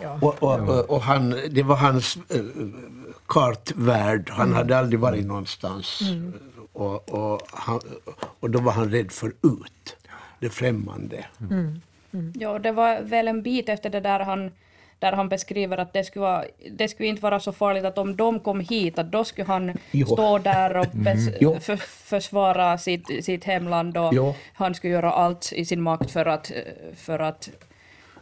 Ja. 0.00 0.18
Och, 0.20 0.42
och, 0.42 0.68
och, 0.68 0.90
och 0.90 1.02
han, 1.02 1.36
det 1.50 1.62
var 1.62 1.76
hans 1.76 2.18
äh, 2.28 2.40
kartvärld. 3.26 4.30
Han 4.30 4.52
hade 4.52 4.78
aldrig 4.78 5.00
varit 5.00 5.26
någonstans. 5.26 6.00
Och, 6.78 7.10
och, 7.10 7.40
han, 7.52 7.80
och 8.40 8.50
då 8.50 8.58
var 8.60 8.72
han 8.72 8.90
rädd 8.90 9.12
för 9.12 9.28
ut, 9.28 9.96
det 10.40 10.50
främmande. 10.50 11.24
Ja, 12.34 12.58
det 12.58 12.72
var 12.72 13.00
väl 13.00 13.28
en 13.28 13.42
bit 13.42 13.68
efter 13.68 13.90
det 13.90 14.00
där 14.00 14.20
han, 14.20 14.50
där 14.98 15.12
han 15.12 15.28
beskriver 15.28 15.78
att 15.78 15.92
det 15.92 16.04
skulle, 16.04 16.22
vara, 16.22 16.44
det 16.70 16.88
skulle 16.88 17.08
inte 17.08 17.22
vara 17.22 17.40
så 17.40 17.52
farligt 17.52 17.84
att 17.84 17.98
om 17.98 18.16
de 18.16 18.40
kom 18.40 18.60
hit, 18.60 18.98
att 18.98 19.12
då 19.12 19.24
skulle 19.24 19.46
han 19.46 19.72
Jo. 19.90 20.06
stå 20.06 20.38
där 20.38 20.76
och 20.76 20.86
bes, 20.92 21.28
Jo. 21.40 21.60
för, 21.60 21.76
försvara 21.76 22.78
sitt, 22.78 23.24
sitt 23.24 23.44
hemland 23.44 23.96
och 23.96 24.14
Jo. 24.14 24.34
han 24.54 24.74
skulle 24.74 24.92
göra 24.92 25.12
allt 25.12 25.52
i 25.52 25.64
sin 25.64 25.82
makt 25.82 26.10
för 26.10 26.26
att, 26.26 26.52
för 26.96 27.18
att 27.18 27.50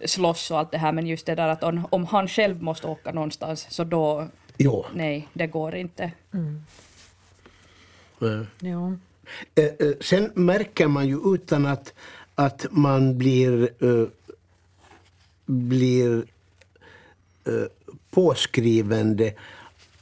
slåss 0.04 0.50
och 0.50 0.58
allt 0.58 0.70
det 0.70 0.78
här. 0.78 0.92
Men 0.92 1.06
just 1.06 1.26
det 1.26 1.34
där 1.34 1.48
att 1.48 1.62
om, 1.62 1.86
om 1.90 2.04
han 2.06 2.28
själv 2.28 2.62
måste 2.62 2.86
åka 2.86 3.12
någonstans, 3.12 3.66
så 3.70 3.84
då, 3.84 4.26
Jo. 4.58 4.84
nej, 4.94 5.28
det 5.32 5.46
går 5.46 5.74
inte. 5.74 6.04
Eh, 6.04 6.40
Ja. 8.60 8.92
Eh, 9.54 9.64
eh, 9.64 9.92
sen 10.00 10.30
märker 10.34 10.88
man 10.88 11.08
ju 11.08 11.34
utan 11.34 11.66
att, 11.66 11.94
att 12.34 12.66
man 12.70 13.18
blir, 13.18 13.70
eh, 13.80 14.08
blir 15.46 16.24
eh, 17.44 17.66
påskrivande 18.10 19.34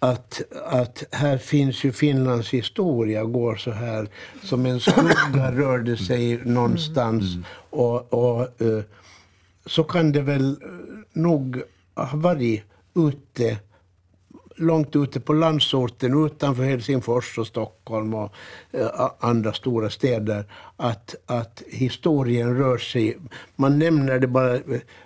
att, 0.05 0.43
att 0.67 1.05
här 1.11 1.39
finns 1.39 1.85
ju 1.85 1.93
Finlands 1.93 2.51
historia 2.51 3.25
går 3.25 3.57
så 3.57 3.71
här 3.71 4.09
som 4.43 4.67
en 4.67 4.81
skugga 4.81 5.53
rörde 5.57 5.97
sig 5.97 6.41
någonstans. 6.45 7.25
Och, 7.71 8.12
och 8.12 8.62
eh, 8.62 8.83
så 9.67 9.85
kan 9.85 10.12
det 10.12 10.21
väl 10.21 10.51
eh, 10.51 10.69
nog 11.12 11.62
ha 11.95 12.17
varit 12.17 12.62
ute 12.95 13.59
långt 14.57 14.97
ute 14.97 15.21
på 15.21 15.33
landsorten 15.33 16.27
utanför 16.27 16.63
Helsingfors 16.65 17.39
och 17.39 17.47
Stockholm 17.47 18.15
och 18.15 18.33
eh, 18.73 19.11
andra 19.19 19.53
stora 19.53 19.91
städer 19.91 20.45
att, 20.77 21.15
att 21.27 21.63
historien 21.69 22.57
rör 22.59 22.79
sig. 22.79 23.19
Man 23.57 23.79
nämner 23.79 24.19
det 24.19 24.27
bara, 24.27 24.55
eh, 24.55 24.61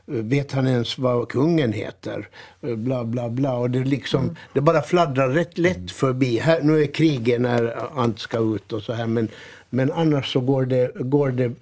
vet 0.06 0.52
han 0.52 0.66
ens 0.66 0.98
vad 0.98 1.28
kungen 1.28 1.72
heter? 1.72 2.28
Eh, 2.60 2.74
Bla 2.76 3.04
bla 3.04 3.28
bla. 3.28 3.52
Och 3.56 3.70
det, 3.70 3.84
liksom, 3.84 4.36
det 4.52 4.60
bara 4.60 4.82
fladdrar 4.82 5.28
rätt 5.28 5.58
lätt 5.58 5.90
förbi. 5.90 6.38
Här, 6.38 6.62
nu 6.62 6.82
är 6.82 6.86
kriget 6.86 7.40
när 7.40 7.76
Ant 8.00 8.18
ska 8.18 8.38
ut 8.38 8.72
och 8.72 8.82
så 8.82 8.92
här 8.92 9.06
men, 9.06 9.28
men 9.70 9.92
annars 9.92 10.32
så 10.32 10.40
går 10.40 10.66
det, 10.66 10.92
går 10.94 11.30
det, 11.30 11.52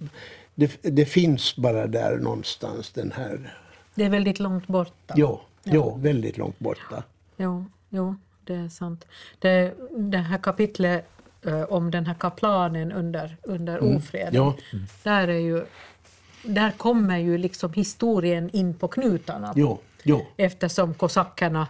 det, 0.55 0.71
det 0.83 1.05
finns 1.05 1.57
bara 1.57 1.87
där 1.87 2.17
någonstans 2.19 2.91
den 2.93 3.13
här, 3.17 3.55
Det 3.95 4.05
är 4.05 4.11
väldigt 4.11 4.39
långt 4.41 4.67
borta. 4.67 5.15
jo, 5.17 5.41
jo 5.65 5.99
väldigt 6.03 6.39
långt 6.39 6.59
borta. 6.59 7.03
Jo, 7.37 7.65
jo, 7.97 8.17
det 8.45 8.55
är 8.55 8.69
sant. 8.69 9.07
Det, 9.39 9.75
det 9.97 10.19
här 10.19 10.39
kapitlet 10.39 11.09
eh, 11.47 11.63
om 11.63 11.91
den 11.91 12.07
här 12.07 12.15
kaplanen 12.15 12.93
under, 12.93 13.37
under 13.43 13.97
ofreden, 13.97 14.35
Ja. 14.35 14.55
där, 15.03 15.29
är 15.29 15.39
ju, 15.39 15.65
där 16.43 16.71
kommer 16.71 17.19
ju 17.19 17.39
liksom 17.39 17.73
historien 17.73 18.51
in 18.53 18.75
på 18.75 18.89
knutarna. 18.89 19.53
Jo, 19.57 19.79
jo. 20.03 20.27
Eftersom 20.37 20.95
kosackerna 20.95 21.69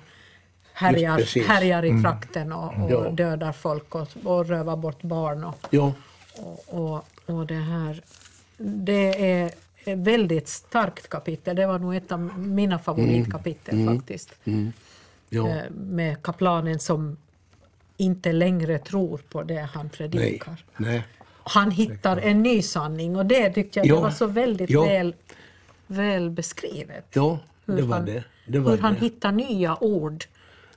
härjar, 0.73 1.47
härjar 1.49 1.85
i 1.85 2.03
trakten 2.03 2.53
och, 2.53 2.85
och 2.85 2.91
Ja. 2.91 3.11
dödar 3.11 3.53
folk 3.53 3.95
och, 3.95 4.09
och 4.25 4.47
rövar 4.49 4.77
bort 4.77 5.03
barn. 5.03 5.45
Och, 5.45 5.67
jo. 5.71 5.93
och, 6.37 6.65
och, 6.69 7.05
och 7.27 7.47
det 7.47 7.55
här, 7.55 8.03
det 8.59 9.31
är 9.33 9.47
ett 9.85 9.99
väldigt 9.99 10.49
starkt 10.49 11.09
kapitel. 11.09 11.57
Det 11.57 11.67
var 11.67 11.79
nog 11.79 11.97
ett 11.97 12.13
av 12.13 12.39
mina 12.39 12.79
favoritkapitel 12.79 13.87
faktiskt. 13.97 14.35
jo. 14.45 14.73
Eh, 15.31 15.57
Med 15.71 16.23
kaplanen 16.23 16.79
som 16.79 17.17
inte 17.97 18.33
längre 18.33 18.79
tror 18.79 19.19
på 19.31 19.43
det 19.43 19.69
han 19.73 19.87
Nej. 19.87 19.91
predikar. 19.97 20.65
Nej. 20.77 21.03
Han 21.49 21.71
hittar 21.71 22.17
en 22.17 22.43
ny 22.43 22.63
sanning 22.63 23.17
och 23.17 23.27
det 23.27 23.51
tyckte 23.51 23.79
jag 23.79 23.87
Ja. 23.87 23.95
det 23.95 24.01
var 24.01 24.11
så 24.11 24.27
väldigt 24.27 24.71
Ja. 24.71 24.85
väl, 24.85 25.15
väl 25.87 26.31
beskrivet. 26.31 27.07
Ja, 27.13 27.39
det 27.65 27.83
var 27.83 27.97
han, 27.97 28.07
det. 28.07 28.25
det, 28.47 28.59
var 28.59 28.71
hur 28.71 28.79
han 28.79 28.95
det. 28.95 29.01
hittar 29.01 29.33
nya 29.33 29.83
ord 29.83 30.25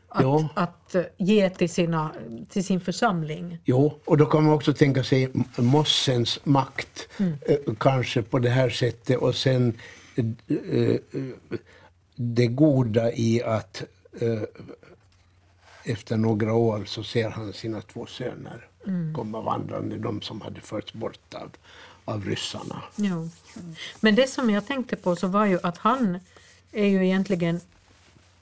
att, 0.09 0.21
Ja. 0.23 0.49
att 0.53 0.95
eh, 0.95 1.03
ge 1.17 1.49
till, 1.49 1.69
sina, 1.69 2.11
till 2.49 2.63
sin 2.63 2.79
församling. 2.81 3.59
Jo, 3.65 3.99
och 4.05 4.17
då 4.17 4.25
kan 4.25 4.43
man 4.43 4.53
också 4.53 4.73
tänka 4.73 5.03
sig 5.03 5.29
mossens 5.57 6.39
makt 6.43 7.07
Mm. 7.17 7.33
eh, 7.47 7.57
kanske 7.79 8.21
på 8.21 8.39
det 8.39 8.49
här 8.49 8.69
sättet 8.69 9.17
och 9.17 9.35
sen 9.35 9.73
det 12.15 12.47
goda 12.47 13.11
i 13.13 13.43
att 13.43 13.83
efter 15.83 16.17
några 16.17 16.53
år 16.53 16.85
så 16.85 17.03
ser 17.03 17.29
han 17.29 17.53
sina 17.53 17.81
två 17.81 18.05
söner 18.05 18.69
Mm. 18.87 19.13
komma 19.13 19.41
vandrande, 19.41 19.97
de 19.97 20.21
som 20.21 20.41
hade 20.41 20.61
förts 20.61 20.93
bort 20.93 21.33
av, 21.33 21.51
av 22.05 22.25
ryssarna. 22.25 22.83
Jo. 22.95 23.29
Men 23.99 24.15
det 24.15 24.27
som 24.27 24.49
jag 24.49 24.67
tänkte 24.67 24.95
på 24.95 25.15
så 25.15 25.27
var 25.27 25.45
ju 25.45 25.59
att 25.63 25.77
han 25.77 26.19
är 26.71 26.85
ju 26.85 27.05
egentligen 27.05 27.61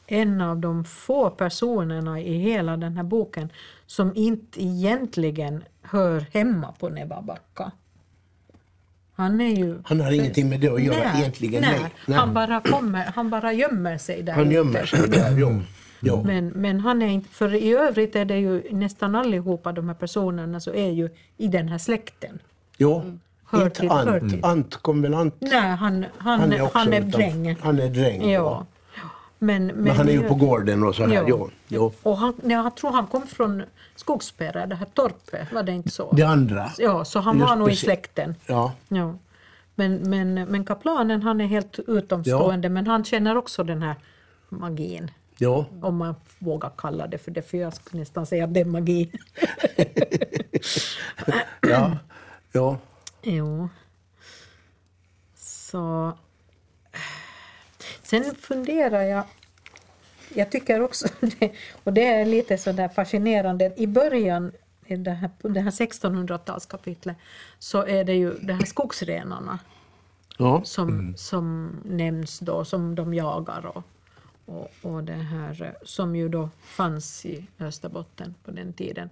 en 0.08 0.42
av 0.42 0.58
de 0.58 0.86
få 0.86 1.30
personerna 1.30 2.22
i 2.22 2.38
hela 2.38 2.78
den 2.78 2.98
här 2.98 3.04
boken 3.04 3.50
som 3.86 4.16
inte 4.16 4.64
egentligen 4.64 5.64
hör 5.82 6.26
hemma 6.34 6.72
på 6.72 6.90
Nebabacka. 6.90 7.72
Han 9.18 9.42
är 9.42 9.56
ju... 9.56 9.80
Han 9.84 10.02
har 10.02 10.12
ingenting 10.12 10.50
med 10.50 10.60
det 10.60 10.68
att 10.68 10.84
göra 10.84 10.98
nej, 10.98 11.22
egentligen. 11.22 11.62
Nej, 11.62 11.80
Nej, 11.82 11.92
nej. 12.06 12.18
Han, 12.18 12.34
bara 12.34 12.62
kommer, 12.62 13.06
han 13.16 13.30
bara 13.30 13.54
gömmer 13.54 13.98
sig 13.98 14.24
där 14.24 14.34
Han 14.34 14.52
gömmer 14.52 14.86
sig 14.86 15.10
där, 15.10 15.38
jo. 15.38 15.62
jo. 16.00 16.24
Men, 16.24 16.48
men 16.48 16.80
han 16.80 17.02
är 17.02 17.08
inte, 17.08 17.30
för 17.30 17.54
i 17.56 17.74
övrigt 17.74 18.16
är 18.16 18.26
det 18.26 18.38
ju 18.38 18.64
nästan 18.72 19.16
allihopa 19.16 19.72
de 19.72 19.88
här 19.88 19.96
personerna 19.96 20.60
så 20.60 20.74
är 20.74 20.92
ju 20.92 21.10
i 21.38 21.48
den 21.48 21.70
här 21.70 21.78
släkten. 21.78 22.40
jo. 22.78 23.18
hör 23.46 23.64
Inte 23.64 23.80
till, 23.80 23.92
Ant. 23.92 24.44
Ant 24.46 24.76
kom 24.76 25.02
väl 25.02 25.14
Ant? 25.14 25.36
Nej, 25.40 25.52
han, 25.62 25.76
han, 25.76 26.06
han, 26.18 26.40
Han 26.40 26.54
är, 26.54 26.58
är, 26.58 26.62
också 26.62 26.90
utan- 26.90 27.10
dräng. 27.10 27.56
Han 27.62 27.80
är 27.80 27.90
dräng. 27.90 28.30
Ja. 28.30 28.66
Men, 29.40 29.66
men, 29.66 29.76
Men 29.76 29.96
han 29.96 30.08
är 30.10 30.12
ju 30.12 30.24
på 30.24 30.36
gården 30.36 30.84
och 30.84 30.96
så 30.96 31.06
här. 31.06 31.14
Ja. 31.14 31.24
Ja. 31.28 31.50
Ja. 31.68 31.92
Och 32.04 32.18
han, 32.18 32.34
ja, 32.44 32.64
jag 32.64 32.76
tror 32.76 32.92
han 32.92 33.08
kom 33.08 33.28
från 33.28 33.64
Skogsberga, 33.96 34.66
det 34.66 34.76
här 34.76 34.88
torpet, 34.94 35.54
var 35.54 35.64
det 35.64 35.72
inte 35.72 35.90
så? 35.90 36.12
Det 36.12 36.24
andra. 36.24 36.72
Ja, 36.78 37.06
så 37.06 37.20
han 37.20 37.38
Just 37.38 37.50
var 37.50 37.56
nog 37.56 37.68
i 37.68 37.72
precis. 37.72 37.84
släkten. 37.84 38.36
Ja. 38.46 38.74
Ja. 38.88 39.16
Men, 39.76 40.10
men, 40.10 40.34
men 40.34 40.66
kaplanen 40.66 41.24
han 41.24 41.42
är 41.42 41.46
helt 41.46 41.80
utomstående 41.88 42.70
men 42.70 42.88
han 42.88 43.04
känner 43.04 43.38
också 43.38 43.64
den 43.64 43.82
här 43.82 43.96
magin. 44.50 45.12
Ja. 45.38 45.66
Om 45.82 45.98
man 45.98 46.16
vågar 46.40 46.72
kalla 46.78 47.08
det 47.08 47.18
för 47.18 47.32
det, 47.32 47.42
för 47.42 47.58
jag 47.58 47.74
skulle 47.74 48.00
nästan 48.00 48.26
säga 48.26 48.44
att 48.44 48.54
det 48.54 48.60
är 48.60 48.66
magi. 48.66 49.12
Ja. 51.62 51.98
ja. 52.52 52.78
jo. 53.22 53.70
Så... 55.36 56.14
Sen 58.10 58.36
funderar 58.36 59.02
jag... 59.02 59.24
Jag 60.34 60.52
tycker 60.52 60.82
också, 60.82 61.08
det, 61.40 61.52
och 61.84 61.94
det 61.94 62.06
är 62.06 62.26
lite 62.26 62.58
sådär 62.58 62.90
fascinerande, 62.90 63.74
i 63.78 63.88
början 63.88 64.52
i 64.86 64.96
det 64.96 65.12
här, 65.12 65.30
det 65.40 65.60
här 65.60 65.72
1600-talskapitlet 65.72 67.16
så 67.60 67.86
är 67.86 68.04
det 68.04 68.14
ju 68.14 68.34
de 68.42 68.54
här 68.54 68.66
skogsrenarna 68.66 69.60
ja. 70.38 70.62
som, 70.64 71.14
som 71.18 71.76
nämns 71.86 72.40
då, 72.40 72.66
som 72.66 72.96
de 72.96 73.14
jagar 73.14 73.66
och, 73.66 73.84
och, 74.46 74.72
och 74.82 75.04
det 75.04 75.14
här 75.14 75.78
som 75.84 76.16
ju 76.16 76.30
då 76.30 76.50
fanns 76.64 77.26
i 77.26 77.48
Österbotten 77.60 78.36
på 78.44 78.52
den 78.52 78.74
tiden. 78.74 79.10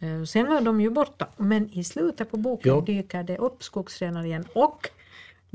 Eh, 0.00 0.24
Sen 0.24 0.46
var 0.46 0.60
de 0.60 0.80
ju 0.80 0.90
borta, 0.90 1.28
men 1.36 1.70
i 1.70 1.84
slutet 1.84 2.30
på 2.30 2.36
boken 2.36 2.74
Ja. 2.74 2.80
dyker 2.80 3.22
det 3.22 3.38
upp 3.38 3.62
skogsrenar 3.62 4.24
igen 4.24 4.44
och 4.54 4.90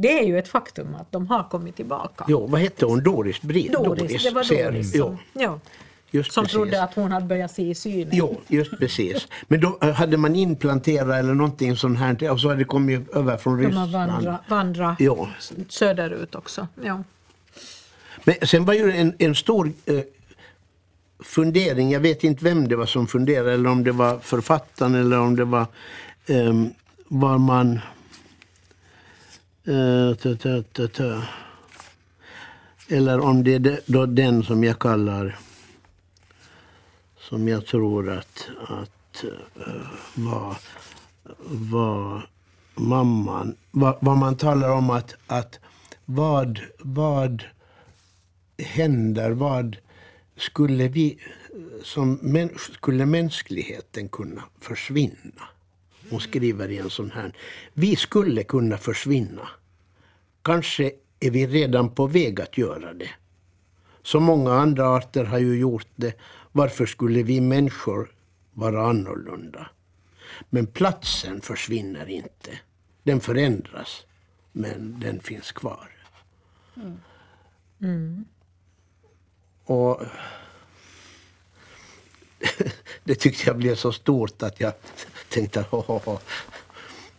det 0.02 0.20
är 0.20 0.24
ju 0.24 0.40
ett 0.40 0.48
faktum 0.48 0.96
att 0.96 1.12
de 1.12 1.28
har 1.28 1.44
kommit 1.50 1.76
tillbaka. 1.76 2.26
ja. 2.28 2.40
Vad 2.40 2.62
hette 2.62 2.86
hon? 2.86 3.04
Doris 3.04 3.42
Brid? 3.42 3.72
Doris, 3.72 4.24
det 4.24 4.32
var 4.32 4.64
Doris 4.72 4.96
Ja. 4.96 5.06
som, 5.06 5.18
ja, 5.34 5.60
Just 6.14 6.32
som 6.32 6.44
precis. 6.44 6.54
trodde 6.56 6.84
att 6.84 6.94
hon 6.94 7.12
hade 7.12 7.26
börjat 7.26 7.52
se 7.52 7.62
i 7.70 7.76
synen. 7.76 8.10
Jo, 8.12 8.42
just 8.48 8.78
precis. 8.80 9.28
Men 9.48 9.62
då 9.62 9.78
eh, 9.82 9.90
hade 9.92 10.18
man 10.18 10.36
inplanterat 10.36 11.16
eller 11.20 11.34
någonting 11.34 11.76
sånt 11.76 12.00
här 12.00 12.32
och 12.32 12.40
så 12.40 12.48
hade 12.48 12.60
det 12.60 12.66
kommit 12.66 13.10
över 13.10 13.38
från 13.38 13.58
De 13.58 13.64
har 13.64 13.70
Ryssland. 13.86 13.92
vandrat 13.92 14.42
vandra 14.48 14.96
Ja. 15.00 15.30
söderut 15.70 16.36
också. 16.36 16.68
Ja. 16.84 17.04
Men 18.24 18.36
sen 18.48 18.66
var 18.66 18.74
ju 18.74 18.92
en, 18.92 19.14
en 19.20 19.36
stor 19.36 19.72
eh, 19.86 20.00
fundering, 21.24 21.92
jag 21.92 22.00
vet 22.00 22.24
inte 22.24 22.44
vem 22.44 22.68
det 22.68 22.76
var 22.76 22.86
som 22.86 23.08
funderade, 23.08 23.54
eller 23.54 23.70
om 23.70 23.84
det 23.84 23.92
var 23.92 24.20
författaren 24.20 24.96
eller 24.96 25.20
om 25.20 25.36
det 25.36 25.46
var 25.46 25.66
eh, 26.26 26.54
var 27.08 27.38
man... 27.38 27.74
Eh, 27.74 27.80
ta, 27.80 27.80
ta, 27.80 27.80
ta, 27.80 27.80
ta. 27.80 29.51
Eh, 29.66 30.12
Eller 32.88 33.20
om 33.20 33.44
det 33.44 33.56
är 33.56 33.80
då 33.86 34.06
den 34.06 34.44
som 34.44 34.64
jag 34.64 34.80
kallar, 34.80 35.40
som 37.20 37.48
jag 37.48 37.66
tror 37.66 38.10
att, 38.10 38.50
att 38.68 39.24
eh, 39.24 39.88
var, 40.16 40.58
var 41.46 42.30
mamman, 42.76 43.56
vad, 43.72 44.18
man 44.18 44.38
talar 44.38 44.70
om 44.70 44.90
att, 44.90 45.16
att 45.28 45.60
vad, 46.06 46.60
vad 46.80 47.44
händer, 48.58 49.32
vad 49.32 49.78
skulle 50.38 50.88
vi 50.88 51.20
som 51.84 52.20
skulle 52.60 53.06
mänskligheten 53.06 54.10
kunna 54.10 54.44
försvinna? 54.60 55.44
Hon 56.12 56.20
skriver 56.20 56.72
i 56.72 56.78
en 56.78 56.90
sån 56.90 57.12
här. 57.12 57.34
Vi 57.74 57.96
skulle 57.96 58.44
kunna 58.44 58.78
försvinna. 58.78 59.50
Kanske 60.42 60.92
är 61.20 61.32
vi 61.32 61.48
redan 61.48 61.90
på 61.90 62.08
väg 62.08 62.42
att 62.42 62.58
göra 62.58 62.94
det. 62.94 63.10
Så 64.04 64.20
många 64.20 64.54
andra 64.54 64.88
arter 64.88 65.26
har 65.26 65.40
ju 65.40 65.60
gjort 65.60 65.88
det. 65.96 66.14
Varför 66.52 66.86
skulle 66.86 67.24
vi 67.24 67.42
människor 67.42 68.12
vara 68.54 68.90
annorlunda? 68.90 69.70
Men 70.50 70.68
platsen 70.68 71.42
försvinner 71.42 72.10
inte. 72.10 72.60
Den 73.04 73.20
förändras, 73.20 74.06
men 74.52 75.00
den 75.00 75.20
finns 75.20 75.52
kvar. 75.52 75.90
Och 79.64 80.02
det 83.04 83.16
tyckte 83.16 83.44
jag 83.50 83.58
blev 83.58 83.76
så 83.76 83.92
stort 83.92 84.44
att 84.44 84.60
jag 84.60 84.74
tänkte 85.30 85.66
ho. 85.70 86.20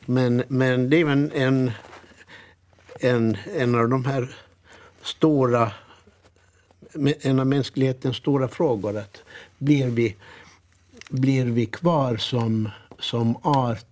Men, 0.07 0.43
men 0.49 0.91
det 0.91 1.01
är 1.01 1.07
en, 1.07 1.33
en, 1.33 1.71
en, 3.01 3.37
en 3.55 3.75
av 3.75 3.89
de 3.89 4.05
här 4.05 4.37
stora 5.03 5.73
en 7.21 7.41
av 7.41 7.47
mänsklighetens 7.47 8.17
stora 8.17 8.49
frågor. 8.49 8.97
Att 8.97 9.23
blir, 9.59 9.89
vi, 9.89 10.17
blir 11.09 11.45
vi 11.45 11.67
kvar 11.67 12.17
som, 12.17 12.69
som 12.99 13.37
art? 13.43 13.87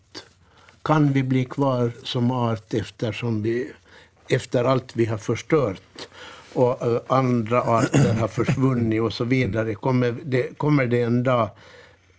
Kan 0.83 1.12
vi 1.12 1.22
bli 1.22 1.45
kvar 1.45 1.93
som 2.03 2.31
art 2.31 2.74
eftersom 2.74 3.43
vi, 3.43 3.72
efter 4.28 4.64
allt 4.64 4.97
vi 4.97 5.05
har 5.05 5.18
förstört 5.18 6.09
och 6.53 6.82
eh, 6.82 7.01
andra 7.07 7.62
arter 7.62 8.14
har 8.14 8.28
försvunnit 8.28 9.01
och 9.01 9.12
så 9.12 9.24
vidare? 9.24 9.74
Kommer 9.74 10.16
det, 10.24 10.59
kommer 10.59 10.86
det 10.86 11.03
en 11.03 11.22
dag 11.22 11.51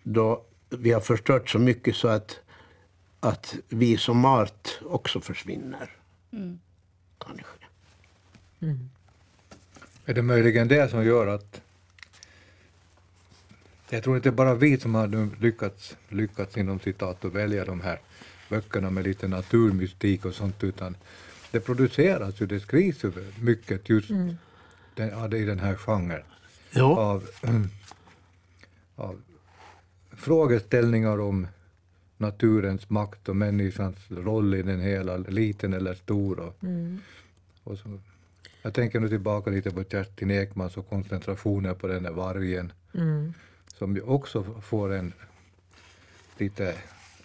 då 0.03 0.43
vi 0.69 0.91
har 0.91 1.01
förstört 1.01 1.49
så 1.49 1.59
mycket 1.59 1.95
så 1.95 2.07
att, 2.07 2.39
att 3.19 3.55
vi 3.69 3.97
som 3.97 4.25
art 4.25 4.79
också 4.81 5.21
försvinner? 5.21 5.89
Kanske. 7.17 7.45
Är 10.05 10.13
det 10.13 10.21
möjligen 10.21 10.67
det 10.67 10.91
som 10.91 11.05
gör 11.05 11.27
att... 11.27 11.61
Jag 13.89 14.03
tror 14.03 14.15
inte 14.15 14.31
bara 14.31 14.55
vi 14.55 14.79
som 14.79 14.95
har 14.95 15.41
lyckats, 15.41 15.97
lyckats 16.09 16.57
inom 16.57 16.79
citat 16.79 17.25
att 17.25 17.33
välja 17.33 17.65
de 17.65 17.81
här 17.81 17.99
böckerna 18.49 18.89
med 18.89 19.03
lite 19.03 19.27
naturmystik 19.27 20.25
och 20.25 20.33
sånt, 20.33 20.63
utan 20.63 20.95
det 21.51 21.59
produceras 21.59 22.41
ju, 22.41 22.45
det 22.45 22.59
skrivs 22.59 23.03
ju 23.03 23.11
mycket 23.41 23.89
just 23.89 24.09
den, 24.95 25.09
ja, 25.09 25.27
det 25.27 25.37
är 25.37 25.41
i 25.41 25.45
den 25.45 25.59
här 25.59 25.75
genren 25.75 26.23
Ja. 26.73 26.97
av, 26.99 27.27
av 28.95 29.21
frågeställningar 30.11 31.19
om 31.19 31.47
naturens 32.17 32.89
makt 32.89 33.29
och 33.29 33.35
människans 33.35 33.95
roll 34.09 34.55
i 34.55 34.61
den 34.63 34.79
hela, 34.79 35.17
liten 35.17 35.73
eller 35.73 35.93
stor. 35.93 36.39
Och, 36.39 36.55
och 37.63 37.77
så, 37.77 37.99
jag 38.61 38.73
tänker 38.73 38.99
nu 38.99 39.09
tillbaka 39.09 39.49
lite 39.49 39.71
på 39.71 39.83
Kerstin 39.83 40.31
Ekmans 40.31 40.77
och 40.77 40.89
koncentrationen 40.89 41.75
på 41.75 41.87
den 41.87 42.03
där 42.03 42.11
vargen, 42.11 42.73
som 43.77 43.95
ju 43.95 44.01
också 44.01 44.43
får 44.43 44.93
en 44.93 45.13
lite 46.37 46.75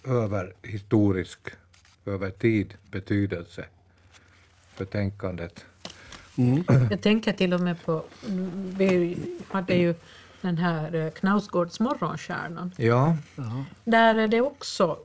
överhistorisk, 0.04 1.38
över 2.06 2.30
tid 2.30 2.74
betydelse 2.90 3.64
för 4.76 4.84
tänkandet. 4.84 5.64
Jag 6.90 7.00
tänker 7.02 7.32
till 7.32 7.54
och 7.54 7.60
med 7.60 7.84
på, 7.84 8.02
vi 8.78 9.16
hade 9.48 9.74
ju 9.74 9.94
den 10.40 10.58
här 10.58 10.94
eh, 10.94 11.10
Knausgårds 11.10 11.80
morgonstjärnan. 11.80 12.72
Ja, 12.76 13.16
Där 13.84 14.14
är 14.14 14.28
det 14.28 14.40
också, 14.40 14.96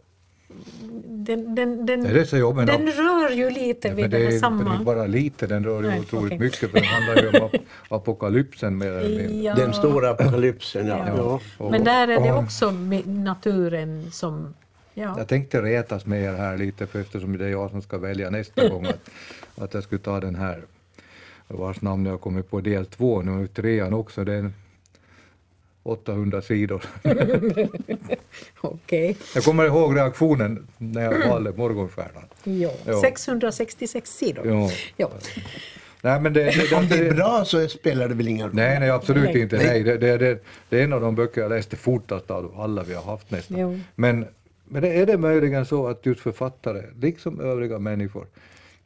den, 1.08 1.56
den, 1.56 1.86
den, 1.86 2.04
det 2.04 2.26
den 2.66 2.88
rör 2.92 3.30
ju 3.32 3.50
lite 3.50 3.88
Ja, 3.88 3.94
vid 3.94 4.10
det 4.10 4.26
är, 4.26 4.40
samma... 4.40 4.76
det 4.76 4.82
är 4.82 4.86
bara 4.86 5.06
lite, 5.08 5.48
den 5.48 5.64
rör 5.64 5.82
ju 5.84 5.88
Nej, 5.90 6.00
otroligt 6.00 6.26
okej. 6.26 6.40
mycket 6.40 6.72
för 6.72 6.80
den 6.80 6.84
handlar 6.84 7.16
ju 7.24 7.28
om 7.30 7.48
ap- 7.50 7.62
apokalypsen 7.90 8.78
mer 8.78 8.88
eller 8.92 9.18
mindre. 9.18 9.36
Ja. 9.36 9.56
Den 9.56 9.74
stora 9.74 10.10
apokalypsen, 10.10 10.88
ja. 10.88 10.98
Ja. 11.08 11.14
ja. 11.18 11.40
Och- 11.58 11.72
Men 11.72 11.84
där 11.84 12.08
är 12.08 12.20
det 12.22 12.34
också 12.34 12.72
med 12.72 13.08
naturen 13.08 14.12
som... 14.12 14.54
Ja. 14.94 15.16
Jag 15.18 15.28
tänkte 15.28 15.62
retas 15.62 16.06
med 16.06 16.24
er 16.24 16.34
här 16.34 16.58
lite 16.58 16.88
för 16.88 17.00
eftersom 17.02 17.38
det 17.38 17.46
är 17.46 17.50
jag 17.50 17.72
som 17.72 17.82
ska 17.82 17.98
välja 17.98 18.30
nästa 18.30 18.70
gång 18.70 18.86
att, 18.86 19.10
att 19.62 19.74
jag 19.74 19.84
skulle 19.84 20.02
ta 20.02 20.20
den 20.20 20.36
här 20.36 20.64
vars 21.48 21.82
namn 21.82 22.06
jag 22.06 22.22
kommit 22.22 22.50
på 22.50 22.62
del 22.62 22.86
två 22.86 23.22
nu, 23.22 23.48
trean 23.48 23.94
också, 23.94 24.24
det 24.24 24.34
är 24.34 24.38
en 24.40 24.54
800 25.84 26.42
sidor. 26.42 26.84
Okej. 28.62 29.18
Jag 29.36 29.44
kommer 29.44 29.66
ihåg 29.66 29.96
reaktionen 29.98 30.68
när 30.78 31.02
jag 31.02 31.28
valde 31.28 31.52
Morgonstjärnan. 31.58 32.24
Ja. 32.44 32.72
Ja. 32.86 33.02
666 33.02 34.10
sidor. 34.10 34.48
Ja. 34.48 34.70
Ja. 34.98 35.10
Nej, 36.02 36.20
men 36.22 36.34
det, 36.34 36.44
det, 36.44 36.76
Om 36.76 36.88
det 36.88 36.96
är 36.96 37.14
bra 37.14 37.46
så 37.46 37.68
spelar 37.68 38.08
det 38.10 38.16
väl 38.16 38.28
ingen 38.28 38.48
roll. 38.48 38.56
nej, 38.56 38.80
nej, 38.80 38.90
absolut 38.90 39.24
Nej. 39.24 39.42
inte. 39.42 39.58
Nej, 39.58 39.84
det, 39.84 39.98
det, 39.98 40.18
det, 40.18 40.44
det 40.70 40.80
är 40.80 40.84
en 40.84 40.94
av 40.94 41.02
de 41.02 41.16
böcker 41.16 41.42
jag 41.42 41.50
läste 41.50 41.76
fortast 41.76 42.32
av 42.32 42.60
alla 42.60 42.84
vi 42.84 42.94
har 42.94 43.04
haft 43.04 43.32
nästan. 43.32 43.60
Jo. 43.60 43.80
Men, 43.96 44.26
men 44.66 44.84
är 44.84 45.06
det 45.06 45.18
möjligen 45.18 45.66
så 45.66 45.88
att 45.88 46.06
just 46.06 46.22
författare, 46.22 46.84
liksom 47.00 47.40
övriga 47.40 47.80
människor, 47.80 48.26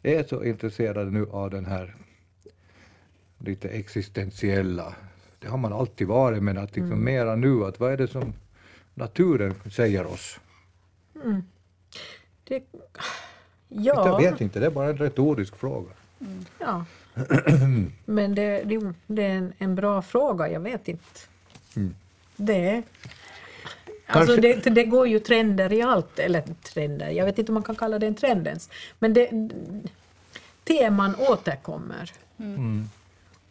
är 0.06 0.24
så 0.24 0.44
intresserade 0.44 1.12
nu 1.12 1.28
av 1.32 1.50
den 1.50 1.66
här 1.66 1.96
lite 3.38 3.70
existentiella, 3.70 4.96
det 5.40 5.48
har 5.48 5.58
man 5.58 5.74
alltid 5.74 6.08
varit, 6.08 6.44
men 6.44 6.58
att 6.58 6.76
liksom 6.76 7.04
mera 7.04 7.36
nu, 7.36 7.66
att 7.66 7.80
vad 7.80 7.92
är 7.94 7.98
det 7.98 8.08
som 8.08 8.34
naturen 8.94 9.54
säger 9.72 10.06
oss? 10.06 10.40
Det, 12.44 12.64
Ja. 13.68 14.08
Jag 14.08 14.32
vet 14.32 14.42
inte, 14.42 14.60
det 14.60 14.66
är 14.66 14.70
bara 14.72 14.90
en 14.90 14.98
retorisk 14.98 15.56
fråga. 15.56 15.90
Ja. 16.60 16.86
Men 18.06 18.36
det, 18.36 18.64
det, 18.64 18.94
det 19.08 19.24
är 19.24 19.30
en, 19.30 19.54
en 19.58 19.76
bra 19.76 20.02
fråga, 20.02 20.50
jag 20.50 20.60
vet 20.60 20.88
inte. 20.88 21.04
Det, 22.36 22.70
är- 22.70 22.84
alltså 24.08 24.36
det, 24.36 24.70
det 24.70 24.84
går 24.84 25.08
ju 25.08 25.20
trender 25.20 25.74
i 25.74 25.82
allt, 25.82 26.20
eller 26.20 26.42
trender, 26.42 27.10
jag 27.10 27.26
vet 27.26 27.40
inte 27.40 27.52
om 27.52 27.54
man 27.54 27.64
kan 27.64 27.76
kalla 27.76 28.00
det 28.00 28.08
en 28.08 28.16
trend 28.16 28.48
ens. 28.48 28.70
Men 29.00 29.14
det, 29.14 29.30
teman 30.64 31.16
återkommer. 31.16 32.12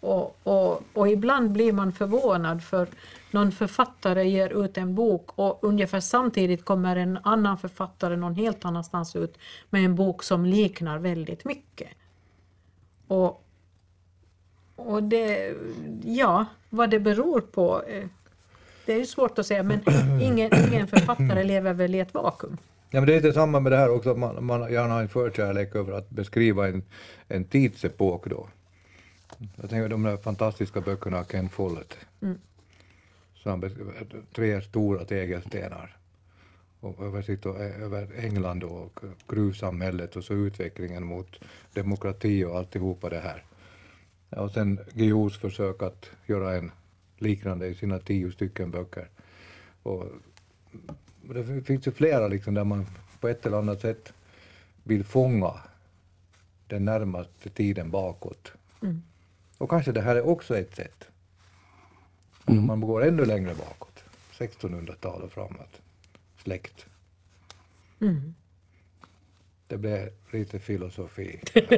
Och, 0.00 0.36
och, 0.42 0.82
och 0.92 1.08
ibland 1.08 1.52
blir 1.52 1.72
man 1.72 1.92
förvånad 1.92 2.64
för 2.64 2.88
någon 3.30 3.52
författare 3.52 4.28
ger 4.28 4.64
ut 4.64 4.78
en 4.78 4.94
bok 4.94 5.30
och 5.34 5.58
ungefär 5.62 6.00
samtidigt 6.00 6.64
kommer 6.64 6.96
en 6.96 7.18
annan 7.22 7.58
författare 7.58 8.16
någon 8.16 8.34
helt 8.34 8.64
annanstans 8.64 9.16
ut 9.16 9.38
med 9.70 9.84
en 9.84 9.94
bok 9.94 10.22
som 10.22 10.46
liknar 10.46 10.98
väldigt 10.98 11.44
mycket. 11.44 11.88
Och, 13.08 13.44
och 14.76 15.02
det, 15.02 15.54
ja, 16.02 16.46
vad 16.70 16.90
det 16.90 17.00
beror 17.00 17.40
på, 17.40 17.82
eh, 17.82 18.06
det 18.86 18.92
är 18.92 18.98
ju 18.98 19.06
svårt 19.06 19.38
att 19.38 19.46
säga 19.46 19.62
men 19.62 19.80
ingen, 20.20 20.50
ingen 20.68 20.86
författare 20.86 21.44
lever 21.44 21.72
väl 21.72 21.94
i 21.94 22.00
ett 22.00 22.14
vakuum. 22.14 22.56
Ja, 22.90 23.00
men 23.00 23.06
det 23.06 23.12
är 23.12 23.20
lite 23.20 23.32
samma 23.32 23.60
med 23.60 23.72
det 23.72 23.78
här 23.78 23.90
också, 23.90 24.10
att 24.10 24.18
man, 24.18 24.44
man 24.44 24.72
gärna 24.72 24.94
har 24.94 25.02
en 25.02 25.08
förkärlek 25.08 25.74
över 25.74 25.92
att 25.92 26.10
beskriva 26.10 26.68
en, 26.68 26.82
en 27.28 27.44
tidsepok 27.44 28.26
då. 28.26 28.48
Jag 29.56 29.70
tänker 29.70 29.88
de 29.88 30.02
där 30.02 30.16
fantastiska 30.16 30.80
böckerna 30.80 31.18
av 31.18 31.24
Ken 31.24 31.48
Follett. 31.48 31.96
Han 33.44 33.60
beskriver 33.60 34.06
tre 34.34 34.62
stora 34.62 35.04
tegelstenar. 35.04 35.96
Och 36.80 37.04
över, 37.06 37.22
sitt, 37.22 37.46
över 37.46 38.08
England 38.16 38.64
och 38.64 39.00
gruvsamhället 39.28 40.16
och 40.16 40.24
så 40.24 40.34
utvecklingen 40.34 41.04
mot 41.04 41.38
demokrati 41.72 42.44
och 42.44 42.58
alltihopa 42.58 43.08
det 43.08 43.20
här. 43.20 43.44
Och 44.30 44.50
sen 44.50 44.80
Guillous 44.92 45.38
försök 45.38 45.82
att 45.82 46.10
göra 46.26 46.56
en 46.56 46.70
liknande 47.18 47.66
i 47.66 47.74
sina 47.74 47.98
tio 47.98 48.32
stycken 48.32 48.70
böcker. 48.70 49.08
Och 49.82 50.04
det 51.22 51.62
finns 51.64 51.86
ju 51.86 51.92
flera 51.92 52.28
liksom 52.28 52.54
där 52.54 52.64
man 52.64 52.86
på 53.20 53.28
ett 53.28 53.46
eller 53.46 53.56
annat 53.56 53.80
sätt 53.80 54.12
vill 54.82 55.04
fånga 55.04 55.54
den 56.66 56.84
närmaste 56.84 57.50
tiden 57.50 57.90
bakåt. 57.90 58.52
Och 59.58 59.70
kanske 59.70 59.92
det 59.92 60.00
här 60.00 60.16
är 60.16 60.26
också 60.26 60.58
ett 60.58 60.76
sätt. 60.76 61.04
Om 62.44 62.66
man 62.66 62.80
går 62.80 63.04
ännu 63.04 63.24
längre 63.24 63.54
bakåt, 63.54 64.04
1600-tal 64.38 65.22
och 65.22 65.32
framåt, 65.32 65.80
släkt. 66.42 66.86
Det 69.66 69.76
blir 69.76 70.10
lite 70.30 70.58
filosofi. 70.58 71.40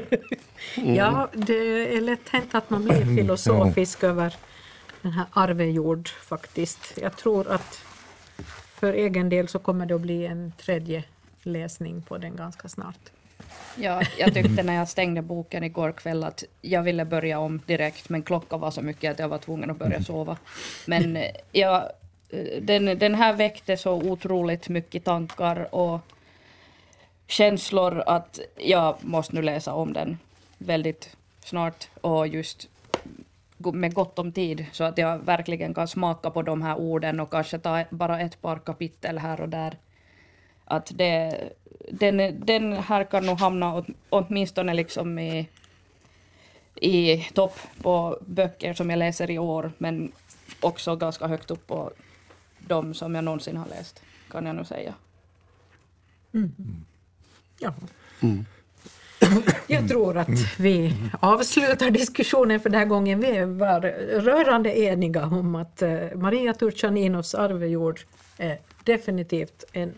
Ja, 0.76 1.28
det 1.34 1.97
är 1.97 2.01
lätt 2.01 2.28
hänt 2.28 2.55
att 2.55 2.70
man 2.70 2.84
blir 2.84 3.16
filosofisk 3.16 4.05
över 4.05 4.37
den 5.07 5.12
här 5.12 5.26
arvejord 5.30 6.09
faktiskt. 6.09 6.98
Jag 7.02 7.16
tror 7.16 7.48
att 7.48 7.82
för 8.74 8.92
egen 8.92 9.28
del 9.28 9.48
så 9.48 9.59
kommer 9.59 9.86
det 9.86 9.94
att 9.94 10.00
bli 10.00 10.26
en 10.26 10.52
tredje 10.59 11.04
läsning 11.42 12.02
på 12.02 12.18
den 12.18 12.36
ganska 12.36 12.68
snart. 12.68 13.11
Ja, 13.76 14.02
jag 14.18 14.34
tyckte 14.34 14.62
när 14.62 14.74
jag 14.74 14.88
stängde 14.88 15.22
boken 15.22 15.64
igår 15.64 15.92
kväll 15.92 16.24
att 16.24 16.44
jag 16.62 16.82
ville 16.82 17.04
börja 17.04 17.38
om 17.38 17.61
direkt, 17.66 18.09
men 18.09 18.22
klockan 18.22 18.61
var 18.61 18.70
så 18.70 18.82
mycket 18.82 19.11
att 19.12 19.18
jag 19.18 19.28
var 19.28 19.38
tvungen 19.38 19.70
att 19.70 19.78
börja 19.78 20.02
sova. 20.02 20.36
Men 20.86 21.18
jag, 21.52 21.90
den, 22.61 22.98
den 22.98 23.14
här 23.14 23.32
väckte 23.32 23.76
så 23.76 23.92
otroligt 23.92 24.68
mycket 24.68 25.04
tankar 25.04 25.74
och 25.74 26.00
känslor 27.26 28.02
att 28.07 28.40
jag 28.57 28.96
måste 29.00 29.34
nu 29.34 29.42
läsa 29.42 29.74
om 29.74 29.92
den 29.92 30.18
väldigt 30.59 31.16
snart 31.44 31.88
och 32.00 32.28
just 32.28 32.68
med 33.59 33.94
gott 33.94 34.18
om 34.18 34.32
tid 34.32 34.66
så 34.72 34.84
att 34.84 34.98
jag 34.98 35.18
verkligen 35.18 35.74
kan 35.74 35.88
smaka 35.88 36.30
på 36.30 36.42
de 36.42 36.62
här 36.62 36.76
orden 36.76 37.20
och 37.20 37.30
kanske 37.30 37.59
ta 37.59 37.84
bara 37.90 38.20
ett 38.20 38.42
par 38.42 38.59
kapitel 38.59 39.18
här 39.18 39.40
och 39.40 39.48
där. 39.48 39.78
Att 40.64 40.92
det, 40.94 41.40
den, 41.90 42.44
den 42.46 42.72
här 42.72 43.04
kan 43.04 43.26
nog 43.26 43.38
hamna 43.38 43.74
åt, 43.74 43.86
åtminstone 44.11 44.74
liksom 44.74 45.18
i, 45.18 45.48
i 46.74 47.16
topp 47.34 47.59
på 47.82 48.18
böcker 48.26 48.74
som 48.74 48.90
jag 48.90 48.98
läser 48.98 49.30
i 49.30 49.38
år, 49.38 49.72
men 49.78 50.12
också 50.61 50.96
ganska 50.96 51.26
högt 51.26 51.50
upp 51.50 51.66
på 51.66 51.90
de 52.59 52.94
som 52.94 53.14
jag 53.14 53.24
någonsin 53.24 53.57
har 53.57 53.66
läst, 53.66 54.02
kan 54.30 54.46
jag 54.46 54.57
nog 54.57 54.66
säga. 54.66 54.94
Ja. 57.59 57.74
Jag 59.67 59.89
tror 59.89 60.17
att 60.17 60.59
vi 60.59 60.95
avslutar 61.21 61.91
diskussionen 61.91 62.61
för 62.61 62.71
den 62.71 62.79
här 62.79 62.87
gången. 62.87 63.21
Vi 63.21 63.45
var 63.45 63.81
rörande 64.21 64.79
eniga 64.79 65.25
om 65.27 65.55
att 65.55 65.83
eh, 65.83 65.99
Maria 66.14 66.55
Turchaninos 66.55 67.35
arvejord 67.35 68.01
är 68.39 68.59
definitivt 68.85 69.64
en 69.73 69.95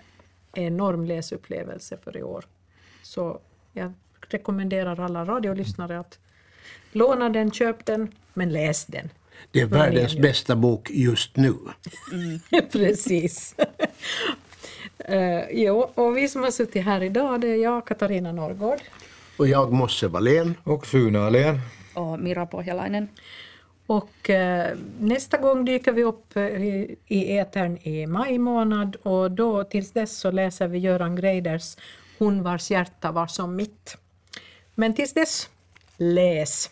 enorm 0.52 1.04
läsupplevelse 1.04 1.96
för 2.04 2.16
i 2.16 2.22
år. 2.22 2.44
Så 3.02 3.40
jag 3.72 3.92
rekommenderar 4.28 5.00
alla 5.00 5.24
radiolyssnare 5.24 5.98
att 6.00 6.18
låna 6.92 7.28
den, 7.28 7.50
köp 7.50 7.86
den, 7.86 8.12
men 8.34 8.52
läs 8.52 8.86
den. 8.86 9.10
Det 9.50 9.60
är 9.60 9.66
världens 9.66 10.16
bästa 10.16 10.56
bok 10.56 10.90
just 10.90 11.36
nu. 11.36 11.54
Precis. 12.72 13.54
Uh, 15.10 15.50
jo, 15.50 15.90
och 15.94 16.16
vi 16.16 16.28
som 16.28 16.42
har 16.42 16.50
suttit 16.50 16.84
här 16.84 17.02
idag, 17.02 17.40
det 17.40 17.48
är 17.48 17.56
jag, 17.56 17.86
Katarina 17.86 18.32
Norrgård. 18.32 18.80
Och 19.38 19.48
jag, 19.48 19.72
Mosse 19.72 20.08
Wallén. 20.08 20.54
Och 20.64 20.86
Sune 20.86 21.18
Ahlén. 21.18 21.60
Och 21.94 22.20
Mira 22.20 22.46
Pohjalainen. 22.46 23.08
Och 23.86 24.30
eh, 24.30 24.76
nästa 25.00 25.38
gång 25.38 25.64
dyker 25.64 25.92
vi 25.92 26.04
upp 26.04 26.36
eh, 26.36 26.42
i, 26.42 26.96
i 27.06 27.38
etern 27.38 27.76
i 27.76 28.06
maj 28.06 28.38
månad 28.38 28.96
och 29.02 29.30
då 29.30 29.64
tills 29.64 29.92
dess 29.92 30.18
så 30.18 30.30
läser 30.30 30.68
vi 30.68 30.78
Göran 30.78 31.16
Greiders 31.16 31.76
Hon 32.18 32.42
vars 32.42 32.70
hjärta 32.70 33.12
var 33.12 33.26
som 33.26 33.56
mitt. 33.56 33.96
Men 34.74 34.94
tills 34.94 35.14
dess, 35.14 35.48
läs! 35.96 36.70